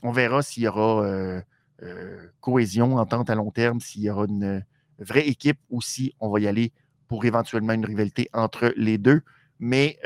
On 0.03 0.12
verra 0.12 0.42
s'il 0.42 0.64
y 0.64 0.68
aura 0.68 1.05
euh, 1.05 1.40
euh, 1.82 2.28
cohésion, 2.40 2.96
entente 2.96 3.30
à 3.30 3.34
long 3.34 3.51
terme, 3.51 3.80
s'il 3.80 4.03
y 4.03 4.11
aura 4.11 4.26
une 4.28 4.64
vraie 4.99 5.26
équipe 5.26 5.59
ou 5.70 5.80
si 5.82 6.14
on 6.20 6.28
va 6.30 6.40
y 6.40 6.46
aller 6.46 6.72
pour 7.07 7.24
éventuellement 7.24 7.72
une 7.72 7.84
rivalité 7.84 8.28
entre 8.32 8.72
les 8.76 8.99
deux. 8.99 9.22
Mais 9.59 9.99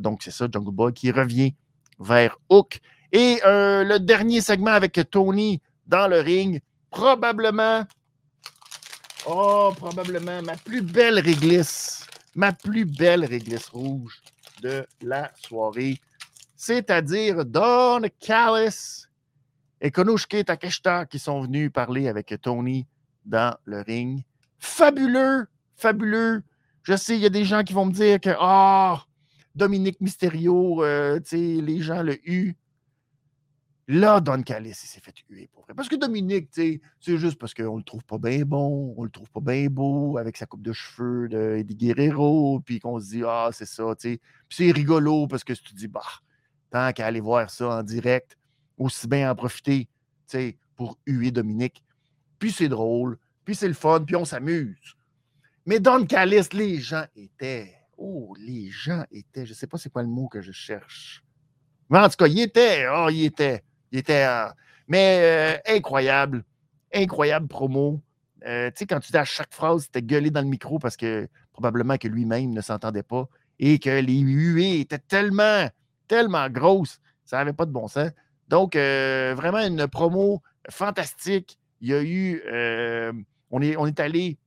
donc, 0.00 0.22
c'est 0.22 0.30
ça, 0.30 0.46
Jungle 0.52 0.72
Boy 0.72 0.92
qui 0.92 1.10
revient 1.10 1.54
vers 1.98 2.38
Hook. 2.48 2.80
Et 3.12 3.40
le 3.44 3.98
dernier 3.98 4.40
segment 4.40 4.72
avec 4.72 5.00
Tony 5.10 5.60
dans 5.86 6.08
le 6.08 6.20
ring, 6.20 6.60
probablement, 6.90 7.84
oh, 9.26 9.72
probablement 9.76 10.42
ma 10.42 10.56
plus 10.56 10.82
belle 10.82 11.18
réglisse, 11.18 12.06
ma 12.34 12.52
plus 12.52 12.84
belle 12.84 13.24
réglisse 13.24 13.68
rouge 13.68 14.20
de 14.62 14.86
la 15.02 15.30
soirée, 15.36 15.98
c'est-à-dire 16.56 17.44
Don 17.44 18.02
Callis 18.18 19.04
et 19.80 19.90
Konushke 19.90 20.44
Takeshita 20.44 21.04
qui 21.06 21.18
sont 21.18 21.42
venus 21.42 21.70
parler 21.70 22.08
avec 22.08 22.34
Tony 22.40 22.86
dans 23.26 23.56
le 23.64 23.82
ring. 23.82 24.24
Fabuleux, 24.58 25.46
fabuleux. 25.74 26.42
Je 26.82 26.96
sais, 26.96 27.16
il 27.16 27.20
y 27.20 27.26
a 27.26 27.30
des 27.30 27.44
gens 27.44 27.62
qui 27.62 27.72
vont 27.72 27.86
me 27.86 27.92
dire 27.92 28.20
que 28.20 28.30
oh, 28.40 28.98
Dominique 29.54 30.00
Mysterio, 30.00 30.84
euh, 30.84 31.20
les 31.32 31.80
gens 31.80 32.02
le 32.02 32.18
U. 32.28 32.56
Là, 33.88 34.20
Don 34.20 34.42
Callis, 34.42 34.70
il 34.70 34.74
s'est 34.74 35.00
fait 35.00 35.14
huer 35.28 35.48
pour 35.52 35.62
vrai. 35.62 35.72
Parce 35.74 35.88
que 35.88 35.94
Dominique, 35.94 36.48
c'est 36.52 36.80
juste 37.04 37.38
parce 37.38 37.54
qu'on 37.54 37.76
le 37.76 37.84
trouve 37.84 38.04
pas 38.04 38.18
bien 38.18 38.44
bon, 38.44 38.94
on 38.96 39.04
le 39.04 39.10
trouve 39.10 39.30
pas 39.30 39.40
bien 39.40 39.68
beau 39.68 40.18
avec 40.18 40.36
sa 40.36 40.46
coupe 40.46 40.62
de 40.62 40.72
cheveux 40.72 41.28
de 41.28 41.56
Eddie 41.58 41.76
Guerrero, 41.76 42.60
puis 42.60 42.80
qu'on 42.80 42.98
se 42.98 43.10
dit, 43.10 43.22
ah, 43.24 43.50
c'est 43.52 43.66
ça, 43.66 43.84
tu 43.96 44.14
sais. 44.14 44.20
Puis 44.48 44.56
c'est 44.56 44.72
rigolo 44.72 45.28
parce 45.28 45.44
que 45.44 45.52
tu 45.52 45.62
te 45.62 45.74
dis, 45.74 45.86
bah, 45.86 46.02
tant 46.70 46.92
qu'à 46.92 47.06
aller 47.06 47.20
voir 47.20 47.48
ça 47.48 47.78
en 47.78 47.82
direct, 47.84 48.36
aussi 48.76 49.06
bien 49.06 49.30
en 49.30 49.36
profiter, 49.36 49.84
tu 49.84 49.88
sais, 50.26 50.58
pour 50.74 50.98
huer 51.06 51.30
Dominique. 51.30 51.82
Puis 52.38 52.52
c'est 52.52 52.68
drôle, 52.68 53.18
puis 53.44 53.54
c'est 53.54 53.68
le 53.68 53.74
fun, 53.74 54.02
puis 54.04 54.16
on 54.16 54.24
s'amuse. 54.24 54.96
Mais 55.64 55.80
Don 55.80 56.04
Callis, 56.06 56.48
les 56.52 56.78
gens 56.78 57.04
étaient, 57.16 57.74
oh, 57.96 58.34
les 58.38 58.70
gens 58.70 59.04
étaient, 59.10 59.46
je 59.46 59.54
sais 59.54 59.66
pas 59.66 59.78
c'est 59.78 59.90
quoi 59.90 60.02
le 60.02 60.08
mot 60.08 60.28
que 60.28 60.40
je 60.40 60.52
cherche. 60.52 61.24
Mais 61.90 61.98
en 61.98 62.08
tout 62.08 62.16
cas, 62.16 62.26
il 62.26 62.40
était, 62.40 62.86
oh, 62.88 63.08
il 63.10 63.24
était 63.24 63.62
il 63.92 63.98
était. 63.98 64.26
mais 64.88 65.58
euh, 65.66 65.74
incroyable. 65.74 66.44
Incroyable 66.94 67.48
promo. 67.48 68.00
Euh, 68.46 68.68
tu 68.68 68.80
sais, 68.80 68.86
quand 68.86 69.00
tu 69.00 69.10
dis 69.10 69.18
à 69.18 69.24
chaque 69.24 69.52
phrase, 69.52 69.84
c'était 69.84 70.02
gueulé 70.02 70.30
dans 70.30 70.42
le 70.42 70.46
micro 70.46 70.78
parce 70.78 70.96
que 70.96 71.28
probablement 71.52 71.96
que 71.96 72.06
lui-même 72.06 72.50
ne 72.50 72.60
s'entendait 72.60 73.02
pas 73.02 73.26
et 73.58 73.78
que 73.78 74.00
les 74.00 74.18
huées 74.18 74.80
étaient 74.80 74.98
tellement, 74.98 75.68
tellement 76.06 76.48
grosses, 76.50 77.00
ça 77.24 77.38
n'avait 77.38 77.54
pas 77.54 77.64
de 77.64 77.72
bon 77.72 77.88
sens. 77.88 78.10
Donc, 78.48 78.76
euh, 78.76 79.34
vraiment 79.34 79.66
une 79.66 79.88
promo 79.88 80.42
fantastique. 80.70 81.58
Il 81.80 81.88
y 81.88 81.94
a 81.94 82.02
eu. 82.02 82.42
on, 83.50 83.62
est, 83.62 83.76
on 83.76 83.86
est 83.86 84.00
allé 84.00 84.38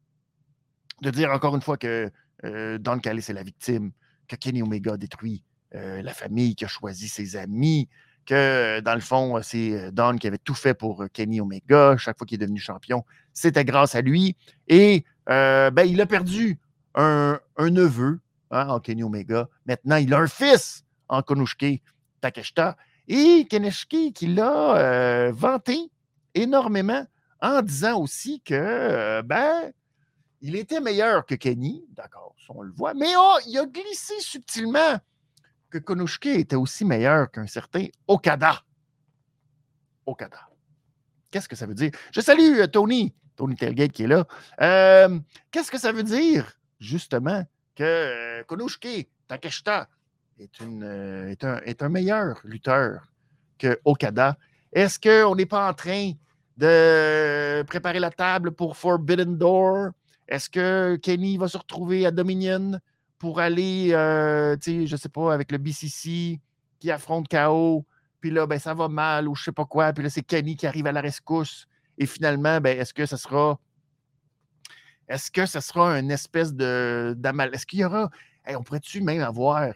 de 1.02 1.10
dire 1.12 1.32
encore 1.32 1.56
une 1.56 1.62
fois 1.62 1.78
que 1.78 2.10
Don 2.44 3.00
Callis 3.00 3.26
est 3.30 3.34
la 3.34 3.44
victime, 3.44 3.92
que 4.28 4.36
Kenny 4.36 4.62
Omega 4.62 4.94
a 4.94 4.98
détruit 4.98 5.44
la 5.72 6.14
famille, 6.14 6.56
qui 6.56 6.66
a 6.66 6.68
choisi 6.68 7.08
ses 7.08 7.36
amis, 7.36 7.88
que 8.30 8.80
dans 8.82 8.94
le 8.94 9.02
fond, 9.02 9.40
c'est 9.42 9.72
euh, 9.72 9.92
Don 9.92 10.16
qui 10.18 10.28
avait 10.28 10.38
tout 10.38 10.54
fait 10.54 10.76
pour 10.76 11.02
euh, 11.02 11.08
Kenny 11.08 11.42
Omega. 11.42 11.98
Chaque 11.98 12.16
fois 12.18 12.28
qu'il 12.28 12.36
est 12.36 12.46
devenu 12.46 12.60
champion, 12.60 13.04
c'était 13.34 13.66
grâce 13.66 13.96
à 13.96 14.02
lui. 14.02 14.36
Et 14.68 15.04
euh, 15.30 15.72
ben, 15.72 15.84
il 15.84 16.00
a 16.00 16.06
perdu 16.06 16.60
un, 16.94 17.40
neveu 17.58 18.20
hein, 18.52 18.68
en 18.70 18.80
Kenny 18.80 19.04
Omega. 19.04 19.50
Maintenant, 19.66 19.96
il 19.96 20.14
a 20.14 20.20
un 20.20 20.28
fils 20.28 20.86
en 21.08 21.24
Konushke 21.24 21.82
Takeshita. 22.22 22.78
Et 23.08 23.48
Keneshiki 23.50 24.14
qui 24.14 24.28
l'a 24.28 25.32
vanté 25.32 25.90
énormément 26.36 27.04
en 27.42 27.62
disant 27.62 28.00
aussi 28.00 28.42
que 28.42 29.22
ben, 29.22 29.72
il 30.42 30.56
était 30.56 30.80
meilleur 30.80 31.26
que 31.26 31.36
Kenny. 31.36 31.86
D'accord, 31.92 32.36
on 32.50 32.62
le 32.62 32.72
voit. 32.72 32.94
Mais 32.94 33.14
oh, 33.18 33.38
il 33.48 33.58
a 33.58 33.66
glissé 33.66 34.14
subtilement 34.20 35.00
que 35.70 35.78
Konushke 35.78 36.28
était 36.28 36.56
aussi 36.56 36.86
meilleur 36.86 37.30
qu'un 37.32 37.48
certain 37.48 37.86
Okada. 38.08 38.64
Okada. 40.06 40.50
Qu'est-ce 41.32 41.48
que 41.48 41.56
ça 41.56 41.68
veut 41.68 41.76
dire? 41.76 41.92
Je 42.12 42.22
salue 42.22 42.60
euh, 42.60 42.68
Tony, 42.68 43.14
Tony 43.36 43.56
Telgate 43.56 43.92
qui 43.92 44.04
est 44.04 44.08
là. 44.08 44.26
Euh, 44.62 45.20
qu'est-ce 45.52 45.70
que 45.70 45.78
ça 45.78 45.92
veut 45.92 46.04
dire, 46.04 46.60
justement, 46.80 47.46
que 47.76 47.84
euh, 47.84 48.44
Konushke 48.46 49.08
Takeshita 49.28 49.88
est, 50.40 50.62
un, 50.62 51.62
est 51.66 51.84
un 51.84 51.90
meilleur 51.90 52.40
lutteur 52.44 53.12
que 53.60 53.80
Okada? 53.86 54.38
Est-ce 54.74 55.00
qu'on 55.00 55.36
n'est 55.36 55.46
pas 55.46 55.70
en 55.70 55.74
train 55.74 56.14
de 56.60 57.64
préparer 57.64 58.00
la 58.00 58.12
table 58.12 58.52
pour 58.52 58.78
Forbidden 58.78 59.38
Door? 59.38 59.92
Est-ce 60.28 60.50
que 60.50 60.98
Kenny 60.98 61.38
va 61.38 61.48
se 61.48 61.58
retrouver 61.58 62.06
à 62.06 62.12
Dominion? 62.12 62.80
pour 63.20 63.42
aller, 63.42 63.90
euh, 63.92 64.56
tu 64.56 64.88
sais, 64.88 65.10
pas, 65.10 65.34
avec 65.34 65.52
le 65.52 65.58
BCC 65.58 66.40
qui 66.80 66.90
affronte 66.90 67.28
KO, 67.28 67.86
puis 68.22 68.32
là, 68.32 68.48
ben, 68.48 68.58
ça 68.58 68.74
va 68.74 68.88
mal 68.88 69.28
ou 69.28 69.36
je 69.36 69.44
sais 69.44 69.52
pas 69.52 69.66
quoi, 69.66 69.92
puis 69.94 70.04
là, 70.04 70.10
c'est 70.10 70.24
Kenny 70.24 70.56
qui 70.56 70.66
arrive 70.66 70.88
à 70.88 70.94
la 70.94 71.02
rescousse. 71.02 71.68
Et 71.98 72.06
finalement, 72.06 72.62
ben, 72.62 72.80
est-ce 72.80 72.94
que 72.94 73.06
ça 73.06 73.18
sera. 73.18 73.60
Est-ce 75.10 75.30
que 75.32 75.46
ça 75.46 75.60
sera 75.60 76.00
une 76.00 76.12
espèce 76.12 76.54
de 76.54 77.14
d'amal? 77.18 77.54
Est-ce 77.54 77.66
qu'il 77.66 77.80
y 77.80 77.86
aura. 77.86 78.10
on 78.48 78.64
pourrait-tu 78.64 79.02
même 79.02 79.22
avoir 79.22 79.74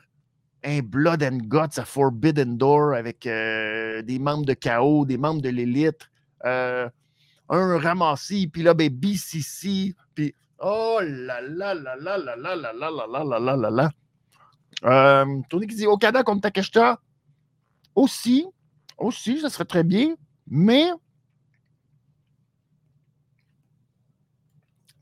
un 0.63 0.79
Blood 0.79 1.23
and 1.23 1.39
Guts 1.43 1.77
à 1.77 1.85
Forbidden 1.85 2.57
Door 2.57 2.93
avec 2.93 3.27
euh, 3.27 4.01
des 4.03 4.19
membres 4.19 4.45
de 4.45 4.53
KO, 4.53 5.05
des 5.05 5.17
membres 5.17 5.41
de 5.41 5.49
l'élite, 5.49 6.09
euh, 6.45 6.89
un 7.49 7.77
ramassé, 7.77 8.47
puis 8.51 8.63
là, 8.63 8.73
ben, 8.73 8.89
BCC, 8.89 9.95
puis 10.15 10.33
Oh 10.65 10.99
là 11.01 11.41
là 11.41 11.73
là 11.73 11.97
là 11.97 12.17
là 12.17 12.35
là 12.37 12.55
là 12.55 12.71
là 12.73 12.89
là 12.89 13.07
là 13.07 13.23
là 13.23 13.39
là 13.39 13.55
là 13.57 13.69
là. 13.69 13.91
Euh, 14.85 15.41
Tony 15.49 15.67
qui 15.67 15.75
dit 15.75 15.87
Okada 15.87 16.23
contre 16.23 16.41
Takeshita. 16.43 16.99
Aussi, 17.95 18.45
aussi, 18.97 19.41
ça 19.41 19.49
serait 19.49 19.65
très 19.65 19.83
bien, 19.83 20.15
mais 20.47 20.89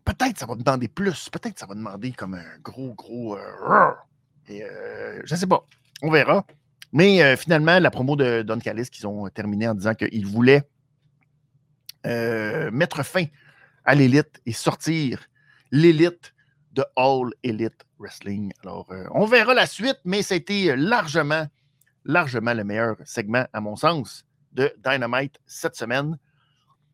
peut-être 0.03 0.39
ça 0.39 0.47
va 0.47 0.55
demander 0.55 0.87
plus. 0.87 1.29
Peut-être 1.29 1.59
ça 1.59 1.67
va 1.67 1.75
demander 1.75 2.11
comme 2.11 2.33
un 2.33 2.59
gros, 2.63 2.95
gros. 2.95 3.37
Euh, 3.37 3.91
euh, 4.49 5.21
je 5.23 5.35
sais 5.35 5.47
pas. 5.47 5.63
On 6.01 6.09
verra. 6.09 6.43
Mais 6.91 7.37
finalement, 7.37 7.77
la 7.77 7.91
promo 7.91 8.15
de 8.15 8.41
Don 8.41 8.59
Callis 8.59 8.89
qu'ils 8.89 9.05
ont 9.05 9.29
terminé 9.29 9.67
en 9.67 9.75
disant 9.75 9.93
qu'ils 9.93 10.25
voulaient 10.25 10.67
mettre 12.03 13.03
fin 13.03 13.25
à 13.85 13.95
l'élite 13.95 14.41
et 14.45 14.53
sortir 14.53 15.19
l'élite 15.71 16.33
de 16.73 16.83
All 16.95 17.31
Elite 17.43 17.85
Wrestling. 17.99 18.51
Alors, 18.63 18.87
euh, 18.91 19.05
on 19.11 19.25
verra 19.25 19.53
la 19.53 19.65
suite, 19.65 19.99
mais 20.05 20.21
c'était 20.21 20.75
largement, 20.75 21.47
largement 22.05 22.53
le 22.53 22.63
meilleur 22.63 22.95
segment, 23.05 23.45
à 23.53 23.61
mon 23.61 23.75
sens, 23.75 24.25
de 24.53 24.73
Dynamite 24.83 25.39
cette 25.45 25.75
semaine. 25.75 26.17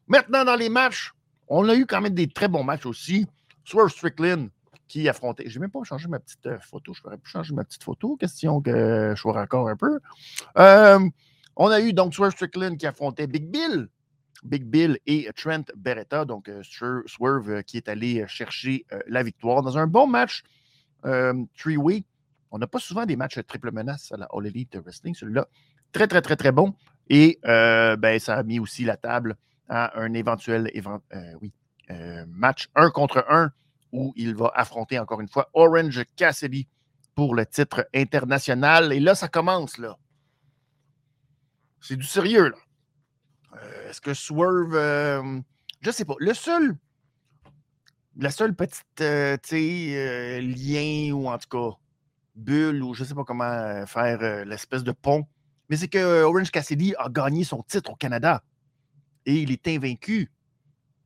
Maintenant, 0.07 0.45
dans 0.45 0.55
les 0.55 0.69
matchs, 0.69 1.11
on 1.47 1.67
a 1.69 1.75
eu 1.75 1.85
quand 1.85 2.01
même 2.01 2.13
des 2.13 2.27
très 2.27 2.47
bons 2.47 2.63
matchs 2.63 2.85
aussi. 2.85 3.27
Swerve 3.65 3.89
Strickland 3.89 4.49
qui 4.87 5.07
affrontait. 5.09 5.49
Je 5.49 5.55
n'ai 5.55 5.61
même 5.61 5.71
pas 5.71 5.83
changé 5.83 6.07
ma 6.07 6.19
petite 6.19 6.45
euh, 6.45 6.59
photo. 6.59 6.93
Je 6.93 7.01
pourrais 7.01 7.17
plus 7.17 7.31
changer 7.31 7.53
ma 7.53 7.63
petite 7.63 7.83
photo. 7.83 8.15
Question 8.15 8.61
que 8.61 9.13
je 9.15 9.19
sois 9.19 9.39
encore 9.39 9.69
un 9.69 9.75
peu. 9.75 9.99
Euh, 10.57 10.99
on 11.55 11.67
a 11.69 11.81
eu 11.81 11.93
donc 11.93 12.13
Swerve 12.13 12.31
Strickland 12.31 12.77
qui 12.77 12.87
affrontait 12.87 13.27
Big 13.27 13.49
Bill 13.49 13.89
Big 14.43 14.63
Bill 14.65 14.99
et 15.05 15.29
Trent 15.35 15.63
Beretta, 15.75 16.25
donc 16.25 16.49
euh, 16.49 16.61
Swerve 16.63 17.49
euh, 17.49 17.61
qui 17.61 17.77
est 17.77 17.89
allé 17.89 18.21
euh, 18.21 18.27
chercher 18.27 18.85
la 19.07 19.23
victoire 19.23 19.61
dans 19.61 19.77
un 19.77 19.87
bon 19.87 20.07
match 20.07 20.43
three-way. 21.55 22.03
On 22.51 22.57
n'a 22.57 22.67
pas 22.67 22.79
souvent 22.79 23.05
des 23.05 23.15
matchs 23.15 23.39
triple 23.47 23.71
menace 23.71 24.11
à 24.11 24.17
la 24.17 24.27
All 24.33 24.45
Elite 24.45 24.75
Wrestling. 24.77 25.13
Celui-là, 25.13 25.47
très, 25.91 26.07
très, 26.07 26.21
très, 26.21 26.35
très 26.35 26.51
bon. 26.51 26.73
Et 27.09 27.39
ben, 27.43 28.19
ça 28.19 28.35
a 28.35 28.43
mis 28.43 28.59
aussi 28.59 28.83
la 28.83 28.97
table 28.97 29.37
à 29.69 29.97
un 29.99 30.13
éventuel 30.13 30.69
match 32.27 32.67
1 32.75 32.89
contre 32.91 33.25
1 33.29 33.51
où 33.93 34.13
il 34.17 34.35
va 34.35 34.51
affronter 34.53 34.99
encore 34.99 35.21
une 35.21 35.29
fois 35.29 35.49
Orange 35.53 36.03
Cassidy 36.17 36.67
pour 37.15 37.35
le 37.35 37.45
titre 37.45 37.87
international. 37.93 38.91
Et 38.91 38.99
là, 38.99 39.15
ça 39.15 39.27
commence, 39.29 39.77
là. 39.77 39.97
C'est 41.79 41.95
du 41.95 42.05
sérieux, 42.05 42.49
là. 42.49 42.57
Euh, 43.87 43.91
est-ce 43.91 44.01
que 44.01 44.13
Swerve. 44.13 44.75
Euh, 44.75 45.39
je 45.81 45.91
sais 45.91 46.05
pas. 46.05 46.15
Le 46.19 46.33
seul. 46.33 46.75
La 48.19 48.31
seule 48.31 48.55
petite 48.55 49.01
euh, 49.01 49.37
lien, 50.41 51.11
ou 51.13 51.27
en 51.27 51.37
tout 51.37 51.49
cas 51.49 51.77
bulle, 52.35 52.83
ou 52.83 52.93
je 52.93 53.03
sais 53.03 53.13
pas 53.13 53.23
comment 53.23 53.85
faire 53.85 54.45
l'espèce 54.45 54.83
de 54.83 54.91
pont, 54.91 55.27
mais 55.69 55.75
c'est 55.75 55.87
que 55.87 56.23
Orange 56.23 56.51
Cassidy 56.51 56.93
a 56.97 57.09
gagné 57.09 57.43
son 57.43 57.63
titre 57.63 57.91
au 57.91 57.95
Canada 57.95 58.43
et 59.25 59.41
il 59.41 59.51
est 59.51 59.67
invaincu. 59.67 60.31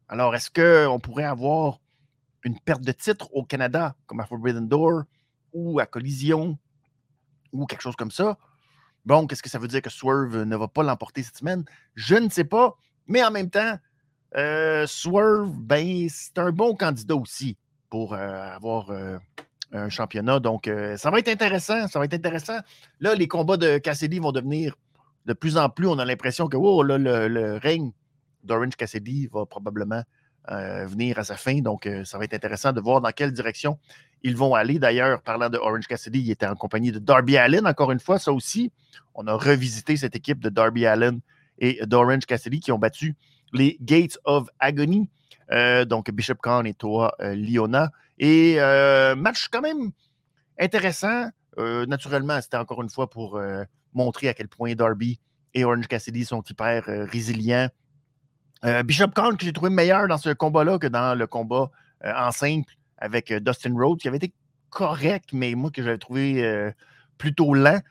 Alors, 0.08 0.36
est-ce 0.36 0.52
qu'on 0.52 1.00
pourrait 1.00 1.26
avoir 1.26 1.80
une 2.44 2.60
perte 2.60 2.82
de 2.82 2.92
titre 2.92 3.30
au 3.34 3.44
Canada, 3.44 3.96
comme 4.08 4.20
à 4.20 4.26
Forbidden 4.26 4.68
Door, 4.68 5.04
ou 5.54 5.80
à 5.80 5.86
Collision, 5.86 6.58
ou 7.52 7.66
quelque 7.66 7.82
chose 7.82 7.96
comme 7.96 8.12
ça? 8.12 8.38
Bon, 9.06 9.26
qu'est-ce 9.26 9.42
que 9.42 9.50
ça 9.50 9.60
veut 9.60 9.68
dire 9.68 9.82
que 9.82 9.90
Swerve 9.90 10.44
ne 10.44 10.56
va 10.56 10.68
pas 10.68 10.84
l'emporter 10.84 11.24
cette 11.24 11.38
semaine? 11.38 11.64
Je 11.96 12.16
ne 12.16 12.30
sais 12.30 12.44
pas. 12.44 12.78
Mais 13.08 13.24
en 13.24 13.32
même 13.32 13.50
temps, 13.50 13.78
euh, 14.38 14.86
Swerve, 14.88 15.52
ben, 15.58 16.08
c'est 16.10 16.38
un 16.38 16.52
bon 16.52 16.76
candidat 16.76 17.16
aussi 17.16 17.58
pour 17.90 18.14
euh, 18.14 18.56
avoir 18.56 18.92
euh, 18.92 19.18
un 19.74 19.90
championnat. 19.90 20.40
Donc, 20.40 20.70
ça 20.98 21.10
va 21.10 21.20
être 21.20 21.30
intéressant. 21.30 21.88
Ça 21.88 22.00
va 22.00 22.06
être 22.06 22.14
intéressant. 22.14 22.60
Là, 23.00 23.16
les 23.16 23.28
combats 23.28 23.58
de 23.58 23.78
Cassidy 23.78 24.20
vont 24.20 24.32
devenir 24.32 24.78
de 25.26 25.34
plus 25.34 25.58
en 25.58 25.70
plus. 25.70 25.88
On 25.88 26.00
a 26.00 26.06
l'impression 26.06 26.48
que 26.48 26.58
oh, 26.58 26.84
là, 26.84 26.98
le, 26.98 27.58
règne 27.58 27.92
d'Orange 28.44 28.76
Cassidy 28.76 29.28
va 29.28 29.46
probablement 29.46 30.04
venir 30.48 31.20
à 31.20 31.24
sa 31.24 31.38
fin. 31.38 31.60
Donc, 31.60 31.88
ça 32.04 32.18
va 32.18 32.26
être 32.26 32.34
intéressant 32.34 32.74
de 32.74 32.82
voir 32.82 33.00
dans 33.00 33.12
quelle 33.12 33.32
direction 33.32 33.78
ils 34.24 34.36
vont 34.36 34.54
aller. 34.56 34.80
D'ailleurs, 34.80 35.22
parlant 35.22 35.50
de 35.50 35.58
Orange 35.58 35.88
Cassidy, 35.88 36.20
il 36.20 36.32
était 36.32 36.46
en 36.46 36.56
compagnie 36.56 36.92
de 36.92 37.00
Darby 37.00 37.38
Allen, 37.38 37.66
encore 37.66 37.92
une 37.92 38.00
fois, 38.00 38.20
ça 38.20 38.32
aussi. 38.32 38.72
On 39.16 39.28
a 39.28 39.34
revisité 39.34 39.98
cette 39.98 40.16
équipe 40.16 40.40
de 40.40 40.50
Darby 40.50 40.86
Allen 40.86 41.20
et 41.58 41.80
d'Orange 41.86 42.26
Cassidy 42.26 42.60
qui 42.60 42.72
ont 42.72 42.80
battu 42.80 43.16
les 43.54 43.78
Gates 43.82 44.18
of 44.26 44.48
Agony. 44.60 45.10
Euh, 45.52 45.86
donc, 45.86 46.10
Bishop 46.12 46.36
Khan 46.36 46.64
et 46.64 46.74
toi, 46.74 47.14
euh, 47.22 47.36
Liona. 47.36 47.92
Et 48.18 48.56
euh, 48.60 49.16
match 49.16 49.48
quand 49.50 49.62
même 49.62 49.92
intéressant. 50.60 51.30
naturellement, 51.58 52.40
c'était 52.42 52.58
encore 52.58 52.82
une 52.82 52.90
fois 52.90 53.10
pour 53.10 53.42
montrer 53.94 54.30
à 54.30 54.34
quel 54.34 54.48
point 54.48 54.74
Darby 54.74 55.20
et 55.54 55.66
Orange 55.66 55.88
Cassidy 55.88 56.24
sont 56.24 56.44
hyper 56.44 56.84
résilients. 57.12 57.68
Bishop 58.86 59.10
Khan, 59.16 59.36
que 59.36 59.44
j'ai 59.44 59.54
trouvé 59.54 59.72
meilleur 59.72 60.08
dans 60.08 60.20
ce 60.20 60.30
combat-là 60.30 60.78
que 60.78 60.88
dans 60.88 61.18
le 61.18 61.26
combat 61.26 61.72
en 62.04 62.32
simple 62.32 62.74
avec 63.02 63.34
Dustin 63.34 63.74
Rhodes, 63.76 64.00
qui 64.00 64.08
avait 64.08 64.18
été 64.18 64.32
correct, 64.70 65.32
mais 65.34 65.54
moi 65.56 65.70
que 65.72 65.84
j'avais 65.84 65.98
trouvé 65.98 66.72
plutôt 67.18 67.54
lent. 67.54 67.82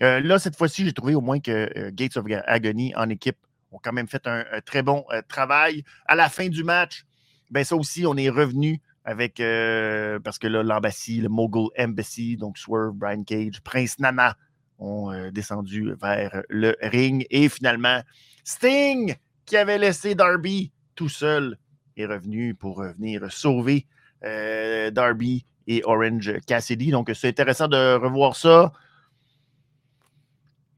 là, 0.00 0.38
cette 0.38 0.56
fois-ci, 0.56 0.86
j'ai 0.86 0.94
trouvé 0.94 1.14
au 1.14 1.20
moins 1.20 1.40
que 1.40 1.90
Gates 1.90 2.16
of 2.16 2.24
Agony 2.46 2.94
en 2.96 3.10
équipe 3.10 3.36
ont 3.72 3.78
quand 3.82 3.92
même 3.92 4.08
fait 4.08 4.26
un, 4.26 4.44
très 4.64 4.82
bon 4.82 5.04
euh, 5.12 5.22
travail. 5.28 5.84
À 6.06 6.14
la 6.14 6.28
fin 6.28 6.48
du 6.48 6.64
match, 6.64 7.04
ben 7.50 7.64
ça 7.64 7.76
aussi, 7.76 8.06
on 8.06 8.16
est 8.16 8.30
revenu 8.30 8.80
avec, 9.04 9.40
euh, 9.40 10.18
parce 10.20 10.38
que 10.38 10.46
là, 10.46 10.62
l'embassy, 10.62 11.20
le 11.20 11.28
Mogul 11.28 11.68
Embassy, 11.78 12.36
donc 12.36 12.58
Swerve, 12.58 12.94
Brian 12.94 13.24
Cage, 13.24 13.60
Prince 13.62 13.98
Nana 13.98 14.36
ont 14.78 15.10
euh, 15.10 15.30
descendu 15.30 15.94
vers 16.00 16.42
le 16.48 16.76
ring. 16.82 17.26
Et 17.30 17.48
finalement, 17.48 18.02
Sting, 18.44 19.14
qui 19.46 19.56
avait 19.56 19.78
laissé 19.78 20.14
Darby 20.14 20.72
tout 20.94 21.08
seul, 21.08 21.56
est 21.96 22.06
revenu 22.06 22.54
pour 22.54 22.82
venir 22.82 23.30
sauver 23.30 23.86
Darby 24.22 25.44
et 25.66 25.82
Orange 25.84 26.32
Cassidy. 26.46 26.90
Donc, 26.90 27.10
c'est 27.14 27.28
intéressant 27.28 27.68
de 27.68 27.94
revoir 27.96 28.36
ça. 28.36 28.72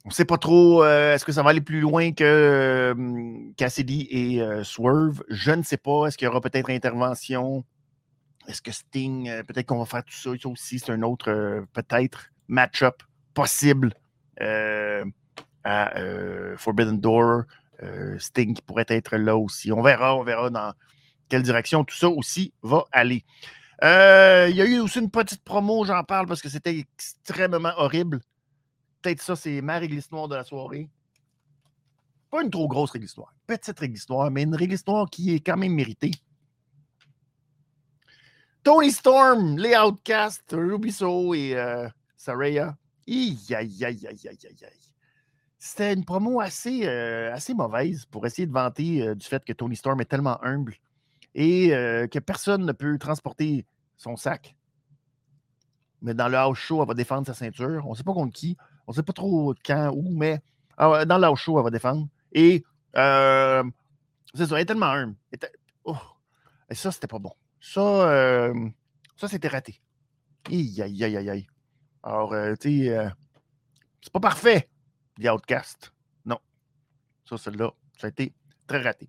On 0.04 0.08
ne 0.08 0.14
sait 0.14 0.24
pas 0.24 0.36
trop, 0.36 0.82
euh, 0.82 1.14
est-ce 1.14 1.24
que 1.24 1.30
ça 1.30 1.44
va 1.44 1.50
aller 1.50 1.60
plus 1.60 1.80
loin 1.80 2.10
que 2.12 2.24
euh, 2.24 3.52
Cassidy 3.56 4.08
et 4.10 4.42
euh, 4.42 4.64
Swerve? 4.64 5.22
Je 5.28 5.52
ne 5.52 5.62
sais 5.62 5.76
pas. 5.76 6.06
Est-ce 6.06 6.18
qu'il 6.18 6.26
y 6.26 6.28
aura 6.28 6.40
peut-être 6.40 6.70
intervention? 6.70 7.64
Est-ce 8.48 8.60
que 8.60 8.72
Sting, 8.72 9.30
peut-être 9.44 9.66
qu'on 9.66 9.78
va 9.78 9.86
faire 9.86 10.02
tout 10.02 10.12
ça, 10.12 10.30
ça 10.36 10.48
aussi, 10.48 10.80
c'est 10.80 10.90
un 10.90 11.02
autre, 11.02 11.64
peut-être, 11.72 12.30
match-up 12.48 13.00
possible 13.34 13.94
à 15.62 15.92
Forbidden 16.56 16.98
Door. 16.98 17.44
Sting 18.18 18.54
qui 18.54 18.62
pourrait 18.62 18.86
être 18.88 19.16
là 19.16 19.36
aussi. 19.36 19.70
On 19.70 19.80
verra, 19.80 20.16
on 20.16 20.24
verra 20.24 20.50
dans 20.50 20.72
quelle 21.28 21.42
direction 21.42 21.84
tout 21.84 21.96
ça 21.96 22.08
aussi 22.08 22.52
va 22.62 22.84
aller. 22.92 23.24
Il 23.82 24.56
y 24.56 24.60
a 24.60 24.64
eu 24.64 24.78
aussi 24.80 25.00
une 25.00 25.10
petite 25.10 25.42
promo, 25.42 25.84
j'en 25.84 26.04
parle 26.04 26.26
parce 26.26 26.40
que 26.40 26.48
c'était 26.48 26.78
extrêmement 26.78 27.72
horrible 27.76 28.20
peut-être 29.02 29.20
ça, 29.20 29.36
c'est 29.36 29.60
ma 29.60 29.78
réglisse 29.78 30.10
noire 30.10 30.28
de 30.28 30.36
la 30.36 30.44
soirée. 30.44 30.88
Pas 32.30 32.42
une 32.42 32.50
trop 32.50 32.68
grosse 32.68 32.92
réglisse 32.92 33.16
noire. 33.16 33.34
Petite 33.46 33.78
réglisse 33.78 34.08
noire, 34.08 34.30
mais 34.30 34.44
une 34.44 34.54
réglisse 34.54 34.86
noire 34.86 35.10
qui 35.10 35.34
est 35.34 35.40
quand 35.40 35.56
même 35.56 35.74
méritée. 35.74 36.12
Tony 38.62 38.92
Storm, 38.92 39.58
les 39.58 39.76
Outcasts, 39.76 40.52
Rubiso 40.52 41.34
et 41.34 41.56
euh, 41.56 41.88
Saraya. 42.16 42.76
C'était 45.58 45.92
une 45.92 46.04
promo 46.04 46.40
assez, 46.40 46.86
euh, 46.86 47.34
assez 47.34 47.54
mauvaise 47.54 48.06
pour 48.06 48.24
essayer 48.24 48.46
de 48.46 48.52
vanter 48.52 49.02
euh, 49.02 49.14
du 49.16 49.26
fait 49.26 49.44
que 49.44 49.52
Tony 49.52 49.74
Storm 49.74 50.00
est 50.00 50.06
tellement 50.06 50.42
humble 50.44 50.76
et 51.34 51.68
que 51.68 52.18
personne 52.18 52.66
ne 52.66 52.72
peut 52.72 52.98
transporter 52.98 53.66
son 53.96 54.16
sac. 54.16 54.56
Mais 56.02 56.14
dans 56.14 56.28
le 56.28 56.36
house 56.36 56.58
show, 56.58 56.82
elle 56.82 56.88
va 56.88 56.94
défendre 56.94 57.26
sa 57.26 57.34
ceinture. 57.34 57.86
On 57.86 57.90
ne 57.90 57.94
sait 57.94 58.02
pas 58.02 58.12
contre 58.12 58.32
qui. 58.32 58.56
On 58.86 58.92
ne 58.92 58.96
sait 58.96 59.02
pas 59.02 59.12
trop 59.12 59.54
quand, 59.64 59.90
où, 59.94 60.14
mais 60.16 60.40
ah 60.76 61.04
dans 61.04 61.18
l'house 61.18 61.38
show, 61.38 61.58
elle 61.58 61.64
va 61.64 61.70
défendre. 61.70 62.08
Et 62.32 62.64
euh, 62.96 63.62
c'est 64.34 64.46
ça, 64.46 64.56
elle 64.56 64.62
est 64.62 64.66
tellement 64.66 64.86
humble. 64.86 65.16
Oh, 65.84 65.96
et 66.68 66.74
ça, 66.74 66.90
c'était 66.90 67.06
pas 67.06 67.18
bon. 67.18 67.32
Ça, 67.60 67.80
euh, 67.80 68.68
ça 69.16 69.28
c'était 69.28 69.48
raté. 69.48 69.80
Aïe, 70.46 70.82
aïe, 70.82 71.04
aïe, 71.04 71.30
aïe, 71.30 71.46
Alors, 72.02 72.32
euh, 72.32 72.54
tu 72.60 72.86
sais, 72.86 73.10
c'est 74.00 74.12
pas 74.12 74.20
parfait, 74.20 74.68
The 75.20 75.26
Outcast. 75.26 75.92
Non. 76.24 76.38
Ça, 77.24 77.38
celle-là, 77.38 77.70
ça 77.98 78.08
a 78.08 78.10
été 78.10 78.34
très 78.66 78.82
raté. 78.82 79.08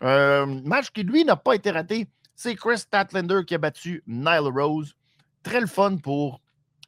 Match 0.00 0.90
qui, 0.90 1.02
lui, 1.02 1.24
n'a 1.24 1.36
pas 1.36 1.54
été 1.54 1.70
raté, 1.70 2.08
c'est 2.34 2.56
Chris 2.56 2.78
Statlander 2.78 3.42
qui 3.46 3.54
a 3.54 3.58
battu 3.58 4.02
Nile 4.06 4.50
Rose. 4.54 4.96
Très 5.42 5.60
le 5.60 5.66
fun 5.66 5.96
pour 5.96 6.40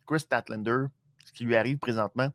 Chris 0.07 0.21
Statlander 0.21 0.87
qui 1.37 1.45
lui 1.45 1.57
arrive 1.57 1.79
présentement. 1.79 2.31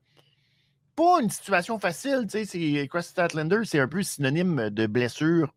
Pas 0.96 1.22
une 1.22 1.30
situation 1.30 1.80
facile, 1.80 2.28
tu 2.30 2.46
sais, 2.46 2.88
Chris 2.88 3.04
Statlander, 3.04 3.62
c'est 3.66 3.80
un 3.80 3.88
peu 3.88 4.04
synonyme 4.04 4.70
de 4.70 4.86
blessure, 4.86 5.54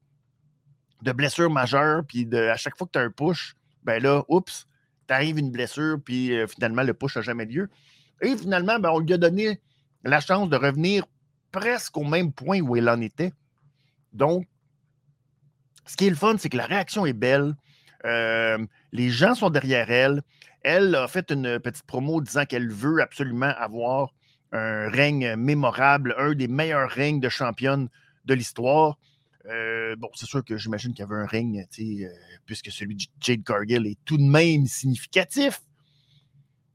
de 1.02 1.12
blessure 1.12 1.50
majeure, 1.50 2.04
puis 2.06 2.28
à 2.34 2.56
chaque 2.56 2.78
fois 2.78 2.86
que 2.86 2.92
tu 2.92 2.98
as 2.98 3.02
un 3.02 3.10
push, 3.10 3.54
ben 3.82 4.02
là, 4.02 4.24
oups, 4.28 4.66
t'arrives 5.06 5.38
une 5.38 5.50
blessure, 5.50 5.98
puis 6.02 6.34
euh, 6.34 6.46
finalement, 6.46 6.82
le 6.82 6.94
push 6.94 7.16
n'a 7.16 7.22
jamais 7.22 7.44
lieu. 7.44 7.68
Et 8.22 8.36
finalement, 8.36 8.78
ben, 8.78 8.90
on 8.90 9.00
lui 9.00 9.12
a 9.12 9.18
donné 9.18 9.60
la 10.02 10.20
chance 10.20 10.48
de 10.48 10.56
revenir 10.56 11.04
presque 11.52 11.96
au 11.98 12.04
même 12.04 12.32
point 12.32 12.60
où 12.60 12.76
il 12.76 12.88
en 12.88 13.00
était. 13.00 13.32
Donc, 14.12 14.46
ce 15.86 15.96
qui 15.96 16.06
est 16.06 16.10
le 16.10 16.16
fun, 16.16 16.36
c'est 16.38 16.48
que 16.48 16.56
la 16.56 16.66
réaction 16.66 17.06
est 17.06 17.12
belle. 17.12 17.54
Euh, 18.04 18.58
les 18.92 19.10
gens 19.10 19.34
sont 19.34 19.50
derrière 19.50 19.90
elle. 19.90 20.22
Elle 20.62 20.94
a 20.94 21.08
fait 21.08 21.30
une 21.30 21.58
petite 21.60 21.84
promo 21.84 22.20
disant 22.20 22.46
qu'elle 22.46 22.70
veut 22.70 23.02
absolument 23.02 23.52
avoir 23.58 24.14
un 24.52 24.88
règne 24.88 25.36
mémorable, 25.36 26.14
un 26.18 26.34
des 26.34 26.48
meilleurs 26.48 26.88
règnes 26.88 27.20
de 27.20 27.28
championne 27.28 27.88
de 28.24 28.34
l'histoire. 28.34 28.98
Euh, 29.46 29.94
bon, 29.96 30.08
c'est 30.14 30.26
sûr 30.26 30.42
que 30.42 30.56
j'imagine 30.56 30.92
qu'il 30.92 31.00
y 31.00 31.02
avait 31.02 31.20
un 31.20 31.26
règne, 31.26 31.66
euh, 31.78 32.08
puisque 32.46 32.70
celui 32.70 32.96
de 32.96 33.04
Jade 33.20 33.44
Cargill 33.44 33.86
est 33.86 33.98
tout 34.04 34.16
de 34.16 34.22
même 34.22 34.66
significatif. 34.66 35.60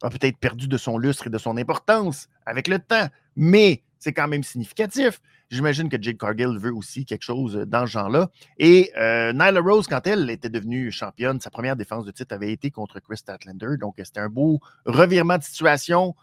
A 0.03 0.09
peut-être 0.09 0.37
perdu 0.37 0.67
de 0.67 0.77
son 0.77 0.97
lustre 0.97 1.27
et 1.27 1.29
de 1.29 1.37
son 1.37 1.57
importance 1.57 2.29
avec 2.45 2.67
le 2.67 2.79
temps, 2.79 3.07
mais 3.35 3.83
c'est 3.97 4.13
quand 4.13 4.27
même 4.27 4.43
significatif. 4.43 5.19
J'imagine 5.49 5.89
que 5.89 5.99
Jade 5.99 6.17
Cargill 6.17 6.59
veut 6.59 6.73
aussi 6.73 7.05
quelque 7.05 7.23
chose 7.23 7.55
dans 7.67 7.87
ce 7.87 7.91
genre-là. 7.91 8.29
Et 8.59 8.91
euh, 8.97 9.33
Nyla 9.33 9.61
Rose, 9.61 9.87
quand 9.87 10.05
elle 10.05 10.29
était 10.29 10.49
devenue 10.49 10.91
championne, 10.91 11.39
sa 11.39 11.49
première 11.49 11.75
défense 11.75 12.05
de 12.05 12.11
titre 12.11 12.35
avait 12.35 12.51
été 12.51 12.69
contre 12.69 12.99
Chris 12.99 13.17
Statlander. 13.17 13.77
Donc, 13.79 13.95
c'était 13.97 14.19
un 14.19 14.29
beau 14.29 14.59
revirement 14.85 15.39
de 15.39 15.43
situation. 15.43 16.15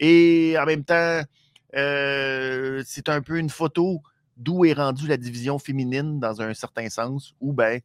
Et 0.00 0.56
en 0.60 0.66
même 0.66 0.84
temps, 0.84 1.22
euh, 1.76 2.82
c'est 2.84 3.08
un 3.08 3.22
peu 3.22 3.38
une 3.38 3.48
photo 3.48 4.02
d'où 4.36 4.66
est 4.66 4.74
rendue 4.74 5.06
la 5.06 5.16
division 5.16 5.58
féminine 5.58 6.20
dans 6.20 6.42
un 6.42 6.52
certain 6.52 6.90
sens, 6.90 7.34
où, 7.40 7.54
ben, 7.54 7.80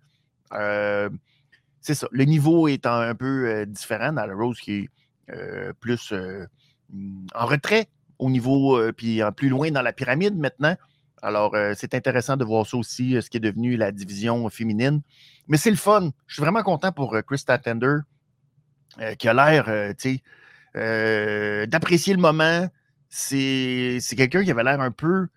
euh, 0.54 1.10
c'est 1.80 1.96
ça. 1.96 2.08
Le 2.12 2.26
niveau 2.26 2.68
est 2.68 2.86
un, 2.86 3.16
peu 3.16 3.66
différent. 3.66 4.12
Nyla 4.12 4.36
Rose 4.36 4.60
qui 4.60 4.90
est 5.30 5.74
plus 5.80 6.14
en 7.34 7.46
retrait 7.46 7.88
au 8.20 8.30
niveau, 8.30 8.78
euh, 8.78 8.92
puis 8.92 9.22
plus 9.36 9.50
loin 9.50 9.72
dans 9.72 9.82
la 9.82 9.94
pyramide 9.94 10.38
maintenant. 10.38 10.76
Alors, 11.22 11.56
euh, 11.56 11.74
c'est 11.76 11.94
intéressant 11.94 12.38
de 12.38 12.46
voir 12.46 12.66
ça 12.66 12.78
aussi, 12.78 13.16
euh, 13.16 13.22
ce 13.22 13.30
qui 13.30 13.38
est 13.38 13.42
devenu 13.42 13.78
la 13.78 13.92
division 13.92 14.50
féminine. 14.50 15.02
Mais 15.48 15.58
c'est 15.58 15.70
le 15.70 15.76
fun. 15.76 16.12
Je 16.28 16.36
suis 16.36 16.42
vraiment 16.42 16.64
content 16.64 16.92
pour 16.92 17.16
Chris 17.26 17.44
Tatender, 17.46 17.98
qui 19.18 19.28
a 19.28 19.34
l'air, 19.34 19.66
d'apprécier 21.68 22.14
le 22.14 22.20
moment. 22.20 22.68
C'est 23.10 24.00
quelqu'un 24.16 24.44
qui 24.44 24.52
avait 24.52 24.64
l'air 24.64 24.80
un 24.80 24.92
peu 24.92 25.28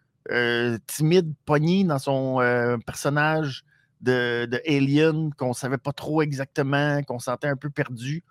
timide, 0.87 1.33
pogné 1.47 1.85
dans 1.85 1.99
son 1.99 2.41
personnage 2.85 3.64
de, 4.03 4.47
de 4.51 4.61
Alien, 4.66 5.33
qu'on 5.35 5.51
ne 5.51 5.55
savait 5.55 5.78
pas 5.78 5.93
trop 5.93 6.20
exactement, 6.20 7.03
qu'on 7.05 7.18
sentait 7.18 7.49
un 7.49 7.57
peu 7.57 7.70
perdu 7.70 8.22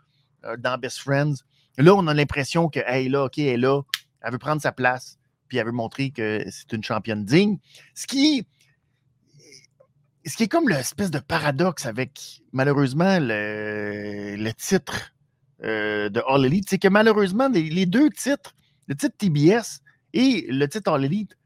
dans 0.59 0.77
Best 0.77 0.99
Friends. 0.99 1.35
Là, 1.77 1.95
on 1.95 2.05
a 2.07 2.13
l'impression 2.13 2.69
que, 2.69 2.79
hey, 2.85 3.09
là, 3.09 3.25
OK, 3.25 3.37
elle 3.37 3.47
est 3.47 3.57
là, 3.57 3.81
elle 4.21 4.33
veut 4.33 4.37
prendre 4.37 4.61
sa 4.61 4.71
place, 4.71 5.17
puis 5.51 5.57
elle 5.57 5.65
veut 5.65 5.73
montrer 5.73 6.11
que 6.11 6.45
c'est 6.49 6.71
une 6.71 6.81
championne 6.81 7.25
digne. 7.25 7.57
Ce 7.93 8.07
qui, 8.07 8.47
ce 10.25 10.37
qui 10.37 10.43
est 10.43 10.47
comme 10.47 10.69
l'espèce 10.69 11.11
de 11.11 11.19
paradoxe 11.19 11.85
avec, 11.85 12.41
malheureusement, 12.53 13.17
le, 13.19 14.49
titre 14.53 15.13
euh, 15.61 16.07
de 16.07 16.21
All 16.25 16.45
Elite, 16.45 16.69
c'est 16.69 16.77
que 16.77 16.87
malheureusement, 16.87 17.49
les, 17.49 17.85
deux 17.85 18.09
titres, 18.11 18.55
le 18.87 18.95
titre 18.95 19.13
TBS 19.17 19.81
Et 20.13 20.47
le 20.47 20.67
titre 20.69 20.89
All 20.89 21.03
Elite, 21.03 21.37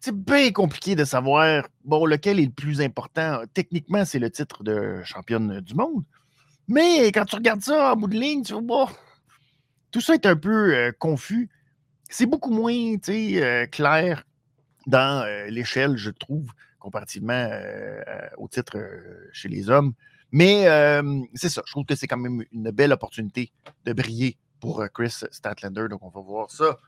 c'est 0.00 0.16
bien 0.16 0.50
compliqué 0.50 0.94
de 0.94 1.04
savoir, 1.04 1.68
bon, 1.84 2.06
lequel 2.06 2.40
est 2.40 2.46
le 2.46 2.50
plus 2.50 2.80
important. 2.80 3.42
Techniquement, 3.52 4.06
c'est 4.06 4.18
le 4.18 4.30
titre 4.30 4.64
de 4.64 5.02
championne 5.04 5.60
du 5.60 5.74
monde. 5.74 6.02
Mais 6.66 7.12
quand 7.12 7.26
tu 7.26 7.36
regardes 7.36 7.60
ça 7.60 7.92
en 7.92 7.96
bout 7.96 8.08
de 8.08 8.16
ligne, 8.16 8.42
tu 8.42 8.54
vois, 8.54 8.62
bon, 8.62 8.88
tout 9.90 10.00
ça 10.00 10.14
est 10.14 10.24
un 10.24 10.36
peu 10.36 10.74
euh, 10.74 10.92
confus. 10.98 11.50
C'est 12.16 12.26
beaucoup 12.26 12.52
moins 12.52 12.94
euh, 13.08 13.66
clair 13.66 14.22
dans 14.86 15.24
euh, 15.24 15.46
l'échelle, 15.48 15.96
je 15.96 16.10
trouve, 16.10 16.48
comparativement 16.78 17.50
au 18.36 18.46
titre 18.46 18.76
chez 19.32 19.48
les 19.48 19.68
hommes. 19.68 19.94
Mais 20.30 20.64
c'est 21.34 21.48
ça, 21.48 21.62
je 21.66 21.72
trouve 21.72 21.86
que 21.86 21.94
c'est 21.96 22.06
quand 22.06 22.18
même 22.18 22.44
une 22.52 22.70
belle 22.70 22.92
opportunité 22.92 23.50
de 23.86 23.92
briller 23.94 24.36
pour 24.60 24.84
Chris 24.92 25.14
Statlander. 25.30 25.88
Donc, 25.88 26.02
on 26.02 26.10
va 26.10 26.20
voir 26.20 26.50
ça 26.50 26.78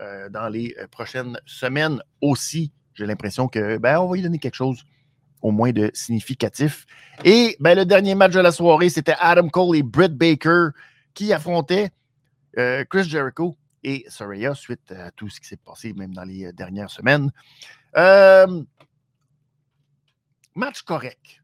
euh, 0.00 0.28
dans 0.28 0.48
les 0.48 0.74
euh, 0.80 0.88
prochaines 0.88 1.38
semaines 1.46 2.02
aussi. 2.20 2.72
J'ai 2.94 3.06
l'impression 3.06 3.46
que 3.46 3.78
ben, 3.78 4.00
on 4.00 4.08
va 4.08 4.16
lui 4.16 4.22
donner 4.22 4.40
quelque 4.40 4.56
chose 4.56 4.82
au 5.40 5.52
moins 5.52 5.70
de 5.70 5.88
significatif. 5.94 6.84
Et 7.24 7.56
ben, 7.60 7.76
le 7.76 7.84
dernier 7.84 8.16
match 8.16 8.32
de 8.32 8.40
la 8.40 8.50
soirée, 8.50 8.88
c'était 8.88 9.14
Adam 9.20 9.48
Cole 9.48 9.76
et 9.76 9.84
Britt 9.84 10.12
Baker 10.16 10.70
qui 11.14 11.32
affrontaient 11.32 11.90
euh, 12.58 12.84
Chris 12.90 13.04
Jericho 13.04 13.56
et 13.84 14.04
Soraya 14.08 14.54
suite 14.54 14.90
à 14.92 15.10
tout 15.10 15.28
ce 15.28 15.40
qui 15.40 15.46
s'est 15.46 15.56
passé 15.56 15.92
même 15.92 16.14
dans 16.14 16.24
les 16.24 16.52
dernières 16.52 16.90
semaines. 16.90 17.30
match 20.54 20.82
correct. 20.82 21.42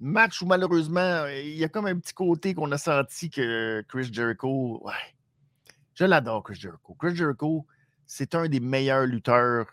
Match 0.00 0.42
où 0.42 0.46
malheureusement, 0.46 1.26
il 1.26 1.54
y 1.54 1.62
a 1.62 1.68
comme 1.68 1.86
un 1.86 1.96
petit 1.98 2.14
côté 2.14 2.54
qu'on 2.54 2.72
a 2.72 2.78
senti 2.78 3.30
que 3.30 3.84
Chris 3.86 4.08
Jericho, 4.12 4.80
ouais, 4.84 4.92
je 5.94 6.04
l'adore, 6.04 6.42
Chris 6.42 6.56
Jericho. 6.56 6.94
Chris 6.98 7.14
Jericho, 7.14 7.66
c'est 8.06 8.34
un 8.34 8.48
des 8.48 8.60
meilleurs 8.60 9.06
lutteurs 9.06 9.66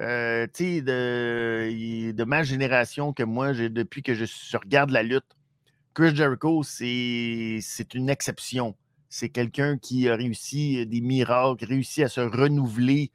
euh, 0.00 0.46
de, 0.46 2.12
de 2.12 2.24
ma 2.24 2.42
génération 2.42 3.12
que 3.12 3.22
moi, 3.22 3.52
depuis 3.52 4.02
que 4.02 4.14
je, 4.14 4.24
regarde 4.56 4.90
la 4.90 5.02
lutte. 5.02 5.24
Chris 5.94 6.14
Jericho, 6.14 6.62
c'est 6.62 7.94
une 7.94 8.08
exception. 8.08 8.76
C'est 9.14 9.28
quelqu'un 9.28 9.76
qui 9.76 10.08
a 10.08 10.16
réussi 10.16 10.86
des 10.86 11.02
miracles, 11.02 11.66
réussi 11.66 12.02
à 12.02 12.08
se 12.08 12.22
renouveler 12.22 13.10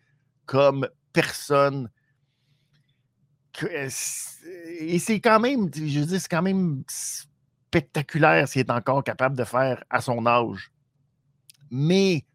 comme 0.46 0.88
personne. 1.12 1.90
Euh, 3.64 3.90
et 4.80 5.00
c'est 5.00 5.20
quand 5.20 5.40
même, 5.40 5.72
je 5.74 6.02
veux 6.02 6.20
c'est 6.20 6.28
quand 6.30 6.44
même 6.44 6.84
spectaculaire 6.88 8.48
s'il 8.48 8.62
est 8.62 8.70
encore 8.70 9.04
capable 9.04 9.36
de 9.36 9.44
faire 9.44 9.84
à 9.90 10.02
son 10.02 10.28
âge. 10.28 10.72
Mais 11.72 12.26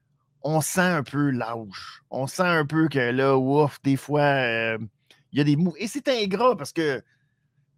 on 0.43 0.61
sent 0.61 0.81
un 0.81 1.05
peu 1.05 1.31
l'âge. 1.31 2.03
On 2.11 2.27
sent 2.27 2.43
un 2.43 2.67
peu 2.67 2.89
que 2.89 2.99
là, 2.99 3.39
ouf, 3.39 3.81
des 3.85 3.97
fois, 3.97 4.23
euh, 4.23 4.79
il 5.31 5.39
y 5.39 5.41
a 5.41 5.45
des 5.45 5.55
mots. 5.55 5.77
Et 5.79 5.87
c'est 5.87 6.09
ingrat 6.09 6.57
parce 6.57 6.73
que 6.73 7.01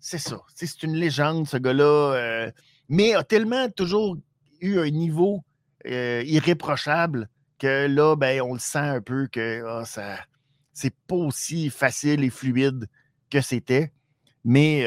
c'est 0.00 0.16
ça. 0.16 0.40
C'est 0.54 0.82
une 0.82 0.94
légende, 0.94 1.46
ce 1.46 1.58
gars-là. 1.58 2.14
Euh, 2.14 2.50
mais 2.88 3.12
a 3.12 3.22
tellement 3.22 3.68
toujours 3.68 4.16
eu 4.62 4.78
un 4.78 4.88
niveau 4.88 5.44
euh, 5.86 6.22
irréprochable 6.24 7.28
que 7.58 7.86
là, 7.86 8.16
ben, 8.16 8.40
on 8.42 8.54
le 8.54 8.58
sent 8.58 8.78
un 8.78 9.00
peu 9.00 9.26
que 9.26 9.64
ah, 9.66 9.84
ça 9.84 10.18
c'est 10.72 10.94
pas 11.06 11.16
aussi 11.16 11.70
facile 11.70 12.24
et 12.24 12.30
fluide 12.30 12.88
que 13.30 13.40
c'était. 13.40 13.92
Mais 14.44 14.86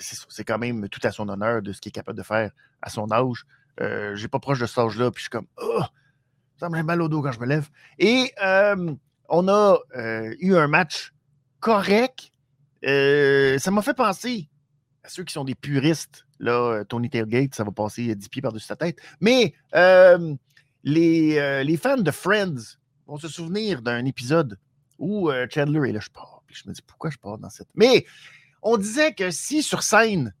c'est 0.00 0.44
quand 0.44 0.58
même 0.58 0.88
tout 0.88 1.00
à 1.04 1.12
son 1.12 1.28
honneur 1.28 1.62
de 1.62 1.72
ce 1.72 1.80
qu'il 1.80 1.90
est 1.90 1.92
capable 1.92 2.18
de 2.18 2.24
faire 2.24 2.50
à 2.82 2.90
son 2.90 3.10
âge. 3.12 3.46
Je 3.78 4.20
n'ai 4.20 4.28
pas 4.28 4.40
proche 4.40 4.58
de 4.58 4.66
cet 4.66 4.78
âge-là, 4.78 5.10
puis 5.10 5.20
je 5.20 5.24
suis 5.24 5.30
comme, 5.30 5.46
oh, 5.56 5.82
ça 6.58 6.68
me 6.68 6.76
fait 6.76 6.82
mal 6.82 7.00
au 7.00 7.08
dos 7.08 7.22
quand 7.22 7.32
je 7.32 7.40
me 7.40 7.46
lève. 7.46 7.68
Et 7.98 8.34
on 9.28 9.48
a 9.48 9.78
eu 10.40 10.56
un 10.56 10.66
match 10.66 11.14
correct. 11.60 12.30
ça 12.82 13.70
m'a 13.70 13.82
fait 13.82 13.94
penser 13.94 14.50
à 15.04 15.08
ceux 15.08 15.22
qui 15.22 15.32
sont 15.32 15.44
des 15.44 15.54
puristes. 15.54 16.23
Là, 16.40 16.84
Tony 16.84 17.10
Tailgate, 17.10 17.54
ça 17.54 17.64
va 17.64 17.70
passer 17.70 18.14
10 18.14 18.28
pieds 18.28 18.42
par-dessus 18.42 18.66
sa 18.66 18.76
tête. 18.76 18.98
Mais 19.20 19.54
les, 20.82 21.64
les, 21.64 21.76
fans 21.76 21.96
de 21.96 22.10
Friends 22.10 22.76
vont 23.06 23.18
se 23.18 23.28
souvenir 23.28 23.82
d'un 23.82 24.04
épisode 24.04 24.58
où 24.98 25.30
Chandler 25.50 25.90
est 25.90 25.92
là. 25.92 26.00
Je 26.00 26.10
pars. 26.10 26.42
Puis 26.46 26.56
je 26.62 26.68
me 26.68 26.74
dis 26.74 26.82
pourquoi 26.82 27.10
je 27.10 27.18
pars 27.18 27.38
dans 27.38 27.50
cette? 27.50 27.68
Mais 27.74 28.04
on 28.62 28.76
disait 28.76 29.12
que 29.12 29.30
si 29.30 29.62
sur 29.62 29.82
scène, 29.82 30.34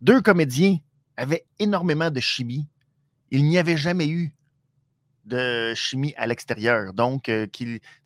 deux 0.00 0.20
comédiens 0.20 0.78
avaient 1.16 1.46
énormément 1.58 2.10
de 2.10 2.20
chimie, 2.20 2.66
il 3.30 3.44
n'y 3.44 3.58
avait 3.58 3.76
jamais 3.76 4.08
eu 4.08 4.32
de 5.24 5.74
chimie 5.74 6.14
à 6.16 6.26
l'extérieur. 6.26 6.92
Donc, 6.92 7.28
euh, 7.28 7.46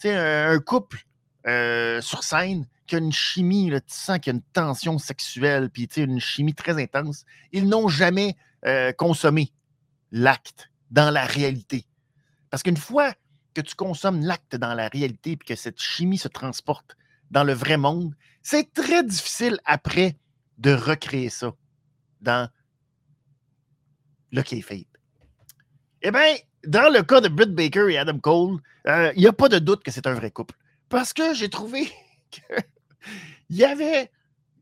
un, 0.04 0.52
un 0.52 0.58
couple 0.58 1.04
euh, 1.46 2.00
sur 2.00 2.22
scène 2.22 2.66
qui 2.86 2.96
a 2.96 2.98
une 2.98 3.12
chimie, 3.12 3.70
tu 3.70 3.80
sens 3.94 4.18
qu'il 4.18 4.32
y 4.32 4.36
a 4.36 4.36
une 4.36 4.42
tension 4.52 4.98
sexuelle, 4.98 5.70
puis 5.70 5.88
une 5.96 6.20
chimie 6.20 6.54
très 6.54 6.80
intense, 6.82 7.24
ils 7.52 7.68
n'ont 7.68 7.88
jamais 7.88 8.36
euh, 8.66 8.92
consommé 8.92 9.52
l'acte 10.12 10.70
dans 10.90 11.10
la 11.10 11.24
réalité. 11.24 11.86
Parce 12.50 12.62
qu'une 12.62 12.76
fois 12.76 13.12
que 13.54 13.60
tu 13.60 13.74
consommes 13.74 14.20
l'acte 14.20 14.56
dans 14.56 14.74
la 14.74 14.88
réalité, 14.88 15.36
puis 15.36 15.48
que 15.48 15.54
cette 15.54 15.80
chimie 15.80 16.18
se 16.18 16.28
transporte 16.28 16.96
dans 17.30 17.44
le 17.44 17.52
vrai 17.52 17.76
monde, 17.76 18.14
c'est 18.42 18.72
très 18.72 19.02
difficile 19.02 19.58
après 19.64 20.16
de 20.58 20.72
recréer 20.72 21.30
ça 21.30 21.54
dans 22.20 22.48
le 24.32 24.42
kayfabe. 24.42 24.84
Eh 26.02 26.10
bien, 26.10 26.34
dans 26.66 26.92
le 26.92 27.02
cas 27.02 27.20
de 27.20 27.28
Britt 27.28 27.54
Baker 27.54 27.86
et 27.90 27.98
Adam 27.98 28.18
Cole, 28.18 28.58
euh, 28.86 29.12
il 29.16 29.20
n'y 29.20 29.26
a 29.26 29.32
pas 29.32 29.48
de 29.48 29.58
doute 29.58 29.82
que 29.82 29.90
c'est 29.90 30.06
un 30.06 30.14
vrai 30.14 30.30
couple. 30.30 30.54
Parce 30.94 31.12
que 31.12 31.34
j'ai 31.34 31.48
trouvé 31.48 31.92
qu'il 32.30 32.44
y 33.50 33.64
avait. 33.64 34.12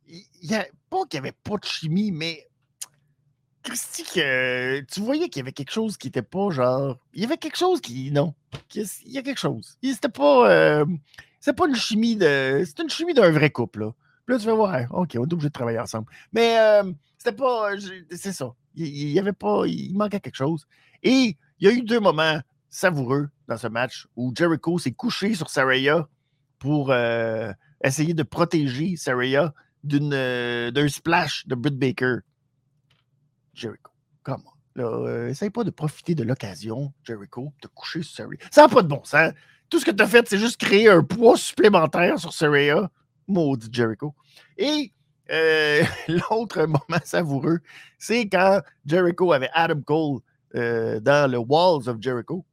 Y 0.09 0.55
pas 0.89 1.05
qu'il 1.05 1.21
n'y 1.21 1.29
avait 1.29 1.37
pas 1.45 1.59
de 1.59 1.65
chimie, 1.67 2.11
mais. 2.11 2.49
Christy, 3.63 4.03
que, 4.03 4.81
tu 4.81 5.01
voyais 5.01 5.29
qu'il 5.29 5.41
y 5.41 5.43
avait 5.43 5.53
quelque 5.53 5.71
chose 5.71 5.99
qui 5.99 6.07
n'était 6.07 6.23
pas 6.23 6.49
genre. 6.49 6.97
Il 7.13 7.21
y 7.21 7.27
avait 7.27 7.37
quelque 7.37 7.59
chose 7.59 7.83
qui. 7.83 8.11
Non. 8.13 8.33
Il 8.75 8.87
y 9.05 9.19
a 9.19 9.23
quelque 9.23 9.41
chose. 9.41 9.77
C'était 9.83 10.09
pas. 10.09 10.51
Euh, 10.51 10.87
c'est 11.39 11.53
pas 11.53 11.69
une 11.69 11.75
chimie 11.75 12.17
de. 12.17 12.65
C'est 12.65 12.79
une 12.79 12.89
chimie 12.89 13.13
d'un 13.13 13.31
vrai 13.31 13.51
couple, 13.51 13.81
là. 13.81 13.93
Puis 14.25 14.35
là, 14.35 14.41
tu 14.41 14.47
vas 14.47 14.55
voir, 14.55 14.87
OK, 14.95 15.11
on 15.17 15.25
est 15.25 15.33
obligé 15.35 15.49
de 15.49 15.53
travailler 15.53 15.81
ensemble. 15.81 16.11
Mais 16.33 16.59
euh, 16.59 16.91
c'était 17.19 17.37
pas. 17.37 17.73
C'est 18.11 18.33
ça. 18.33 18.55
Il, 18.75 19.11
y 19.11 19.19
avait 19.19 19.35
pas. 19.35 19.65
Il 19.67 19.95
manquait 19.95 20.21
quelque 20.21 20.37
chose. 20.37 20.67
Et 21.03 21.37
il 21.59 21.69
y 21.69 21.69
a 21.69 21.73
eu 21.73 21.83
deux 21.83 22.01
moments 22.01 22.41
savoureux 22.71 23.29
dans 23.49 23.59
ce 23.59 23.67
match 23.67 24.07
où 24.17 24.33
Jericho 24.35 24.79
s'est 24.79 24.93
couché 24.93 25.35
sur 25.35 25.51
Saraya 25.51 26.09
pour 26.63 26.93
euh, 26.93 27.53
essayer 27.83 28.15
de 28.15 28.23
protéger 28.23 28.95
Saraya 28.95 29.53
euh, 29.93 30.71
d'un 30.71 30.89
splash 30.89 31.45
de 31.49 31.57
Britt 31.57 31.77
Baker. 31.77 32.19
Jericho, 33.53 33.91
comment? 34.23 34.55
Euh, 34.79 35.29
essaye 35.29 35.51
pas 35.51 35.65
de 35.65 35.71
profiter 35.71 36.15
de 36.15 36.23
l'occasion, 36.23 36.93
Jericho, 37.03 37.53
de 37.63 37.67
coucher 37.67 38.05
sur 38.05 38.15
Saraya. 38.15 38.39
Ça 38.53 38.63
n'a 38.63 38.69
pas 38.69 38.83
de 38.83 38.87
bon 38.87 39.03
sens. 39.03 39.33
Tout 39.71 39.81
ce 39.81 39.85
que 39.85 39.91
tu 39.91 40.05
as 40.05 40.07
fait, 40.07 40.29
c'est 40.29 40.39
juste 40.39 40.61
créer 40.61 40.89
un 40.89 41.03
poids 41.03 41.37
supplémentaire 41.37 42.21
sur 42.21 42.33
Saraya. 42.33 42.89
Maudit 43.27 43.69
Jericho. 43.73 44.15
Et 44.57 44.93
l'autre 46.09 46.65
moment 46.67 47.03
savoureux, 47.03 47.59
c'est 47.99 48.29
quand 48.29 48.61
Jericho 48.87 49.33
avait 49.33 49.51
Adam 49.53 49.81
Cole 49.81 50.21
euh, 50.55 51.01
dans 51.01 51.29
le 51.29 51.39
Walls 51.39 51.89
of 51.89 51.97
Jericho. 52.01 52.45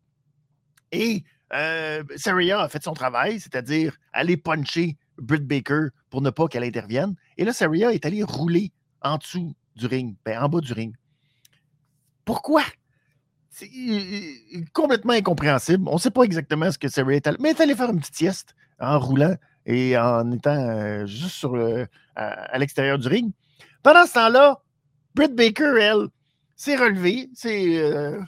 Et 0.92 1.24
euh, 1.54 2.04
a 2.04 2.70
fait 2.70 2.84
son 2.84 2.94
travail, 2.94 3.40
c'est-à-dire 3.40 3.96
aller 4.14 4.38
puncher 4.38 4.98
Britt 5.18 5.46
Baker 5.46 5.88
pour 6.10 6.22
ne 6.22 6.30
pas 6.30 6.48
qu'elle 6.48 6.64
intervienne. 6.64 7.16
Et 7.38 7.46
là, 7.46 7.54
Saria 7.54 7.94
est 7.94 8.06
allée 8.06 8.24
rouler 8.24 8.72
en 9.02 9.18
dessous 9.18 9.56
du 9.76 9.86
ring, 9.86 10.16
ben, 10.26 10.42
en 10.42 10.50
bas 10.50 10.62
du 10.62 10.74
ring. 10.74 10.96
Pourquoi? 12.26 12.64
C'est 13.50 13.70
complètement 14.74 15.14
incompréhensible. 15.14 15.88
On 15.88 15.96
ne 15.96 16.00
sait 16.00 16.12
pas 16.12 16.24
exactement 16.24 16.72
ce 16.72 16.78
que 16.78 16.88
Saria 16.88 17.18
est 17.18 17.28
allée, 17.28 17.38
mais 17.40 17.50
elle 17.50 17.58
est 17.58 17.62
allée 17.62 17.76
faire 17.76 17.90
une 17.90 18.00
petite 18.00 18.16
sieste 18.16 18.56
en 18.80 19.00
roulant 19.00 19.36
et 19.66 19.98
en 19.98 20.32
étant 20.32 20.56
euh, 20.56 21.06
juste 21.06 21.46
à 22.16 22.58
l'extérieur 22.58 22.98
du 22.98 23.08
ring. 23.08 23.32
Pendant 23.84 24.06
ce 24.06 24.14
temps-là, 24.14 24.62
Britt 25.16 25.36
Baker, 25.36 25.74
elle, 25.80 26.08
c'est 26.56 26.76
relevé, 26.76 27.30
c'est 27.34 27.78
euh, 27.82 28.20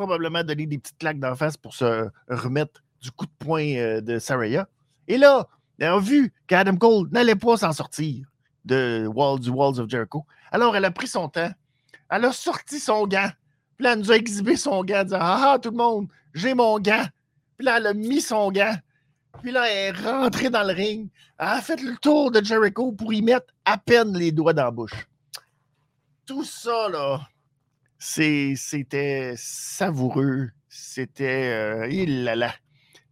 probablement 0.00 0.42
donné 0.42 0.64
des 0.64 0.78
petites 0.78 0.96
claques 0.96 1.18
d'en 1.18 1.36
face 1.36 1.58
pour 1.58 1.74
se 1.74 2.08
remettre 2.28 2.82
du 3.02 3.10
coup 3.10 3.26
de 3.26 3.32
poing 3.38 3.76
euh, 3.76 4.00
de 4.00 4.18
Saraya. 4.18 4.66
Et 5.08 5.18
là, 5.18 5.46
elle 5.78 5.88
a 5.88 5.98
vu 5.98 6.32
qu'Adam 6.46 6.76
Cole 6.76 7.08
n'allait 7.10 7.36
pas 7.36 7.58
s'en 7.58 7.72
sortir 7.72 8.26
de 8.64 9.06
Wall, 9.06 9.40
du 9.40 9.50
Walls 9.50 9.78
of 9.78 9.90
Jericho. 9.90 10.24
Alors, 10.52 10.74
elle 10.74 10.86
a 10.86 10.90
pris 10.90 11.06
son 11.06 11.28
temps. 11.28 11.50
Elle 12.10 12.24
a 12.24 12.32
sorti 12.32 12.80
son 12.80 13.06
gant. 13.06 13.28
Puis 13.76 13.84
là, 13.84 13.92
elle 13.92 13.98
nous 13.98 14.10
a 14.10 14.16
exhibé 14.16 14.56
son 14.56 14.82
gant 14.84 15.00
en 15.00 15.04
disant 15.04 15.18
Ah, 15.20 15.52
ah 15.52 15.58
tout 15.58 15.70
le 15.70 15.76
monde, 15.76 16.08
j'ai 16.32 16.54
mon 16.54 16.78
gant. 16.78 17.04
Puis 17.58 17.66
là, 17.66 17.76
elle 17.76 17.86
a 17.86 17.94
mis 17.94 18.22
son 18.22 18.50
gant. 18.50 18.74
Puis 19.42 19.52
là, 19.52 19.70
elle 19.70 19.96
est 19.96 20.00
rentrée 20.00 20.48
dans 20.48 20.66
le 20.66 20.72
ring. 20.72 21.10
Elle 21.38 21.46
a 21.46 21.60
fait 21.60 21.80
le 21.82 21.94
tour 21.98 22.30
de 22.30 22.42
Jericho 22.42 22.92
pour 22.92 23.12
y 23.12 23.20
mettre 23.20 23.52
à 23.66 23.76
peine 23.76 24.16
les 24.16 24.32
doigts 24.32 24.54
dans 24.54 24.64
la 24.64 24.70
bouche. 24.70 25.06
Tout 26.24 26.44
ça, 26.44 26.88
là, 26.88 27.20
c'était 28.00 29.34
savoureux. 29.36 30.50
C'était. 30.68 31.50
Euh, 31.52 31.88
il 31.88 32.24
là 32.24 32.34
là. 32.34 32.54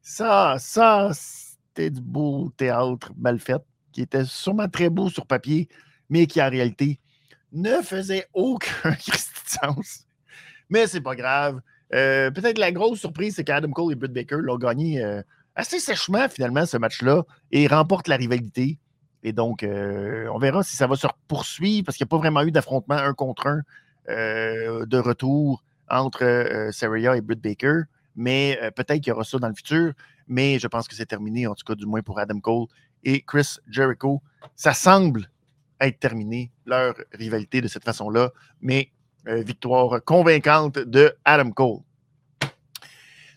Ça, 0.02 0.56
ça, 0.58 1.10
c'était 1.12 1.90
du 1.90 2.00
beau 2.00 2.50
théâtre 2.56 3.12
mal 3.16 3.38
fait, 3.38 3.62
qui 3.92 4.00
était 4.00 4.24
sûrement 4.24 4.68
très 4.68 4.88
beau 4.88 5.10
sur 5.10 5.26
papier, 5.26 5.68
mais 6.08 6.26
qui 6.26 6.42
en 6.42 6.48
réalité 6.48 6.98
ne 7.52 7.82
faisait 7.82 8.26
aucun 8.32 8.96
sens. 9.46 10.06
Mais 10.70 10.86
c'est 10.86 11.00
pas 11.00 11.14
grave. 11.14 11.60
Euh, 11.94 12.30
peut-être 12.30 12.58
la 12.58 12.72
grosse 12.72 13.00
surprise, 13.00 13.34
c'est 13.36 13.44
qu'Adam 13.44 13.70
Cole 13.70 13.92
et 13.92 13.96
Britt 13.96 14.12
Baker 14.12 14.38
l'ont 14.40 14.58
gagné 14.58 15.02
euh, 15.02 15.22
assez 15.54 15.78
sèchement, 15.80 16.28
finalement, 16.28 16.66
ce 16.66 16.76
match-là, 16.76 17.24
et 17.50 17.66
remportent 17.66 18.08
la 18.08 18.16
rivalité. 18.16 18.78
Et 19.22 19.32
donc, 19.32 19.62
euh, 19.62 20.28
on 20.32 20.38
verra 20.38 20.62
si 20.62 20.76
ça 20.76 20.86
va 20.86 20.96
se 20.96 21.06
poursuivre, 21.26 21.84
parce 21.86 21.96
qu'il 21.96 22.04
n'y 22.04 22.08
a 22.08 22.12
pas 22.14 22.18
vraiment 22.18 22.42
eu 22.42 22.50
d'affrontement 22.50 22.96
un 22.96 23.14
contre 23.14 23.46
un 23.46 23.62
de 24.08 24.98
retour 24.98 25.62
entre 25.88 26.68
Saraya 26.72 27.16
et 27.16 27.20
Britt 27.20 27.40
Baker. 27.40 27.82
Mais 28.16 28.58
peut-être 28.74 29.00
qu'il 29.00 29.08
y 29.08 29.12
aura 29.12 29.24
ça 29.24 29.38
dans 29.38 29.48
le 29.48 29.54
futur. 29.54 29.92
Mais 30.26 30.58
je 30.58 30.66
pense 30.66 30.88
que 30.88 30.94
c'est 30.94 31.06
terminé, 31.06 31.46
en 31.46 31.54
tout 31.54 31.64
cas, 31.64 31.74
du 31.74 31.86
moins 31.86 32.02
pour 32.02 32.18
Adam 32.18 32.40
Cole 32.40 32.66
et 33.04 33.22
Chris 33.22 33.56
Jericho. 33.68 34.22
Ça 34.56 34.74
semble 34.74 35.30
être 35.80 35.98
terminé, 36.00 36.50
leur 36.66 36.94
rivalité 37.12 37.60
de 37.60 37.68
cette 37.68 37.84
façon-là. 37.84 38.30
Mais 38.60 38.90
euh, 39.28 39.42
victoire 39.42 40.02
convaincante 40.04 40.78
de 40.78 41.14
Adam 41.24 41.50
Cole. 41.50 41.80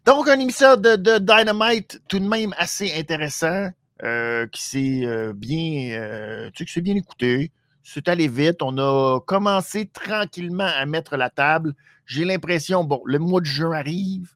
Donc, 0.06 0.28
un 0.28 0.40
épisode 0.40 0.82
de, 0.82 1.18
Dynamite 1.18 2.02
tout 2.08 2.20
de 2.20 2.28
même 2.28 2.54
assez 2.58 2.94
intéressant, 2.98 3.70
euh, 4.04 4.48
qui 4.48 4.64
s'est 4.64 5.02
euh, 5.06 5.34
bien, 5.34 6.50
bien 6.78 6.96
écouté. 6.96 7.52
C'est 7.84 8.08
allé 8.08 8.28
vite. 8.28 8.62
On 8.62 8.78
a 8.78 9.20
commencé 9.22 9.88
tranquillement 9.88 10.70
à 10.78 10.86
mettre 10.86 11.18
la 11.18 11.30
table. 11.30 11.74
J'ai 12.06 12.26
l'impression, 12.26 12.84
bon, 12.84 13.02
le 13.06 13.20
mois 13.20 13.42
de 13.42 13.46
juin 13.46 13.72
arrive. 13.72 14.32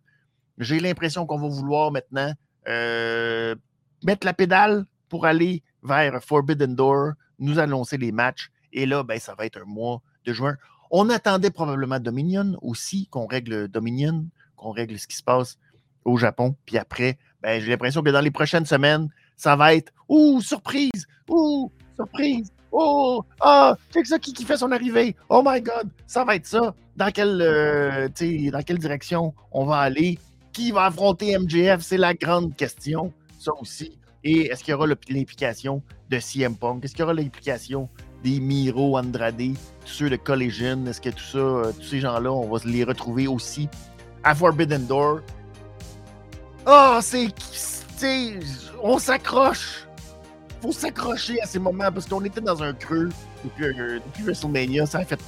J'ai 0.58 0.80
l'impression 0.80 1.26
qu'on 1.26 1.38
va 1.38 1.48
vouloir 1.48 1.92
maintenant 1.92 2.34
mettre 4.04 4.26
la 4.26 4.34
pédale 4.34 4.86
pour 5.10 5.26
aller 5.26 5.64
vers 5.84 6.24
Forbidden 6.24 6.76
Door, 6.76 7.14
nous 7.40 7.60
annoncer 7.60 7.98
les 7.98 8.12
matchs. 8.12 8.50
Et 8.74 8.86
là, 8.86 9.04
ben, 9.04 9.20
ça 9.20 9.36
va 9.36 9.46
être 9.46 9.62
un 9.62 9.66
mois 9.66 10.02
de 10.26 10.34
juin. 10.34 10.56
On 10.92 11.10
attendait 11.10 11.52
probablement 11.52 12.00
Dominion 12.00 12.58
aussi, 12.62 13.08
qu'on 13.08 13.28
règle 13.28 13.68
Dominion, 13.68 14.26
qu'on 14.56 14.72
règle 14.72 14.98
ce 14.98 15.08
qui 15.08 15.16
se 15.16 15.24
passe 15.24 15.58
au 16.04 16.18
Japon. 16.18 16.56
Puis 16.66 16.78
après, 16.78 17.18
ben, 17.42 17.62
j'ai 17.62 17.70
l'impression 17.70 18.02
que 18.02 18.10
dans 18.10 18.22
les 18.22 18.32
prochaines 18.32 18.66
semaines, 18.66 19.10
ça 19.38 19.56
va 19.56 19.76
être 19.76 19.92
Ouh, 20.10 20.42
surprise! 20.42 21.08
Ouh, 21.30 21.72
surprise! 21.96 22.52
Oh, 22.78 23.24
ah, 23.40 23.78
ça 24.04 24.20
qui, 24.20 24.34
qui 24.34 24.44
fait 24.44 24.58
son 24.58 24.72
arrivée. 24.72 25.16
Oh 25.30 25.42
my 25.46 25.62
God, 25.62 25.90
ça 26.08 26.26
va 26.26 26.36
être 26.36 26.46
ça. 26.46 26.76
Dans 26.98 27.10
quelle, 27.10 27.40
euh, 27.42 28.10
dans 28.10 28.64
quelle 28.64 28.80
direction 28.80 29.34
on 29.54 29.66
va 29.66 29.78
aller? 29.78 30.20
Qui 30.52 30.72
va 30.72 30.86
affronter 30.86 31.38
MJF? 31.38 31.82
C'est 31.82 31.98
la 31.98 32.14
grande 32.14 32.54
question, 32.56 33.14
ça 33.40 33.52
aussi. 33.62 33.98
Et 34.26 34.48
est-ce 34.48 34.64
qu'il 34.64 34.72
y 34.72 34.76
aura 34.76 34.88
l'implication 35.10 35.82
de 36.10 36.20
CM 36.20 36.56
Punk? 36.56 36.84
Est-ce 36.84 36.94
qu'il 36.94 37.02
y 37.02 37.04
aura 37.04 37.14
l'implication 37.14 37.88
des 38.24 38.42
Miro, 38.42 38.98
Andrade, 38.98 39.54
tous 39.86 39.92
ceux 39.92 40.10
de 40.10 40.18
Collision? 40.18 40.86
Est-ce 40.88 41.00
que 41.00 41.12
tout 41.12 41.24
ça, 41.24 41.38
euh, 41.38 41.72
tous 41.72 41.86
ces 41.86 42.00
gens-là, 42.02 42.32
on 42.32 42.50
va 42.50 42.60
les 42.66 42.84
retrouver 42.84 43.28
aussi 43.28 43.70
à 44.24 44.36
Forbidden 44.36 44.86
Door? 44.86 45.22
Ah, 46.66 46.98
oh, 46.98 47.02
c'est. 47.02 47.30
On 48.84 49.00
s'accroche! 49.00 49.86
Faut 50.66 50.72
s'accrocher 50.72 51.40
à 51.42 51.46
ces 51.46 51.60
moments 51.60 51.92
parce 51.92 52.08
qu'on 52.08 52.24
était 52.24 52.42
dans 52.42 52.64
un 52.64 52.74
creux 52.74 53.10
depuis, 53.44 53.66
euh, 53.66 54.00
depuis 54.00 54.24
WrestleMania, 54.24 54.86
ça 54.86 55.00
a 55.00 55.06
fait. 55.06 55.20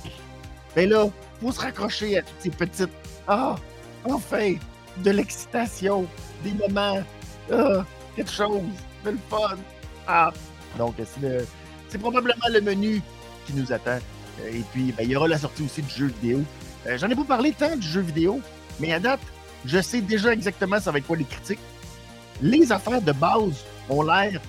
Mais 0.75 0.87
là, 0.87 1.07
faut 1.39 1.51
se 1.51 1.59
raccrocher 1.59 2.17
à 2.17 2.21
toutes 2.21 2.39
ces 2.39 2.49
petites. 2.49 2.89
Ah, 3.27 3.55
enfin, 4.05 4.55
de 4.97 5.11
l'excitation, 5.11 6.07
des 6.43 6.53
moments, 6.53 7.03
ah, 7.51 7.85
quelque 8.15 8.31
chose 8.31 8.61
le 9.05 9.17
fun. 9.29 9.57
Ah. 10.07 10.31
Donc, 10.77 10.95
c'est 11.89 11.97
probablement 11.99 12.47
le 12.51 12.61
menu 12.61 13.01
qui 13.45 13.53
nous 13.53 13.71
attend. 13.71 13.99
Euh, 14.41 14.49
et 14.51 14.63
puis, 14.73 14.91
ben, 14.91 15.03
il 15.03 15.11
y 15.11 15.15
aura 15.15 15.27
la 15.27 15.37
sortie 15.37 15.63
aussi 15.63 15.83
du 15.83 15.93
jeu 15.93 16.07
vidéo. 16.21 16.41
Euh, 16.87 16.97
j'en 16.97 17.09
ai 17.09 17.15
pas 17.15 17.23
parlé 17.23 17.51
tant 17.51 17.75
du 17.75 17.87
jeu 17.87 18.01
vidéo, 18.01 18.41
mais 18.79 18.91
à 18.91 18.99
date, 18.99 19.21
je 19.65 19.79
sais 19.81 20.01
déjà 20.01 20.33
exactement 20.33 20.79
ça 20.79 20.91
va 20.91 20.97
être 20.97 21.07
quoi 21.07 21.17
les 21.17 21.25
critiques. 21.25 21.59
Les 22.41 22.71
affaires 22.71 23.01
de 23.01 23.11
base 23.11 23.63
ont 23.89 24.01
l'air 24.01 24.41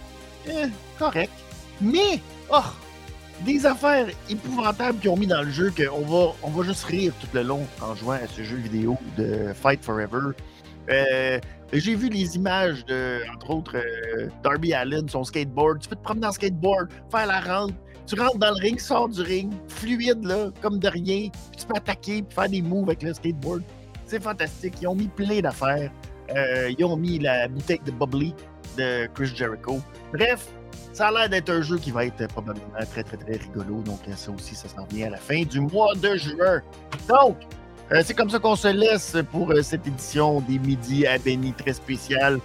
eh, 0.48 0.68
correctes, 0.98 1.32
mais 1.80 2.20
oh, 2.52 2.62
des 3.44 3.66
affaires 3.66 4.06
épouvantables 4.28 4.98
qu'ils 4.98 5.10
ont 5.10 5.16
mis 5.16 5.26
dans 5.26 5.42
le 5.42 5.50
jeu 5.50 5.72
qu'on 5.76 6.00
va, 6.00 6.32
on 6.42 6.50
va 6.50 6.64
juste 6.64 6.84
rire 6.84 7.12
tout 7.20 7.28
le 7.32 7.42
long 7.42 7.66
en 7.80 7.94
jouant 7.94 8.14
à 8.14 8.26
ce 8.26 8.42
jeu 8.42 8.56
vidéo 8.56 8.96
de 9.16 9.52
Fight 9.54 9.82
Forever. 9.84 10.32
Euh, 10.90 11.38
j'ai 11.72 11.94
vu 11.94 12.08
les 12.08 12.36
images 12.36 12.84
de, 12.86 13.20
entre 13.34 13.50
autres, 13.50 13.76
euh, 13.76 14.28
Darby 14.42 14.72
Allen, 14.72 15.08
son 15.08 15.22
skateboard. 15.22 15.80
Tu 15.80 15.88
peux 15.88 15.96
te 15.96 16.02
promener 16.02 16.26
en 16.26 16.32
skateboard, 16.32 16.88
faire 17.10 17.26
la 17.26 17.40
rente. 17.40 17.74
Tu 18.06 18.18
rentres 18.18 18.38
dans 18.38 18.50
le 18.50 18.60
ring, 18.60 18.78
sors 18.78 19.08
du 19.08 19.20
ring, 19.20 19.52
fluide, 19.68 20.26
comme 20.62 20.78
de 20.78 20.88
rien. 20.88 21.28
Puis 21.28 21.58
tu 21.58 21.66
peux 21.66 21.76
attaquer, 21.76 22.22
puis 22.22 22.34
faire 22.34 22.48
des 22.48 22.62
moves 22.62 22.88
avec 22.88 23.02
le 23.02 23.12
skateboard. 23.12 23.62
C'est 24.06 24.22
fantastique. 24.22 24.74
Ils 24.80 24.88
ont 24.88 24.94
mis 24.94 25.08
plein 25.08 25.40
d'affaires. 25.40 25.90
Euh, 26.34 26.72
ils 26.76 26.84
ont 26.84 26.96
mis 26.96 27.18
la 27.18 27.48
bouteille 27.48 27.80
de 27.84 27.90
Bubbly 27.90 28.34
de 28.78 29.08
Chris 29.14 29.32
Jericho. 29.34 29.80
Bref, 30.12 30.46
ça 30.92 31.08
a 31.08 31.12
l'air 31.12 31.28
d'être 31.28 31.50
un 31.50 31.62
jeu 31.62 31.78
qui 31.78 31.90
va 31.90 32.06
être 32.06 32.26
probablement 32.28 32.66
très, 32.90 33.02
très, 33.02 33.16
très 33.16 33.36
rigolo. 33.36 33.82
Donc, 33.82 34.00
ça 34.16 34.30
aussi, 34.30 34.54
ça 34.54 34.68
s'en 34.68 34.84
vient 34.86 35.08
à 35.08 35.10
la 35.10 35.16
fin 35.18 35.42
du 35.42 35.60
mois 35.60 35.94
de 35.94 36.16
juin. 36.16 36.62
Donc, 37.08 37.36
euh, 37.92 38.02
c'est 38.04 38.14
comme 38.14 38.30
ça 38.30 38.38
qu'on 38.38 38.56
se 38.56 38.68
laisse 38.68 39.16
pour 39.30 39.50
euh, 39.50 39.62
cette 39.62 39.86
édition 39.86 40.40
des 40.40 40.58
Midi 40.58 41.06
à 41.06 41.18
Béni 41.18 41.52
très 41.52 41.72
spéciale 41.72 42.38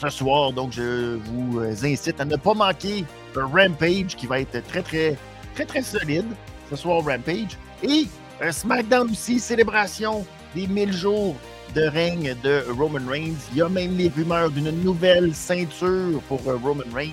ce 0.00 0.08
soir. 0.08 0.52
Donc, 0.52 0.72
je 0.72 1.16
vous 1.16 1.60
euh, 1.60 1.74
incite 1.82 2.20
à 2.20 2.24
ne 2.24 2.36
pas 2.36 2.54
manquer 2.54 3.04
un 3.36 3.46
Rampage 3.46 4.16
qui 4.16 4.26
va 4.26 4.40
être 4.40 4.64
très, 4.66 4.82
très, 4.82 5.16
très, 5.54 5.64
très 5.64 5.82
solide 5.82 6.26
ce 6.70 6.76
soir, 6.76 7.02
Rampage. 7.04 7.58
Et 7.82 8.06
un 8.40 8.52
SmackDown 8.52 9.10
aussi, 9.10 9.38
célébration 9.38 10.24
des 10.54 10.66
1000 10.66 10.92
jours 10.92 11.36
de 11.74 11.82
règne 11.82 12.34
de 12.42 12.64
Roman 12.78 13.06
Reigns. 13.08 13.38
Il 13.52 13.58
y 13.58 13.62
a 13.62 13.68
même 13.68 13.96
les 13.96 14.08
rumeurs 14.08 14.50
d'une 14.50 14.70
nouvelle 14.82 15.34
ceinture 15.34 16.20
pour 16.28 16.42
Roman 16.44 16.84
Reigns. 16.94 17.12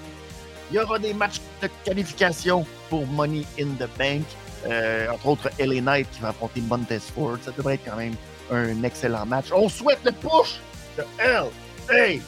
Il 0.72 0.76
y 0.76 0.80
aura 0.80 1.00
des 1.00 1.14
matchs 1.14 1.42
de 1.62 1.70
qualification 1.84 2.66
pour 2.90 3.08
Money 3.08 3.46
in 3.60 3.70
the 3.80 3.90
Bank. 3.98 4.24
Euh, 4.68 5.08
entre 5.12 5.28
autres, 5.28 5.50
LA 5.58 5.82
Knight 5.82 6.08
qui 6.12 6.20
va 6.20 6.30
affronter 6.30 6.62
Montez 6.62 7.00
Ford. 7.00 7.38
Ça 7.42 7.52
devrait 7.52 7.76
être 7.76 7.86
quand 7.86 7.98
même 7.98 8.16
un 8.52 8.84
excellent 8.84 9.26
match. 9.26 9.48
On 9.54 9.70
souhaite 9.70 10.00
le 10.04 10.12
push 10.12 10.60
de 10.98 11.04
LA 11.24 12.20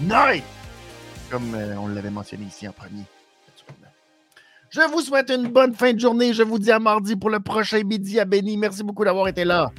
Knight, 0.00 0.44
comme 1.30 1.54
euh, 1.54 1.74
on 1.78 1.88
l'avait 1.88 2.10
mentionné 2.10 2.44
ici 2.44 2.68
en 2.68 2.72
premier. 2.72 3.04
Je 4.70 4.82
vous 4.82 5.00
souhaite 5.00 5.30
une 5.30 5.48
bonne 5.48 5.74
fin 5.74 5.94
de 5.94 5.98
journée. 5.98 6.34
Je 6.34 6.42
vous 6.42 6.58
dis 6.58 6.70
à 6.70 6.78
mardi 6.78 7.16
pour 7.16 7.30
le 7.30 7.40
prochain 7.40 7.82
midi 7.82 8.20
à 8.20 8.26
Béni. 8.26 8.58
Merci 8.58 8.82
beaucoup 8.82 9.02
d'avoir 9.02 9.26
été 9.26 9.44
là. 9.44 9.72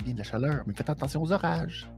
Bien 0.00 0.12
de 0.12 0.18
la 0.18 0.24
chaleur, 0.24 0.62
mais 0.66 0.74
faites 0.74 0.90
attention 0.90 1.22
aux 1.22 1.32
orages. 1.32 1.88